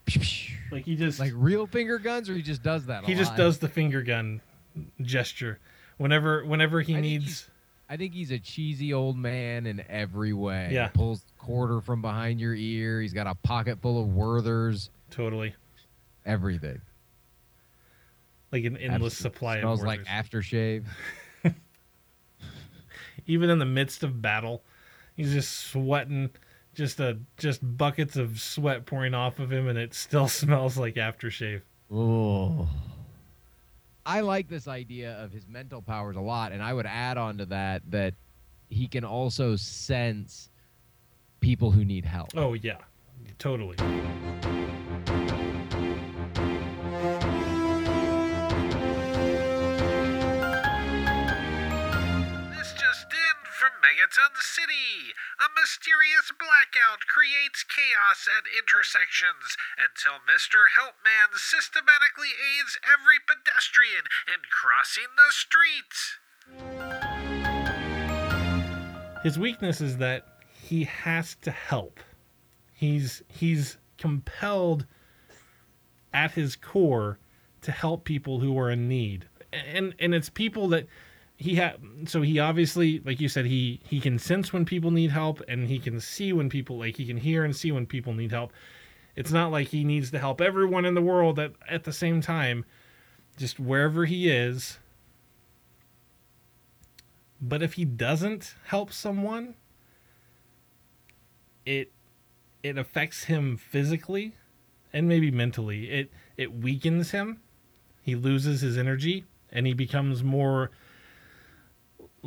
like 0.72 0.86
he 0.86 0.96
just 0.96 1.20
Like 1.20 1.34
real 1.36 1.68
finger 1.68 2.00
guns, 2.00 2.30
or 2.30 2.34
he 2.36 2.42
just 2.42 2.64
does 2.64 2.86
that. 2.86 3.04
a 3.04 3.08
he 3.08 3.14
just 3.14 3.32
lot? 3.32 3.38
does 3.38 3.58
the 3.60 3.68
finger 3.68 4.02
gun 4.02 4.42
gesture 5.02 5.60
whenever 5.98 6.46
whenever 6.46 6.82
he 6.82 6.94
I 6.94 7.02
think 7.02 7.06
needs 7.24 7.50
I 7.90 7.98
think 7.98 8.14
he's 8.14 8.32
a 8.32 8.40
cheesy 8.40 8.94
old 8.94 9.18
man 9.18 9.66
in 9.66 9.82
every 9.90 10.34
way. 10.34 10.70
Yeah. 10.74 10.90
Pulls 10.90 11.24
quarter 11.38 11.80
from 11.80 12.02
behind 12.02 12.38
your 12.42 12.54
ear. 12.54 13.00
He's 13.02 13.14
got 13.14 13.28
a 13.28 13.36
pocket 13.36 13.82
full 13.82 14.02
of 14.04 14.10
Werthers. 14.10 14.90
totally 15.10 15.56
Everything. 16.26 16.82
Like 18.52 18.64
an 18.64 18.78
endless 18.78 19.18
supply 19.18 19.60
Smells 19.60 19.82
of 19.82 19.88
like 19.88 20.04
aftershave. 20.06 20.86
even 23.28 23.50
in 23.50 23.60
the 23.60 23.66
midst 23.66 24.04
of 24.04 24.22
battle 24.22 24.64
he's 25.16 25.34
just 25.34 25.52
sweating 25.70 26.30
just 26.74 27.00
a 27.00 27.18
just 27.38 27.60
buckets 27.78 28.16
of 28.16 28.40
sweat 28.40 28.86
pouring 28.86 29.14
off 29.14 29.40
of 29.40 29.52
him 29.52 29.68
and 29.68 29.78
it 29.78 29.94
still 29.94 30.28
smells 30.30 30.78
like 30.78 30.96
aftershave 30.96 31.62
Oh. 31.92 32.68
I 34.06 34.22
like 34.22 34.48
this 34.48 34.68
idea 34.68 35.14
of 35.24 35.32
his 35.32 35.48
mental 35.48 35.82
powers 35.82 36.16
a 36.16 36.22
lot, 36.22 36.52
and 36.54 36.62
I 36.64 36.74
would 36.74 36.86
add 36.86 37.18
on 37.18 37.38
to 37.40 37.46
that 37.48 37.82
that 37.92 38.14
he 38.70 38.88
can 38.88 39.04
also 39.04 39.56
sense 39.56 40.50
people 41.40 41.72
who 41.72 41.86
need 41.86 42.04
help. 42.06 42.30
oh 42.36 42.54
yeah 42.54 42.78
totally 43.40 43.76
in 53.88 54.08
from 54.10 54.24
Megaton 54.24 54.36
City. 54.42 55.14
A 55.40 55.48
mysterious 55.60 56.32
blackout 56.38 57.08
creates 57.08 57.64
chaos 57.64 58.28
at 58.28 58.44
intersections 58.48 59.56
until 59.78 60.20
Mr. 60.28 60.68
Helpman 60.78 61.36
systematically 61.36 62.30
aids 62.36 62.80
every 62.84 63.20
pedestrian 63.26 64.06
in 64.28 64.42
crossing 64.52 65.12
the 65.16 65.32
streets. 65.32 66.18
his 69.24 69.40
weakness 69.40 69.82
is 69.82 69.98
that 69.98 70.26
he 70.54 70.84
has 70.86 71.36
to 71.42 71.52
help 71.52 72.00
he's 72.74 73.22
he's 73.28 73.78
compelled 73.98 74.86
at 76.14 76.32
his 76.32 76.56
core 76.56 77.20
to 77.62 77.72
help 77.72 78.06
people 78.06 78.40
who 78.40 78.58
are 78.58 78.72
in 78.72 78.88
need 78.88 79.28
and 79.52 79.94
and 80.00 80.16
it's 80.16 80.30
people 80.30 80.70
that 80.70 80.88
he 81.38 81.56
had 81.56 81.78
so 82.06 82.24
he 82.24 82.40
obviously 82.40 83.00
like 83.06 83.22
you 83.22 83.30
said 83.30 83.46
he 83.46 83.80
he 83.88 84.00
can 84.00 84.18
sense 84.18 84.52
when 84.52 84.66
people 84.66 84.90
need 84.90 85.12
help 85.12 85.40
and 85.48 85.68
he 85.68 85.78
can 85.78 86.00
see 86.00 86.34
when 86.34 86.50
people 86.50 86.80
like 86.80 86.98
he 86.98 87.06
can 87.06 87.18
hear 87.18 87.44
and 87.46 87.56
see 87.56 87.72
when 87.72 87.86
people 87.86 88.14
need 88.14 88.32
help. 88.32 88.52
It's 89.16 89.32
not 89.32 89.52
like 89.52 89.68
he 89.68 89.84
needs 89.84 90.12
to 90.12 90.20
help 90.20 90.42
everyone 90.42 90.86
in 90.86 90.94
the 90.94 91.02
world 91.02 91.40
at, 91.40 91.54
at 91.70 91.84
the 91.84 91.94
same 91.94 92.22
time 92.22 92.66
just 93.38 93.60
wherever 93.60 94.06
he 94.06 94.30
is. 94.30 94.80
But 97.40 97.62
if 97.62 97.74
he 97.74 97.86
doesn't 97.86 98.56
help 98.66 98.92
someone 98.92 99.54
it 101.68 101.92
it 102.64 102.80
affects 102.80 103.26
him 103.26 103.58
physically 103.58 104.34
and 104.92 105.08
maybe 105.08 105.30
mentally. 105.30 105.92
It 105.92 106.12
it 106.36 106.52
weakens 106.52 107.12
him. 107.12 107.42
He 108.02 108.16
loses 108.16 108.62
his 108.62 108.76
energy 108.76 109.26
and 109.52 109.68
he 109.68 109.74
becomes 109.74 110.24
more 110.24 110.72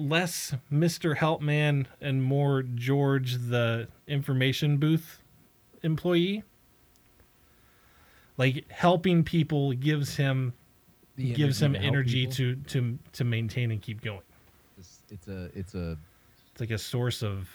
less 0.01 0.55
Mr. 0.73 1.17
Helpman 1.17 1.87
and 2.01 2.23
more 2.23 2.63
George 2.63 3.37
the 3.37 3.89
information 4.07 4.79
booth 4.79 5.23
employee 5.83 6.43
like 8.41 8.65
helping 8.71 9.23
people 9.23 9.75
gives 9.75 10.17
him 10.17 10.55
The 11.17 11.35
gives 11.35 11.61
him 11.61 11.75
to 11.75 11.79
energy 11.79 12.27
to 12.27 12.57
to 12.57 12.99
to 13.13 13.23
maintain 13.23 13.71
and 13.71 13.83
keep 13.83 14.01
going. 14.01 14.23
It's, 14.79 15.01
it's 15.11 15.29
a 15.29 15.51
it's 15.55 15.75
a 15.75 15.99
It's 16.53 16.61
like 16.61 16.71
a 16.71 16.79
source 16.79 17.23
of. 17.23 17.49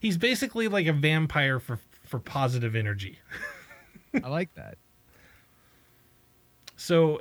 He's 0.00 0.16
basically 0.16 0.68
like 0.68 0.86
a 0.86 0.94
vampire 0.94 1.60
for 1.60 1.78
for 2.06 2.18
positive 2.18 2.74
energy. 2.74 3.18
I 4.24 4.28
like 4.28 4.54
that. 4.54 4.78
So, 6.76 7.20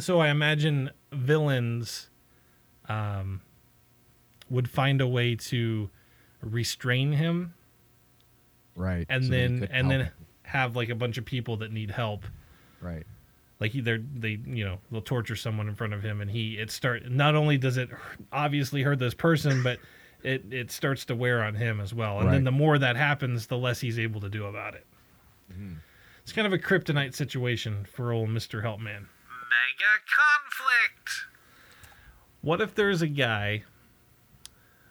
so 0.00 0.18
I 0.18 0.30
imagine 0.30 0.90
villains, 1.12 2.08
um, 2.88 3.40
would 4.50 4.68
find 4.68 5.00
a 5.00 5.06
way 5.06 5.34
to 5.36 5.90
restrain 6.42 7.12
him, 7.12 7.54
Right. 8.76 9.06
and 9.08 9.24
so 9.24 9.30
then 9.30 9.68
and 9.70 9.90
then 9.90 10.00
him. 10.00 10.12
have 10.42 10.76
like 10.76 10.88
a 10.90 10.94
bunch 10.94 11.16
of 11.18 11.24
people 11.24 11.56
that 11.58 11.72
need 11.72 11.90
help. 11.90 12.24
right. 12.80 13.04
Like 13.60 13.74
either 13.76 14.02
they, 14.14 14.40
you 14.46 14.64
know, 14.64 14.78
they'll 14.90 15.00
torture 15.00 15.36
someone 15.36 15.68
in 15.68 15.74
front 15.76 15.94
of 15.94 16.02
him, 16.02 16.20
and 16.20 16.30
he 16.30 16.58
it 16.58 16.70
start. 16.70 17.08
Not 17.10 17.34
only 17.36 17.56
does 17.56 17.76
it 17.76 17.88
obviously 18.32 18.82
hurt 18.82 18.98
this 18.98 19.14
person, 19.14 19.62
but 19.62 19.78
it 20.22 20.44
it 20.50 20.70
starts 20.72 21.04
to 21.06 21.14
wear 21.14 21.42
on 21.42 21.54
him 21.54 21.80
as 21.80 21.94
well. 21.94 22.18
And 22.20 22.30
then 22.32 22.44
the 22.44 22.50
more 22.52 22.76
that 22.78 22.96
happens, 22.96 23.46
the 23.46 23.56
less 23.56 23.80
he's 23.80 23.98
able 23.98 24.20
to 24.22 24.28
do 24.28 24.44
about 24.46 24.74
it. 24.74 24.84
Mm-hmm. 25.52 25.74
It's 26.24 26.32
kind 26.32 26.46
of 26.46 26.52
a 26.52 26.58
kryptonite 26.58 27.14
situation 27.14 27.86
for 27.90 28.12
old 28.12 28.28
Mister 28.28 28.60
Helpman. 28.62 29.06
Mega 29.06 29.94
conflict. 30.10 31.10
What 32.44 32.60
if 32.60 32.74
there's 32.74 33.00
a 33.00 33.08
guy 33.08 33.64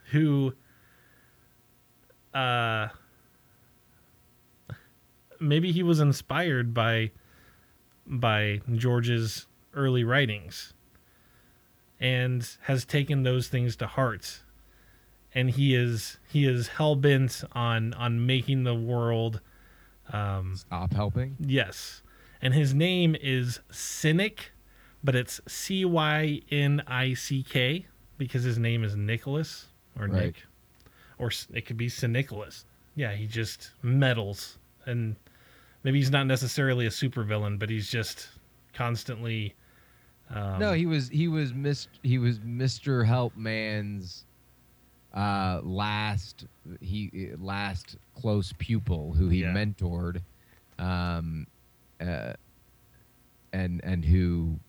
who 0.06 0.56
uh 2.34 2.88
maybe 5.39 5.72
he 5.72 5.84
was 5.84 5.99
inspired 5.99 6.74
by 6.74 7.12
by 8.08 8.62
George's 8.74 9.45
early 9.76 10.04
writings 10.04 10.74
and 11.99 12.47
has 12.62 12.86
taken 12.86 13.22
those 13.22 13.49
things 13.49 13.76
to 13.76 13.86
heart 13.86 14.41
and 15.36 15.51
he 15.51 15.76
is 15.76 16.18
he 16.28 16.47
is 16.47 16.70
hell 16.70 16.95
bent 16.95 17.43
on 17.51 17.93
on 17.93 18.26
making 18.26 18.64
the 18.64 18.74
world 18.74 19.41
um 20.12 20.56
Stop 20.56 20.93
helping. 20.93 21.38
Yes. 21.39 22.01
And 22.41 22.56
his 22.56 22.74
name 22.74 23.16
is 23.22 23.60
Cynic, 23.72 24.53
but 25.04 25.16
it's 25.16 25.41
C 25.47 25.86
Y 25.86 26.41
N 26.51 26.82
I 26.88 27.14
C 27.14 27.43
K 27.43 27.86
because 28.18 28.43
his 28.43 28.58
name 28.58 28.84
is 28.84 28.95
Nicholas 28.95 29.68
or 29.99 30.08
Right. 30.08 30.26
Nick. 30.28 30.36
Or 31.20 31.32
it 31.54 31.66
could 31.66 31.78
be 31.78 31.89
Cynicholas. 31.89 32.66
Yeah, 32.95 33.14
he 33.14 33.28
just 33.28 33.72
meddles. 33.82 34.58
And 34.86 35.16
maybe 35.84 35.99
he's 35.99 36.12
not 36.12 36.26
necessarily 36.28 36.86
a 36.86 36.89
supervillain, 36.89 37.60
but 37.60 37.70
he's 37.70 37.89
just 37.89 38.30
constantly. 38.74 39.56
Um, 40.30 40.60
no, 40.60 40.74
he 40.74 40.86
was 40.86 41.10
he 41.10 41.28
was 41.28 41.51
Mr. 41.54 41.88
he 42.01 42.18
was 42.18 42.39
Mr. 42.39 43.06
Helpman's 43.06 44.26
uh 45.14 45.60
last 45.64 46.45
he 46.82 47.32
last 47.38 47.97
close 48.20 48.51
pupil 48.58 49.14
who 49.14 49.30
he 49.30 49.41
Yeah. 49.41 49.54
mentored 49.54 50.22
um 50.80 51.45
uh 52.01 52.34
and 53.51 53.80
and 53.84 54.04
who 54.04 54.60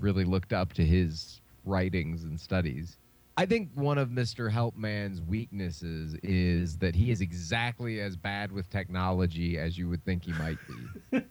really 0.00 0.24
looked 0.24 0.52
up 0.52 0.72
to 0.74 0.84
his 0.84 1.40
writings 1.64 2.24
and 2.24 2.38
studies. 2.40 2.96
I 3.36 3.46
think 3.46 3.70
one 3.74 3.96
of 3.98 4.08
Mr. 4.10 4.50
Helpman's 4.50 5.22
weaknesses 5.22 6.14
is 6.22 6.76
that 6.78 6.94
he 6.94 7.10
is 7.10 7.20
exactly 7.20 8.00
as 8.00 8.16
bad 8.16 8.52
with 8.52 8.68
technology 8.70 9.56
as 9.58 9.78
you 9.78 9.88
would 9.88 10.04
think 10.04 10.24
he 10.24 10.32
might 10.32 10.58
be. 10.68 11.22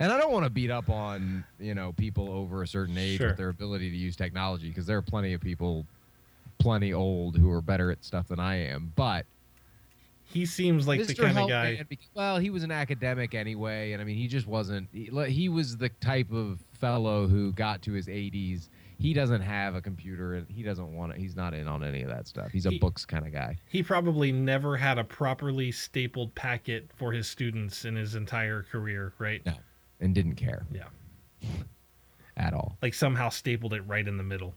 And 0.00 0.12
I 0.12 0.18
don't 0.18 0.32
want 0.32 0.44
to 0.44 0.50
beat 0.50 0.70
up 0.70 0.90
on 0.90 1.44
you 1.60 1.74
know 1.74 1.92
people 1.92 2.28
over 2.30 2.62
a 2.62 2.66
certain 2.66 2.98
age 2.98 3.18
Sure. 3.18 3.28
with 3.28 3.36
their 3.36 3.50
ability 3.50 3.88
to 3.90 3.96
use 3.96 4.16
technology 4.16 4.68
because 4.68 4.84
there 4.84 4.96
are 4.98 5.02
plenty 5.02 5.32
of 5.32 5.40
people, 5.40 5.86
plenty 6.58 6.92
old 6.92 7.36
who 7.36 7.50
are 7.52 7.62
better 7.62 7.90
at 7.92 8.04
stuff 8.04 8.26
than 8.28 8.40
I 8.40 8.56
am. 8.56 8.92
But 8.96 9.26
he 10.32 10.46
seems 10.46 10.86
like 10.88 11.04
the 11.06 11.12
Mr. 11.14 11.24
kind 11.24 11.38
of 11.38 11.48
guy. 11.48 11.84
Well, 12.14 12.38
he 12.38 12.50
was 12.50 12.62
an 12.62 12.70
academic 12.70 13.34
anyway, 13.34 13.92
and 13.92 14.00
I 14.00 14.04
mean, 14.04 14.16
he 14.16 14.26
just 14.28 14.46
wasn't. 14.46 14.88
He, 14.92 15.10
he 15.28 15.48
was 15.48 15.76
the 15.76 15.88
type 16.00 16.32
of 16.32 16.58
fellow 16.72 17.26
who 17.26 17.52
got 17.52 17.82
to 17.82 17.92
his 17.92 18.06
80s. 18.06 18.68
He 18.98 19.12
doesn't 19.12 19.40
have 19.40 19.74
a 19.74 19.80
computer, 19.80 20.34
and 20.34 20.46
he 20.48 20.62
doesn't 20.62 20.94
want 20.94 21.12
it. 21.12 21.18
He's 21.18 21.34
not 21.34 21.54
in 21.54 21.66
on 21.66 21.82
any 21.82 22.02
of 22.02 22.08
that 22.08 22.28
stuff. 22.28 22.52
He's 22.52 22.66
a 22.66 22.70
He- 22.70 22.78
books 22.78 23.04
kind 23.04 23.26
of 23.26 23.32
guy. 23.32 23.56
He 23.68 23.82
probably 23.82 24.30
never 24.32 24.76
had 24.76 24.96
a 24.98 25.04
properly 25.04 25.72
stapled 25.72 26.34
packet 26.34 26.88
for 26.96 27.12
his 27.12 27.26
students 27.28 27.84
in 27.84 27.96
his 27.96 28.14
entire 28.14 28.62
career, 28.62 29.12
right? 29.18 29.44
No, 29.44 29.54
and 30.00 30.14
didn't 30.14 30.36
care 30.36 30.64
Yeah. 30.72 30.84
at 32.36 32.54
all. 32.54 32.78
Like 32.80 32.94
somehow 32.94 33.28
stapled 33.28 33.74
it 33.74 33.82
right 33.86 34.06
in 34.06 34.16
the 34.16 34.22
middle. 34.22 34.54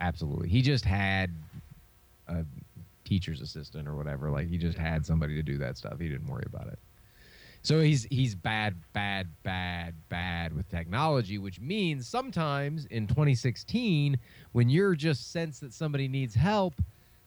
Absolutely. 0.00 0.48
He 0.48 0.62
just 0.62 0.84
had 0.84 1.30
a 2.28 2.44
teacher's 3.10 3.40
assistant 3.40 3.88
or 3.88 3.96
whatever. 3.96 4.30
Like 4.30 4.48
he 4.48 4.56
just 4.56 4.78
had 4.78 5.04
somebody 5.04 5.34
to 5.34 5.42
do 5.42 5.58
that 5.58 5.76
stuff. 5.76 5.98
He 5.98 6.08
didn't 6.08 6.28
worry 6.28 6.44
about 6.46 6.68
it. 6.68 6.78
So 7.62 7.80
he's 7.80 8.04
he's 8.04 8.36
bad, 8.36 8.76
bad, 8.92 9.28
bad, 9.42 9.94
bad 10.08 10.54
with 10.54 10.68
technology, 10.70 11.36
which 11.36 11.60
means 11.60 12.06
sometimes 12.06 12.86
in 12.86 13.08
2016, 13.08 14.16
when 14.52 14.70
you're 14.70 14.94
just 14.94 15.32
sense 15.32 15.58
that 15.58 15.74
somebody 15.74 16.06
needs 16.06 16.36
help, 16.36 16.74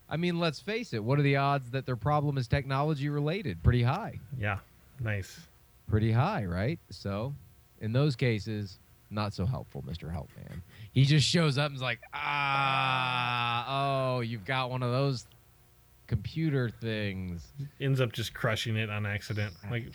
I 0.10 0.16
mean, 0.16 0.40
let's 0.40 0.60
face 0.60 0.94
it, 0.94 1.04
what 1.04 1.20
are 1.20 1.24
the 1.24 1.36
odds 1.36 1.70
that 1.72 1.86
their 1.86 1.98
problem 1.98 2.38
is 2.38 2.48
technology 2.48 3.10
related? 3.10 3.62
Pretty 3.62 3.84
high. 3.84 4.20
Yeah. 4.40 4.60
Nice. 5.02 5.38
Pretty 5.90 6.14
high, 6.14 6.46
right? 6.46 6.80
So 6.90 7.36
in 7.82 7.92
those 7.92 8.16
cases, 8.16 8.80
not 9.12 9.34
so 9.34 9.46
helpful, 9.46 9.84
Mr. 9.88 10.12
Helpman. 10.12 10.62
He 10.94 11.04
just 11.04 11.28
shows 11.28 11.58
up 11.58 11.68
and 11.68 11.76
is 11.76 11.82
like, 11.82 12.00
ah, 12.14 14.16
oh, 14.16 14.22
you've 14.22 14.46
got 14.46 14.72
one 14.72 14.82
of 14.82 14.92
those 14.92 15.28
computer 16.14 16.70
things. 16.70 17.54
ends 17.82 18.00
up 18.00 18.12
just 18.12 18.36
crushing 18.36 18.78
it 18.78 18.88
on 18.88 19.04
accident. 19.04 19.52
Like, 19.72 19.92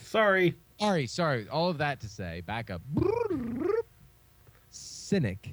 sorry. 0.00 0.54
Sorry, 0.80 1.06
sorry. 1.06 1.46
All 1.50 1.68
of 1.68 1.76
that 1.78 2.00
to 2.00 2.08
say, 2.08 2.40
back 2.40 2.70
up. 2.70 2.80
Cynic, 4.70 5.50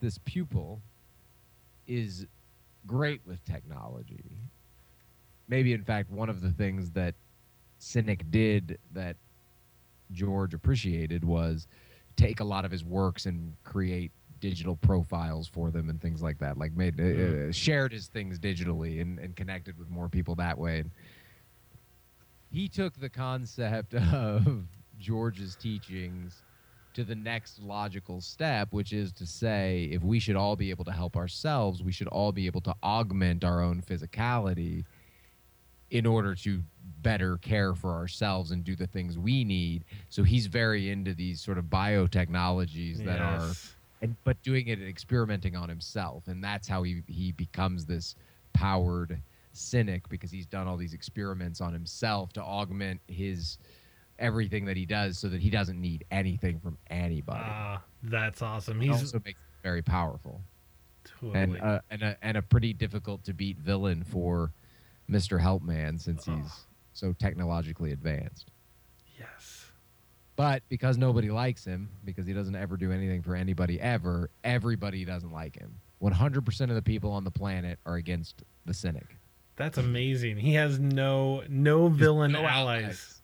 this 0.00 0.18
pupil, 0.24 0.82
is 1.86 2.26
great 2.88 3.20
with 3.24 3.44
technology. 3.44 4.24
Maybe, 5.46 5.72
in 5.74 5.84
fact, 5.84 6.10
one 6.10 6.28
of 6.28 6.40
the 6.40 6.50
things 6.50 6.90
that 6.90 7.14
Cynic 7.78 8.28
did 8.32 8.78
that 8.94 9.14
George 10.10 10.54
appreciated 10.54 11.24
was 11.24 11.68
take 12.16 12.40
a 12.40 12.44
lot 12.44 12.64
of 12.64 12.72
his 12.72 12.84
works 12.84 13.26
and 13.26 13.52
create 13.62 14.10
digital 14.44 14.76
profiles 14.76 15.48
for 15.48 15.70
them 15.70 15.88
and 15.88 16.02
things 16.02 16.20
like 16.20 16.38
that. 16.38 16.58
Like 16.58 16.74
made 16.74 17.00
uh, 17.00 17.48
uh, 17.48 17.52
shared 17.52 17.92
his 17.92 18.08
things 18.08 18.38
digitally 18.38 19.00
and, 19.00 19.18
and 19.18 19.34
connected 19.34 19.78
with 19.78 19.88
more 19.88 20.10
people 20.10 20.34
that 20.34 20.58
way. 20.58 20.80
And 20.80 20.90
he 22.50 22.68
took 22.68 23.00
the 23.00 23.08
concept 23.08 23.94
of 24.12 24.66
George's 24.98 25.56
teachings 25.56 26.44
to 26.92 27.04
the 27.04 27.14
next 27.14 27.58
logical 27.58 28.20
step, 28.20 28.68
which 28.70 28.92
is 28.92 29.14
to 29.14 29.24
say, 29.24 29.88
if 29.90 30.02
we 30.04 30.20
should 30.20 30.36
all 30.36 30.56
be 30.56 30.68
able 30.68 30.84
to 30.84 30.92
help 30.92 31.16
ourselves, 31.16 31.82
we 31.82 31.90
should 31.90 32.08
all 32.08 32.30
be 32.30 32.44
able 32.44 32.60
to 32.60 32.74
augment 32.82 33.44
our 33.44 33.62
own 33.62 33.80
physicality 33.80 34.84
in 35.90 36.04
order 36.04 36.34
to 36.34 36.62
better 37.00 37.38
care 37.38 37.74
for 37.74 37.92
ourselves 37.92 38.50
and 38.50 38.62
do 38.62 38.76
the 38.76 38.86
things 38.86 39.16
we 39.16 39.42
need. 39.42 39.86
So 40.10 40.22
he's 40.22 40.46
very 40.46 40.90
into 40.90 41.14
these 41.14 41.40
sort 41.40 41.56
of 41.56 41.64
biotechnologies 41.64 43.04
that 43.04 43.20
are 43.20 43.48
Yes. 43.48 43.73
And 44.04 44.16
but 44.24 44.40
doing 44.42 44.68
it 44.68 44.78
and 44.78 44.88
experimenting 44.88 45.56
on 45.56 45.68
himself 45.68 46.28
and 46.28 46.42
that's 46.44 46.68
how 46.68 46.82
he 46.82 47.02
he 47.08 47.32
becomes 47.32 47.84
this 47.86 48.14
powered 48.52 49.20
cynic 49.52 50.08
because 50.08 50.30
he's 50.30 50.46
done 50.46 50.66
all 50.68 50.76
these 50.76 50.94
experiments 50.94 51.60
on 51.60 51.72
himself 51.72 52.32
to 52.32 52.42
augment 52.42 53.00
his 53.08 53.58
everything 54.18 54.64
that 54.64 54.76
he 54.76 54.86
does 54.86 55.18
so 55.18 55.28
that 55.28 55.40
he 55.40 55.50
doesn't 55.50 55.80
need 55.80 56.04
anything 56.10 56.60
from 56.60 56.78
anybody 56.88 57.40
Ah, 57.44 57.82
that's 58.02 58.42
awesome. 58.42 58.80
It 58.80 58.86
He's 58.86 59.02
also 59.02 59.20
makes 59.24 59.38
him 59.38 59.60
very 59.62 59.82
powerful 59.82 60.40
totally. 61.04 61.58
and 61.58 61.62
uh, 61.62 61.80
and 61.90 62.02
a, 62.02 62.16
and 62.22 62.36
a 62.36 62.42
pretty 62.42 62.72
difficult 62.72 63.24
to 63.24 63.34
beat 63.34 63.58
villain 63.58 64.04
for 64.04 64.52
Mr. 65.10 65.40
Helpman 65.40 66.00
since 66.00 66.24
he's 66.26 66.66
so 66.92 67.12
technologically 67.12 67.90
advanced 67.92 68.50
yes. 69.18 69.53
But 70.36 70.62
because 70.68 70.98
nobody 70.98 71.30
likes 71.30 71.64
him, 71.64 71.88
because 72.04 72.26
he 72.26 72.32
doesn't 72.32 72.56
ever 72.56 72.76
do 72.76 72.90
anything 72.92 73.22
for 73.22 73.34
anybody 73.36 73.80
ever, 73.80 74.30
everybody 74.42 75.04
doesn't 75.04 75.32
like 75.32 75.56
him. 75.58 75.78
100% 76.02 76.60
of 76.68 76.74
the 76.74 76.82
people 76.82 77.10
on 77.12 77.24
the 77.24 77.30
planet 77.30 77.78
are 77.86 77.94
against 77.96 78.42
the 78.66 78.74
cynic. 78.74 79.16
That's 79.56 79.78
amazing. 79.78 80.36
He 80.38 80.54
has 80.54 80.78
no 80.80 81.42
no 81.48 81.88
villain 81.88 82.32
no 82.32 82.40
allies. 82.44 82.82
allies. 82.82 83.22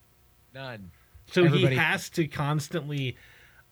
None. 0.55 0.91
So 1.27 1.45
Everybody- 1.45 1.75
he 1.75 1.81
has 1.81 2.09
to 2.11 2.27
constantly 2.29 3.17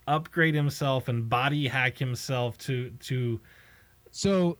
upgrade 0.07 0.55
himself 0.55 1.07
and 1.07 1.29
body 1.29 1.67
hack 1.67 1.97
himself 1.97 2.57
to 2.59 2.89
to 2.91 3.39
So, 4.11 4.57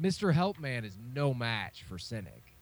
Mr. 0.00 0.34
Helpman 0.34 0.84
is 0.84 0.98
no 1.14 1.32
match 1.32 1.82
for 1.88 1.98
Cynic. 1.98 2.56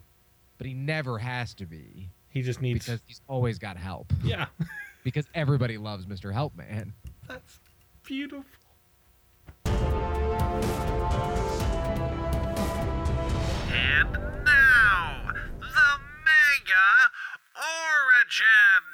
but 0.58 0.66
he 0.66 0.74
never 0.74 1.18
has 1.18 1.54
to 1.54 1.66
be 1.66 2.10
He 2.28 2.42
just 2.42 2.60
needs. 2.60 2.84
because 2.86 3.00
he's 3.06 3.20
always 3.26 3.58
got 3.58 3.76
help. 3.76 4.12
yeah, 4.22 4.46
Because 5.02 5.26
everybody 5.34 5.78
loves 5.78 6.06
Mr. 6.06 6.32
Helpman. 6.32 6.92
that's 7.26 7.58
beautiful. 8.04 8.44
And 13.72 14.12
now, 14.44 15.28
the 15.60 15.90
Mega 16.24 16.86
Origin. 17.56 18.84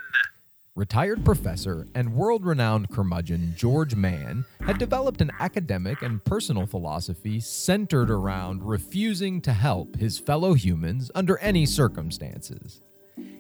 Retired 0.75 1.25
professor 1.25 1.89
and 1.95 2.15
world 2.15 2.45
renowned 2.45 2.91
curmudgeon 2.91 3.55
George 3.57 3.95
Mann 3.95 4.45
had 4.61 4.79
developed 4.79 5.21
an 5.23 5.31
academic 5.41 6.03
and 6.03 6.23
personal 6.23 6.67
philosophy 6.67 7.41
centered 7.41 8.11
around 8.11 8.63
refusing 8.63 9.41
to 9.41 9.53
help 9.55 9.97
his 9.97 10.19
fellow 10.19 10.53
humans 10.53 11.11
under 11.15 11.39
any 11.39 11.65
circumstances. 11.65 12.83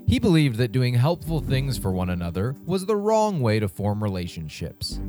He 0.07 0.21
believed 0.21 0.57
that 0.59 0.71
doing 0.71 0.95
helpful 0.95 1.41
things 1.41 1.77
for 1.77 1.91
one 1.91 2.11
another 2.11 2.55
was 2.65 2.87
the 2.87 2.95
wrong 2.95 3.41
way 3.41 3.59
to 3.59 3.67
form 3.67 4.01
relationships. 4.01 5.01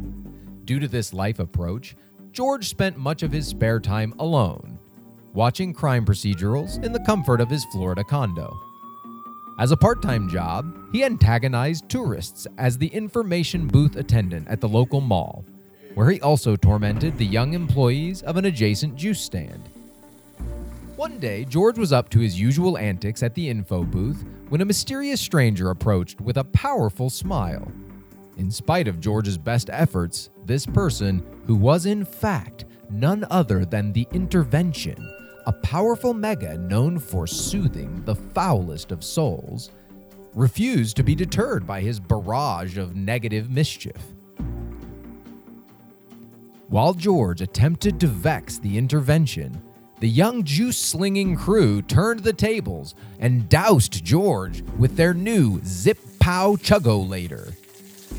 Due 0.66 0.80
to 0.80 0.88
this 0.88 1.14
life 1.14 1.38
approach, 1.38 1.96
George 2.32 2.68
spent 2.68 2.98
much 2.98 3.22
of 3.22 3.32
his 3.32 3.48
spare 3.48 3.80
time 3.80 4.16
alone, 4.18 4.80
watching 5.34 5.72
crime 5.72 6.04
procedurals 6.04 6.84
in 6.84 6.94
the 6.94 7.00
comfort 7.02 7.42
of 7.42 7.50
his 7.50 7.64
Florida 7.66 8.04
condo. 8.04 8.60
As 9.60 9.72
a 9.72 9.78
part 9.78 10.02
time 10.02 10.30
job, 10.30 10.66
he 10.92 11.04
antagonized 11.04 11.88
tourists 11.90 12.48
as 12.58 12.78
the 12.78 12.88
information 12.88 13.68
booth 13.68 13.96
attendant 13.98 14.48
at 14.48 14.62
the 14.62 14.70
local 14.70 15.02
mall, 15.02 15.46
where 15.94 16.10
he 16.10 16.20
also 16.22 16.56
tormented 16.56 17.18
the 17.18 17.26
young 17.26 17.54
employees 17.54 18.24
of 18.24 18.36
an 18.38 18.46
adjacent 18.46 18.96
juice 18.96 19.22
stand. 19.22 19.70
One 20.98 21.20
day, 21.20 21.46
George 21.46 21.78
was 21.78 21.94
up 21.94 22.10
to 22.10 22.20
his 22.20 22.40
usual 22.40 22.76
antics 22.76 23.22
at 23.22 23.36
the 23.36 23.48
info 23.48 23.84
booth 23.84 24.26
when 24.50 24.62
a 24.62 24.66
mysterious 24.66 25.22
stranger 25.22 25.70
approached 25.70 26.20
with 26.20 26.38
a 26.38 26.44
powerful 26.44 27.12
smile. 27.12 27.72
In 28.38 28.50
spite 28.50 28.88
of 28.88 29.00
George's 29.00 29.38
best 29.38 29.70
efforts, 29.72 30.32
this 30.46 30.66
person, 30.66 31.24
who 31.46 31.56
was 31.56 31.86
in 31.86 32.04
fact 32.04 32.66
none 32.90 33.28
other 33.30 33.64
than 33.64 33.94
the 33.94 34.08
Intervention, 34.12 34.98
a 35.46 35.54
powerful 35.54 36.16
mega 36.16 36.58
known 36.58 36.98
for 36.98 37.28
soothing 37.28 38.04
the 38.06 38.16
foulest 38.16 38.92
of 38.92 39.04
souls, 39.04 39.70
refused 40.34 40.98
to 40.98 41.04
be 41.04 41.14
deterred 41.14 41.68
by 41.68 41.80
his 41.80 42.00
barrage 42.00 42.80
of 42.80 42.96
negative 42.96 43.52
mischief. 43.52 44.02
While 46.70 46.96
George 46.96 47.42
attempted 47.42 48.00
to 48.00 48.08
vex 48.08 48.58
the 48.58 48.80
intervention, 48.80 49.62
the 50.00 50.08
young 50.08 50.44
juice 50.44 50.78
slinging 50.78 51.36
crew 51.36 51.82
turned 51.82 52.20
the 52.20 52.34
tables 52.34 52.94
and 53.20 53.50
doused 53.50 54.04
George 54.06 54.64
with 54.78 54.96
their 54.96 55.14
new 55.14 55.60
Zip 55.66 55.98
Pow 56.20 56.56
Chuggolator. 56.56 57.54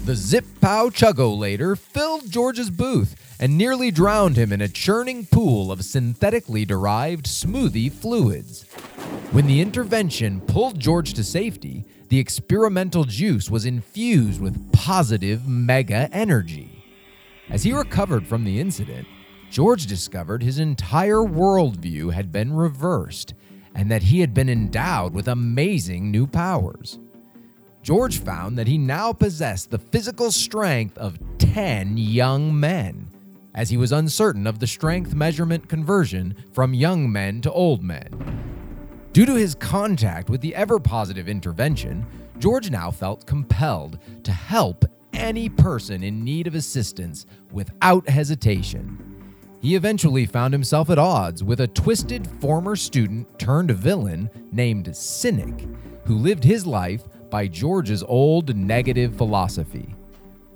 The 0.05 0.16
Zip 0.16 0.45
Pow 0.61 0.89
Chuggolator 0.89 1.79
filled 1.79 2.31
George's 2.31 2.70
booth 2.70 3.14
and 3.39 3.57
nearly 3.57 3.91
drowned 3.93 4.37
him 4.37 4.53
in 4.53 4.61
a 4.61 4.68
churning 4.68 5.26
pool 5.26 5.70
of 5.70 5.85
synthetically 5.85 6.64
derived 6.64 7.26
smoothie 7.26 7.93
fluids. 7.93 8.64
When 9.31 9.47
the 9.47 9.61
intervention 9.61 10.41
pulled 10.41 10.81
George 10.81 11.14
to 11.14 11.22
safety, 11.22 11.85
the 12.09 12.18
experimental 12.18 13.05
juice 13.05 13.51
was 13.51 13.66
infused 13.66 14.41
with 14.41 14.72
positive 14.72 15.47
mega 15.47 16.09
energy. 16.12 16.83
As 17.51 17.62
he 17.62 17.72
recovered 17.72 18.26
from 18.26 18.45
the 18.45 18.59
incident, 18.59 19.07
George 19.51 19.87
discovered 19.87 20.43
his 20.43 20.59
entire 20.59 21.23
worldview 21.23 22.13
had 22.13 22.31
been 22.31 22.53
reversed 22.53 23.35
and 23.75 23.91
that 23.91 24.03
he 24.03 24.21
had 24.21 24.35
been 24.35 24.49
endowed 24.49 25.15
with 25.15 25.29
amazing 25.29 26.11
new 26.11 26.27
powers. 26.27 26.99
George 27.83 28.19
found 28.19 28.59
that 28.59 28.67
he 28.67 28.77
now 28.77 29.13
possessed 29.13 29.71
the 29.71 29.79
physical 29.79 30.31
strength 30.31 30.99
of 30.99 31.19
10 31.39 31.97
young 31.97 32.59
men, 32.59 33.09
as 33.55 33.71
he 33.71 33.77
was 33.77 33.93
uncertain 33.93 34.47
of 34.47 34.59
the 34.59 34.67
strength 34.67 35.15
measurement 35.15 35.69
conversion 35.69 36.35
from 36.53 36.75
young 36.75 37.11
men 37.11 37.41
to 37.41 37.53
old 37.53 37.83
men. 37.83 38.11
Due 39.13 39.25
to 39.25 39.35
his 39.35 39.55
contact 39.55 40.29
with 40.29 40.41
the 40.41 40.55
ever 40.55 40.79
positive 40.79 41.29
intervention, 41.29 42.05
George 42.39 42.71
now 42.71 42.91
felt 42.91 43.27
compelled 43.27 43.99
to 44.23 44.33
help 44.33 44.85
any 45.13 45.49
person 45.49 46.03
in 46.03 46.23
need 46.23 46.47
of 46.47 46.55
assistance 46.55 47.27
without 47.51 48.09
hesitation. 48.09 49.08
He 49.61 49.75
eventually 49.75 50.25
found 50.25 50.55
himself 50.55 50.89
at 50.89 50.99
odds 50.99 51.43
with 51.43 51.61
a 51.61 51.67
twisted 51.67 52.27
former 52.41 52.77
student 52.77 53.39
turned 53.39 53.73
villain 53.73 54.31
named 54.53 54.95
Cynic, 54.95 55.67
who 56.05 56.17
lived 56.17 56.45
his 56.45 56.65
life 56.67 57.03
by 57.29 57.49
George's 57.49 58.05
old 58.05 58.57
negative 58.57 59.17
philosophy. 59.17 59.95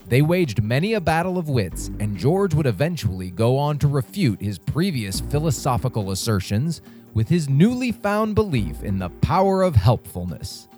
They 0.06 0.22
waged 0.22 0.62
many 0.62 0.94
a 0.94 1.00
battle 1.00 1.36
of 1.36 1.48
wits, 1.48 1.88
and 1.98 2.16
George 2.16 2.54
would 2.54 2.66
eventually 2.66 3.30
go 3.30 3.58
on 3.58 3.78
to 3.78 3.88
refute 3.88 4.40
his 4.40 4.58
previous 4.58 5.20
philosophical 5.20 6.10
assertions 6.12 6.80
with 7.14 7.28
his 7.28 7.48
newly 7.48 7.92
found 7.92 8.34
belief 8.34 8.82
in 8.82 8.98
the 8.98 9.08
power 9.08 9.62
of 9.62 9.74
helpfulness. 9.74 10.68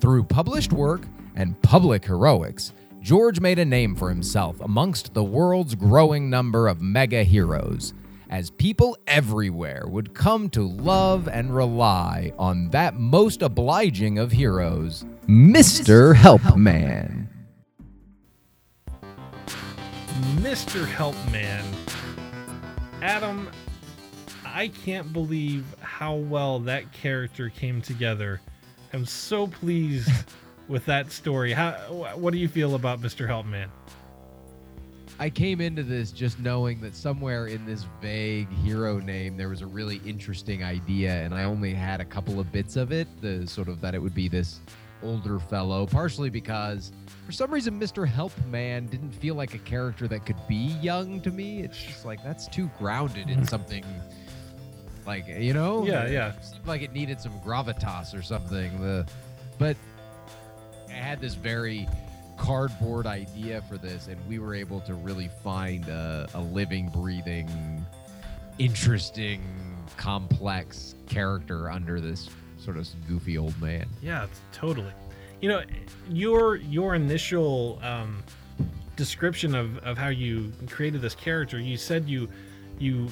Through 0.00 0.24
published 0.24 0.72
work 0.72 1.06
and 1.36 1.60
public 1.62 2.04
heroics, 2.04 2.72
George 3.06 3.38
made 3.38 3.60
a 3.60 3.64
name 3.64 3.94
for 3.94 4.08
himself 4.08 4.60
amongst 4.60 5.14
the 5.14 5.22
world's 5.22 5.76
growing 5.76 6.28
number 6.28 6.66
of 6.66 6.80
mega 6.80 7.22
heroes, 7.22 7.94
as 8.30 8.50
people 8.50 8.98
everywhere 9.06 9.84
would 9.86 10.12
come 10.12 10.50
to 10.50 10.66
love 10.66 11.28
and 11.28 11.54
rely 11.54 12.32
on 12.36 12.68
that 12.70 12.96
most 12.96 13.42
obliging 13.42 14.18
of 14.18 14.32
heroes, 14.32 15.04
Mr. 15.28 16.16
Helpman. 16.16 17.28
Mr. 20.40 20.84
Helpman. 20.84 21.64
Adam, 23.02 23.48
I 24.44 24.66
can't 24.66 25.12
believe 25.12 25.64
how 25.80 26.16
well 26.16 26.58
that 26.58 26.92
character 26.92 27.50
came 27.50 27.80
together. 27.80 28.40
I'm 28.92 29.06
so 29.06 29.46
pleased 29.46 30.10
with 30.68 30.84
that 30.86 31.12
story. 31.12 31.52
How 31.52 31.72
what 32.16 32.32
do 32.32 32.38
you 32.38 32.48
feel 32.48 32.74
about 32.74 33.00
Mr. 33.00 33.26
Helpman? 33.28 33.68
I 35.18 35.30
came 35.30 35.62
into 35.62 35.82
this 35.82 36.10
just 36.10 36.38
knowing 36.40 36.80
that 36.82 36.94
somewhere 36.94 37.46
in 37.46 37.64
this 37.64 37.86
vague 38.02 38.50
hero 38.50 38.98
name 38.98 39.38
there 39.38 39.48
was 39.48 39.62
a 39.62 39.66
really 39.66 40.00
interesting 40.04 40.62
idea, 40.62 41.12
and 41.22 41.34
I 41.34 41.44
only 41.44 41.72
had 41.72 42.00
a 42.00 42.04
couple 42.04 42.38
of 42.38 42.52
bits 42.52 42.76
of 42.76 42.92
it. 42.92 43.08
The 43.22 43.46
sort 43.46 43.68
of 43.68 43.80
that 43.80 43.94
it 43.94 43.98
would 43.98 44.14
be 44.14 44.28
this 44.28 44.60
older 45.02 45.38
fellow, 45.38 45.86
partially 45.86 46.30
because 46.30 46.92
for 47.24 47.32
some 47.32 47.50
reason 47.50 47.80
Mr. 47.80 48.06
Helpman 48.06 48.90
didn't 48.90 49.12
feel 49.12 49.34
like 49.34 49.54
a 49.54 49.58
character 49.58 50.06
that 50.08 50.26
could 50.26 50.36
be 50.48 50.76
young 50.82 51.20
to 51.22 51.30
me. 51.30 51.60
It's 51.60 51.82
just 51.82 52.04
like 52.04 52.22
that's 52.22 52.46
too 52.48 52.70
grounded 52.78 53.30
in 53.30 53.38
hmm. 53.38 53.44
something 53.44 53.84
like 55.06 55.26
you 55.28 55.54
know 55.54 55.86
Yeah, 55.86 56.08
yeah. 56.08 56.34
It 56.34 56.44
seemed 56.44 56.66
like 56.66 56.82
it 56.82 56.92
needed 56.92 57.20
some 57.20 57.38
gravitas 57.40 58.18
or 58.18 58.22
something. 58.22 58.80
The 58.80 59.06
but 59.58 59.76
had 61.06 61.20
this 61.20 61.34
very 61.34 61.88
cardboard 62.36 63.06
idea 63.06 63.62
for 63.68 63.78
this, 63.78 64.08
and 64.08 64.18
we 64.28 64.38
were 64.38 64.54
able 64.54 64.80
to 64.80 64.94
really 64.94 65.30
find 65.42 65.88
a, 65.88 66.28
a 66.34 66.40
living, 66.40 66.88
breathing, 66.88 67.48
interesting, 68.58 69.40
complex 69.96 70.96
character 71.06 71.70
under 71.70 72.00
this 72.00 72.28
sort 72.58 72.76
of 72.76 72.88
goofy 73.06 73.38
old 73.38 73.58
man. 73.60 73.86
Yeah, 74.02 74.26
totally. 74.52 74.92
You 75.40 75.48
know, 75.50 75.62
your 76.10 76.56
your 76.56 76.94
initial 76.94 77.78
um, 77.82 78.22
description 78.96 79.54
of, 79.54 79.78
of 79.78 79.96
how 79.96 80.08
you 80.08 80.52
created 80.68 81.00
this 81.02 81.14
character, 81.14 81.60
you 81.60 81.76
said 81.76 82.08
you 82.08 82.28
you 82.78 83.08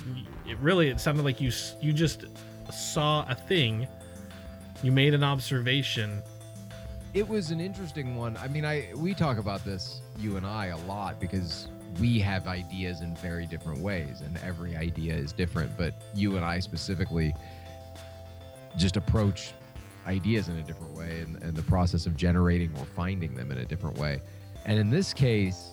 it 0.46 0.58
really 0.58 0.88
it 0.88 0.98
sounded 1.00 1.24
like 1.24 1.40
you 1.40 1.52
you 1.80 1.92
just 1.92 2.24
saw 2.72 3.24
a 3.28 3.34
thing, 3.34 3.86
you 4.82 4.90
made 4.90 5.14
an 5.14 5.22
observation. 5.22 6.22
It 7.14 7.28
was 7.28 7.52
an 7.52 7.60
interesting 7.60 8.16
one. 8.16 8.36
I 8.38 8.48
mean, 8.48 8.64
I 8.64 8.88
we 8.96 9.14
talk 9.14 9.38
about 9.38 9.64
this 9.64 10.02
you 10.18 10.36
and 10.36 10.44
I 10.44 10.66
a 10.66 10.76
lot 10.78 11.20
because 11.20 11.68
we 12.00 12.18
have 12.18 12.48
ideas 12.48 13.02
in 13.02 13.14
very 13.14 13.46
different 13.46 13.78
ways, 13.78 14.20
and 14.20 14.36
every 14.38 14.76
idea 14.76 15.14
is 15.14 15.32
different. 15.32 15.76
But 15.78 15.94
you 16.12 16.34
and 16.34 16.44
I 16.44 16.58
specifically 16.58 17.32
just 18.76 18.96
approach 18.96 19.52
ideas 20.08 20.48
in 20.48 20.56
a 20.56 20.62
different 20.62 20.92
way, 20.92 21.20
and, 21.20 21.40
and 21.40 21.54
the 21.54 21.62
process 21.62 22.06
of 22.06 22.16
generating 22.16 22.72
or 22.78 22.84
finding 22.84 23.36
them 23.36 23.52
in 23.52 23.58
a 23.58 23.64
different 23.64 23.96
way. 23.96 24.20
And 24.64 24.76
in 24.76 24.90
this 24.90 25.14
case, 25.14 25.70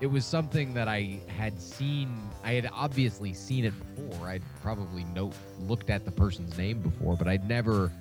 it 0.00 0.08
was 0.08 0.24
something 0.24 0.74
that 0.74 0.88
I 0.88 1.20
had 1.28 1.60
seen. 1.60 2.28
I 2.42 2.54
had 2.54 2.68
obviously 2.72 3.32
seen 3.32 3.64
it 3.64 3.74
before. 3.94 4.26
I'd 4.26 4.42
probably 4.60 5.04
note 5.04 5.34
looked 5.60 5.88
at 5.88 6.04
the 6.04 6.10
person's 6.10 6.58
name 6.58 6.80
before, 6.80 7.14
but 7.14 7.28
I'd 7.28 7.48
never 7.48 7.92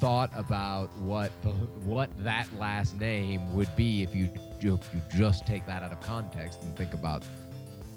thought 0.00 0.30
about 0.34 0.88
what 0.98 1.30
the, 1.42 1.50
what 1.84 2.08
that 2.24 2.46
last 2.58 2.98
name 2.98 3.54
would 3.54 3.74
be 3.76 4.02
if 4.02 4.14
you 4.14 4.28
if 4.58 4.94
you 4.94 5.00
just 5.14 5.46
take 5.46 5.66
that 5.66 5.82
out 5.82 5.92
of 5.92 6.00
context 6.00 6.62
and 6.62 6.74
think 6.76 6.94
about 6.94 7.22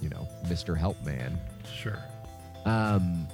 you 0.01 0.09
know 0.09 0.27
Mr. 0.45 0.77
Helpman 0.77 1.37
Sure. 1.73 1.97
um 2.65 3.25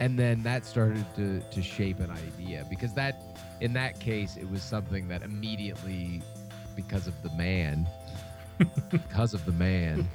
and 0.00 0.16
then 0.18 0.42
that 0.44 0.64
started 0.64 1.04
to 1.16 1.40
to 1.40 1.62
shape 1.62 1.98
an 2.00 2.10
idea 2.10 2.64
because 2.70 2.94
that 2.94 3.38
in 3.60 3.72
that 3.72 3.98
case 3.98 4.36
it 4.36 4.48
was 4.48 4.62
something 4.62 5.08
that 5.08 5.22
immediately 5.22 6.22
because 6.76 7.06
of 7.08 7.14
the 7.22 7.30
man 7.30 7.86
because 8.90 9.34
of 9.34 9.44
the 9.46 9.52
man 9.52 10.08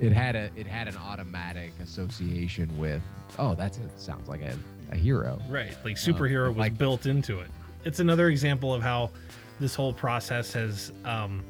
it 0.00 0.12
had 0.12 0.34
a 0.34 0.50
it 0.56 0.66
had 0.66 0.88
an 0.88 0.96
automatic 0.96 1.72
association 1.82 2.74
with 2.78 3.02
oh 3.38 3.54
that's 3.54 3.76
it 3.78 3.90
sounds 4.00 4.28
like 4.28 4.40
a, 4.42 4.56
a 4.90 4.96
hero 4.96 5.38
Right. 5.48 5.76
Like 5.84 5.96
superhero 5.96 6.48
was 6.48 6.56
like- 6.56 6.78
built 6.78 7.06
into 7.06 7.40
it. 7.40 7.48
It's 7.84 8.00
another 8.00 8.28
example 8.28 8.74
of 8.74 8.82
how 8.82 9.10
this 9.60 9.74
whole 9.74 9.92
process 9.92 10.52
has 10.52 10.92
um, 11.04 11.44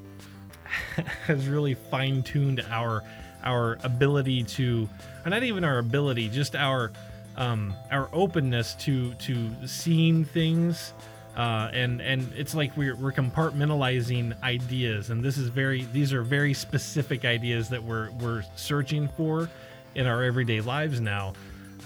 has 1.26 1.47
really 1.49 1.74
fine 1.74 2.22
tuned 2.22 2.64
our 2.70 3.03
our 3.45 3.78
ability 3.84 4.43
to, 4.43 4.89
or 5.24 5.30
not 5.30 5.43
even 5.43 5.62
our 5.64 5.78
ability, 5.78 6.28
just 6.28 6.55
our 6.57 6.93
um, 7.36 7.72
our 7.91 8.09
openness 8.12 8.74
to 8.76 9.14
to 9.14 9.51
seeing 9.66 10.24
things. 10.24 10.93
Uh, 11.36 11.70
and 11.72 12.01
and 12.03 12.30
it's 12.36 12.55
like 12.55 12.76
we're, 12.76 12.97
we're 12.97 13.12
compartmentalizing 13.12 14.41
ideas, 14.43 15.11
and 15.11 15.22
this 15.22 15.39
is 15.39 15.49
very 15.49 15.84
these 15.93 16.12
are 16.12 16.22
very 16.22 16.53
specific 16.53 17.24
ideas 17.24 17.68
that 17.68 17.82
we're 17.82 18.11
we're 18.20 18.43
searching 18.57 19.09
for 19.16 19.49
in 19.95 20.07
our 20.07 20.22
everyday 20.24 20.61
lives 20.61 21.01
now. 21.01 21.32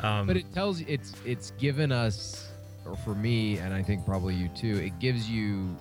Um, 0.00 0.26
but 0.26 0.36
it 0.36 0.52
tells 0.52 0.80
you 0.80 0.86
it's 0.88 1.12
it's 1.24 1.50
given 1.52 1.92
us 1.92 2.50
or 2.84 2.96
for 2.96 3.14
me 3.14 3.58
and 3.58 3.72
i 3.72 3.82
think 3.82 4.04
probably 4.04 4.34
you 4.34 4.48
too 4.48 4.76
it 4.78 4.98
gives 4.98 5.28
you 5.30 5.76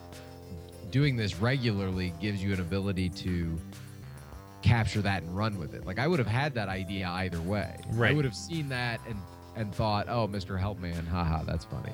doing 0.92 1.16
this 1.16 1.38
regularly 1.38 2.14
gives 2.22 2.44
you 2.44 2.54
an 2.54 2.60
ability 2.60 3.10
to 3.10 3.60
capture 4.62 5.02
that 5.02 5.24
and 5.24 5.36
run 5.36 5.58
with 5.58 5.74
it. 5.74 5.86
Like 5.86 5.98
i 5.98 6.08
would 6.08 6.20
have 6.20 6.28
had 6.28 6.54
that 6.56 6.70
idea 6.70 7.08
either 7.08 7.42
way. 7.42 7.76
I 8.00 8.12
would 8.14 8.26
have 8.26 8.36
seen 8.36 8.70
that 8.70 9.00
and 9.08 9.18
and 9.56 9.74
thought 9.74 10.08
oh 10.08 10.28
mr 10.28 10.60
helpman 10.60 11.08
haha 11.08 11.44
that's 11.44 11.66
funny. 11.66 11.94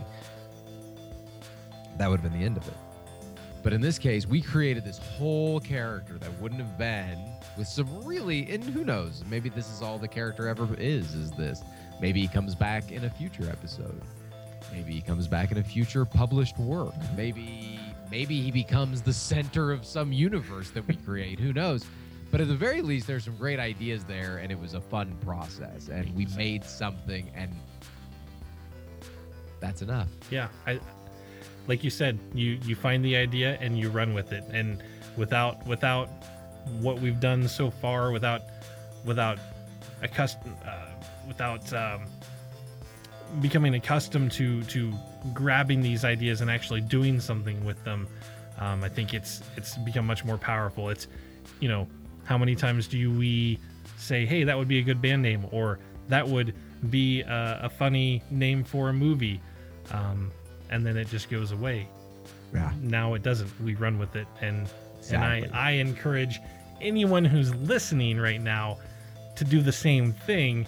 That 1.97 2.09
would 2.09 2.19
have 2.19 2.31
been 2.31 2.39
the 2.39 2.45
end 2.45 2.57
of 2.57 2.67
it. 2.67 2.73
But 3.63 3.73
in 3.73 3.81
this 3.81 3.97
case 3.97 4.25
we 4.25 4.41
created 4.41 4.83
this 4.83 4.97
whole 4.97 5.59
character 5.59 6.17
that 6.17 6.41
wouldn't 6.41 6.61
have 6.61 6.77
been 6.77 7.17
with 7.57 7.67
some 7.67 8.05
really 8.05 8.49
and 8.49 8.63
who 8.63 8.83
knows 8.83 9.23
maybe 9.29 9.49
this 9.49 9.71
is 9.71 9.81
all 9.81 9.97
the 9.97 10.07
character 10.07 10.47
ever 10.47 10.67
is 10.75 11.13
is 11.15 11.31
this 11.31 11.61
maybe 12.01 12.21
he 12.21 12.27
comes 12.27 12.55
back 12.55 12.91
in 12.91 13.05
a 13.05 13.09
future 13.09 13.49
episode. 13.49 14.01
Maybe 14.71 14.93
he 14.93 15.01
comes 15.01 15.27
back 15.27 15.51
in 15.51 15.57
a 15.57 15.63
future 15.63 16.05
published 16.05 16.57
work. 16.57 16.93
Maybe 17.15 17.79
maybe 18.11 18.41
he 18.41 18.51
becomes 18.51 19.01
the 19.01 19.13
center 19.13 19.71
of 19.71 19.85
some 19.85 20.11
universe 20.11 20.69
that 20.71 20.87
we 20.87 20.95
create. 21.05 21.39
Who 21.39 21.53
knows? 21.53 21.85
But 22.31 22.41
at 22.41 22.47
the 22.47 22.55
very 22.55 22.81
least 22.81 23.07
there's 23.07 23.23
some 23.23 23.37
great 23.37 23.59
ideas 23.59 24.03
there 24.03 24.37
and 24.37 24.51
it 24.51 24.59
was 24.59 24.73
a 24.73 24.81
fun 24.81 25.17
process 25.23 25.87
and 25.87 26.13
we 26.15 26.25
made 26.37 26.63
something 26.63 27.31
and 27.35 27.51
that's 29.59 29.81
enough. 29.81 30.09
Yeah 30.29 30.49
i 30.65 30.79
like 31.67 31.83
you 31.83 31.89
said 31.89 32.19
you 32.33 32.59
you 32.63 32.75
find 32.75 33.03
the 33.03 33.15
idea 33.15 33.57
and 33.61 33.77
you 33.77 33.89
run 33.89 34.13
with 34.13 34.33
it. 34.33 34.43
And 34.51 34.83
without 35.15 35.65
without 35.65 36.09
what 36.79 36.99
we've 36.99 37.19
done 37.19 37.47
so 37.47 37.71
far 37.71 38.11
without 38.11 38.41
without 39.05 39.39
accustomed 40.01 40.55
uh, 40.65 40.96
without 41.27 41.71
um, 41.73 42.05
becoming 43.41 43.75
accustomed 43.75 44.31
to 44.33 44.63
to 44.63 44.93
grabbing 45.33 45.81
these 45.81 46.05
ideas 46.05 46.41
and 46.41 46.49
actually 46.49 46.81
doing 46.81 47.19
something 47.19 47.63
with 47.65 47.83
them 47.83 48.07
um, 48.59 48.83
i 48.83 48.89
think 48.89 49.13
it's 49.13 49.41
it's 49.57 49.77
become 49.79 50.05
much 50.07 50.23
more 50.23 50.37
powerful. 50.37 50.89
It's 50.89 51.07
you 51.59 51.67
know 51.67 51.87
how 52.23 52.37
many 52.37 52.55
times 52.55 52.87
do 52.87 53.11
we 53.11 53.59
say 53.97 54.25
hey 54.25 54.43
that 54.43 54.57
would 54.57 54.67
be 54.67 54.79
a 54.79 54.81
good 54.83 55.01
band 55.01 55.21
name 55.21 55.45
or 55.51 55.79
that 56.07 56.27
would 56.27 56.53
be 56.89 57.21
a, 57.21 57.59
a 57.63 57.69
funny 57.69 58.21
name 58.29 58.63
for 58.63 58.89
a 58.89 58.93
movie 58.93 59.41
um, 59.91 60.31
and 60.69 60.85
then 60.85 60.97
it 60.97 61.07
just 61.07 61.29
goes 61.29 61.51
away. 61.51 61.87
Yeah. 62.53 62.71
Now 62.81 63.13
it 63.13 63.23
doesn't. 63.23 63.49
We 63.61 63.75
run 63.75 63.97
with 63.99 64.15
it. 64.15 64.27
And 64.41 64.67
Exactly. 64.99 65.47
and 65.47 65.55
i 65.55 65.69
i 65.69 65.71
encourage 65.71 66.39
anyone 66.81 67.23
who's 67.25 67.53
listening 67.55 68.19
right 68.19 68.41
now 68.41 68.77
to 69.35 69.43
do 69.45 69.61
the 69.61 69.71
same 69.71 70.11
thing 70.11 70.65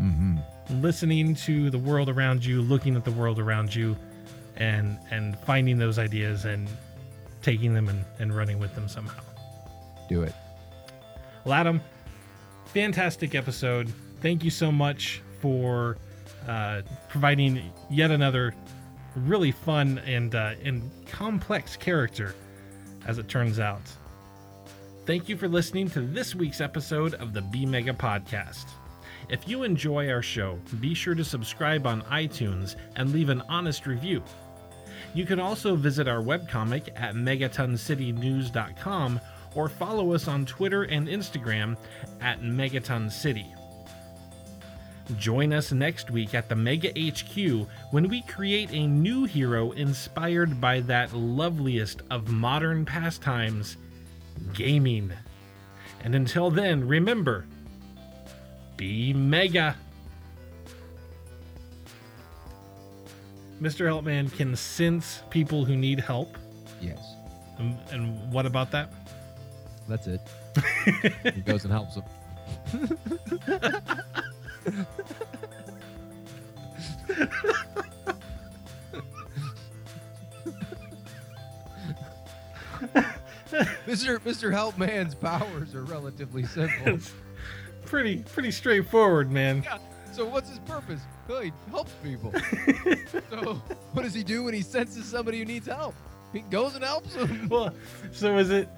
mm-hmm. 0.00 0.36
listening 0.80 1.34
to 1.34 1.70
the 1.70 1.78
world 1.78 2.08
around 2.08 2.44
you 2.44 2.62
looking 2.62 2.96
at 2.96 3.04
the 3.04 3.12
world 3.12 3.38
around 3.38 3.74
you 3.74 3.96
and 4.56 4.98
and 5.10 5.38
finding 5.40 5.78
those 5.78 5.98
ideas 5.98 6.44
and 6.44 6.68
taking 7.42 7.72
them 7.74 7.88
and, 7.88 8.04
and 8.18 8.36
running 8.36 8.58
with 8.58 8.74
them 8.74 8.88
somehow. 8.88 9.22
Do 10.08 10.22
it. 10.22 10.34
Well 11.44 11.54
adam 11.54 11.80
fantastic 12.68 13.34
episode. 13.34 13.92
Thank 14.20 14.44
you 14.44 14.50
so 14.50 14.70
much 14.70 15.22
for 15.40 15.96
uh, 16.46 16.82
providing 17.08 17.72
yet 17.90 18.10
another 18.10 18.54
really 19.16 19.50
fun 19.52 19.98
and 20.06 20.34
uh, 20.34 20.52
and 20.62 20.88
complex 21.06 21.76
character 21.76 22.34
as 23.06 23.18
it 23.18 23.28
turns 23.28 23.58
out. 23.58 23.82
Thank 25.06 25.28
you 25.28 25.36
for 25.36 25.48
listening 25.48 25.88
to 25.90 26.00
this 26.00 26.34
week's 26.34 26.60
episode 26.60 27.14
of 27.14 27.32
the 27.32 27.40
b 27.40 27.64
mega 27.64 27.94
podcast 27.94 28.66
if 29.28 29.48
you 29.48 29.62
enjoy 29.62 30.10
our 30.10 30.22
show 30.22 30.58
be 30.80 30.94
sure 30.94 31.14
to 31.14 31.24
subscribe 31.24 31.86
on 31.86 32.02
itunes 32.02 32.74
and 32.96 33.12
leave 33.12 33.28
an 33.28 33.42
honest 33.48 33.86
review 33.86 34.22
you 35.14 35.24
can 35.24 35.40
also 35.40 35.74
visit 35.74 36.06
our 36.08 36.22
webcomic 36.22 36.90
at 36.96 37.14
megatoncitynews.com 37.14 39.20
or 39.54 39.68
follow 39.68 40.12
us 40.12 40.28
on 40.28 40.44
Twitter 40.46 40.84
and 40.84 41.08
Instagram 41.08 41.76
at 42.20 42.42
Megaton 42.42 43.10
City. 43.10 43.46
Join 45.16 45.54
us 45.54 45.72
next 45.72 46.10
week 46.10 46.34
at 46.34 46.50
the 46.50 46.54
Mega 46.54 46.90
HQ 46.90 47.66
when 47.92 48.08
we 48.08 48.20
create 48.22 48.70
a 48.72 48.86
new 48.86 49.24
hero 49.24 49.70
inspired 49.72 50.60
by 50.60 50.80
that 50.80 51.14
loveliest 51.14 52.02
of 52.10 52.28
modern 52.28 52.84
pastimes, 52.84 53.78
gaming. 54.52 55.10
And 56.04 56.14
until 56.14 56.50
then, 56.50 56.86
remember 56.86 57.46
be 58.78 59.12
Mega. 59.12 59.76
Mr. 63.60 63.84
Helpman 63.86 64.32
can 64.34 64.56
sense 64.56 65.22
people 65.30 65.64
who 65.64 65.76
need 65.76 66.00
help. 66.00 66.38
yes 66.80 66.98
And, 67.58 67.76
and 67.90 68.32
what 68.32 68.46
about 68.46 68.70
that? 68.70 68.92
That's 69.88 70.06
it. 70.06 70.20
he 71.34 71.40
goes 71.40 71.64
and 71.64 71.72
helps 71.72 71.96
them. 71.96 72.04
Mr. 83.88 84.18
Mr. 84.20 84.52
Helpman's 84.52 85.14
powers 85.14 85.74
are 85.74 85.82
relatively 85.82 86.44
simple. 86.44 86.98
Pretty 87.88 88.18
pretty 88.18 88.50
straightforward, 88.50 89.30
man. 89.30 89.62
Yeah. 89.64 89.78
So 90.12 90.26
what's 90.26 90.50
his 90.50 90.58
purpose? 90.60 91.00
Well, 91.26 91.40
he 91.40 91.52
helps 91.70 91.92
people. 92.02 92.32
so 93.30 93.54
what 93.92 94.02
does 94.02 94.12
he 94.12 94.22
do 94.22 94.44
when 94.44 94.52
he 94.52 94.60
senses 94.60 95.06
somebody 95.06 95.38
who 95.38 95.46
needs 95.46 95.66
help? 95.66 95.94
He 96.32 96.40
goes 96.40 96.74
and 96.74 96.84
helps 96.84 97.14
them. 97.14 97.48
Well, 97.50 97.72
so 98.12 98.36
is 98.36 98.50
it? 98.50 98.68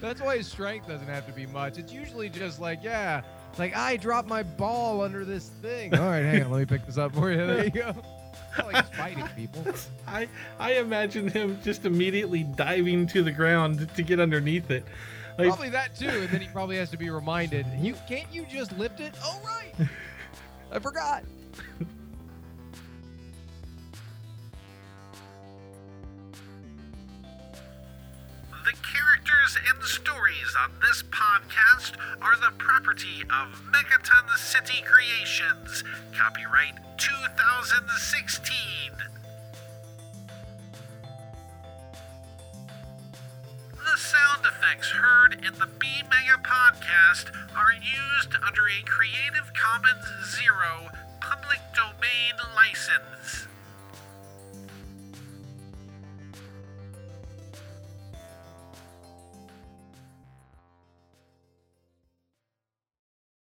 That's 0.00 0.20
why 0.20 0.38
his 0.38 0.46
strength 0.46 0.88
doesn't 0.88 1.06
have 1.06 1.26
to 1.26 1.32
be 1.32 1.46
much. 1.46 1.78
It's 1.78 1.92
usually 1.92 2.30
just 2.30 2.58
like, 2.58 2.80
yeah, 2.82 3.22
like 3.58 3.76
I 3.76 3.96
dropped 3.98 4.28
my 4.28 4.42
ball 4.42 5.02
under 5.02 5.24
this 5.24 5.48
thing. 5.60 5.94
All 5.94 6.08
right, 6.08 6.22
hang 6.22 6.44
on, 6.44 6.50
let 6.50 6.58
me 6.60 6.66
pick 6.66 6.86
this 6.86 6.96
up 6.96 7.14
for 7.14 7.30
you. 7.30 7.36
There 7.36 7.64
you 7.64 7.70
go. 7.70 7.94
Oh, 8.58 8.66
like 8.66 8.94
fighting 8.94 9.28
people. 9.36 9.64
I 10.06 10.28
I 10.58 10.74
imagine 10.74 11.28
him 11.28 11.58
just 11.62 11.84
immediately 11.84 12.42
diving 12.42 13.06
to 13.08 13.22
the 13.22 13.32
ground 13.32 13.88
to 13.94 14.02
get 14.02 14.20
underneath 14.20 14.70
it. 14.70 14.84
Like, 15.38 15.48
Probably 15.48 15.70
that 15.70 15.96
too, 15.96 16.08
and 16.08 16.28
then 16.28 16.40
he 16.42 16.48
probably 16.48 16.76
has 16.76 16.90
to 16.90 16.96
be 16.98 17.08
reminded. 17.08 17.66
You 17.78 17.94
can't 18.06 18.30
you 18.32 18.44
just 18.46 18.76
lift 18.76 19.00
it? 19.00 19.14
Oh 19.24 19.40
right, 19.44 19.88
I 20.72 20.78
forgot. 20.78 21.24
Characters 29.24 29.58
and 29.68 29.82
stories 29.84 30.54
on 30.58 30.70
this 30.80 31.02
podcast 31.04 31.92
are 32.20 32.36
the 32.36 32.52
property 32.58 33.22
of 33.22 33.62
Megaton 33.72 34.28
City 34.36 34.82
Creations. 34.84 35.84
Copyright 36.16 36.74
2016. 36.96 38.92
The 43.74 43.98
sound 43.98 44.46
effects 44.46 44.90
heard 44.90 45.34
in 45.34 45.58
the 45.58 45.68
B 45.78 45.86
Mega 46.08 46.40
podcast 46.42 47.30
are 47.56 47.72
used 47.74 48.34
under 48.46 48.66
a 48.68 48.82
Creative 48.86 49.52
Commons 49.54 50.06
Zero 50.36 50.90
public 51.20 51.60
domain 51.74 52.34
license. 52.56 53.46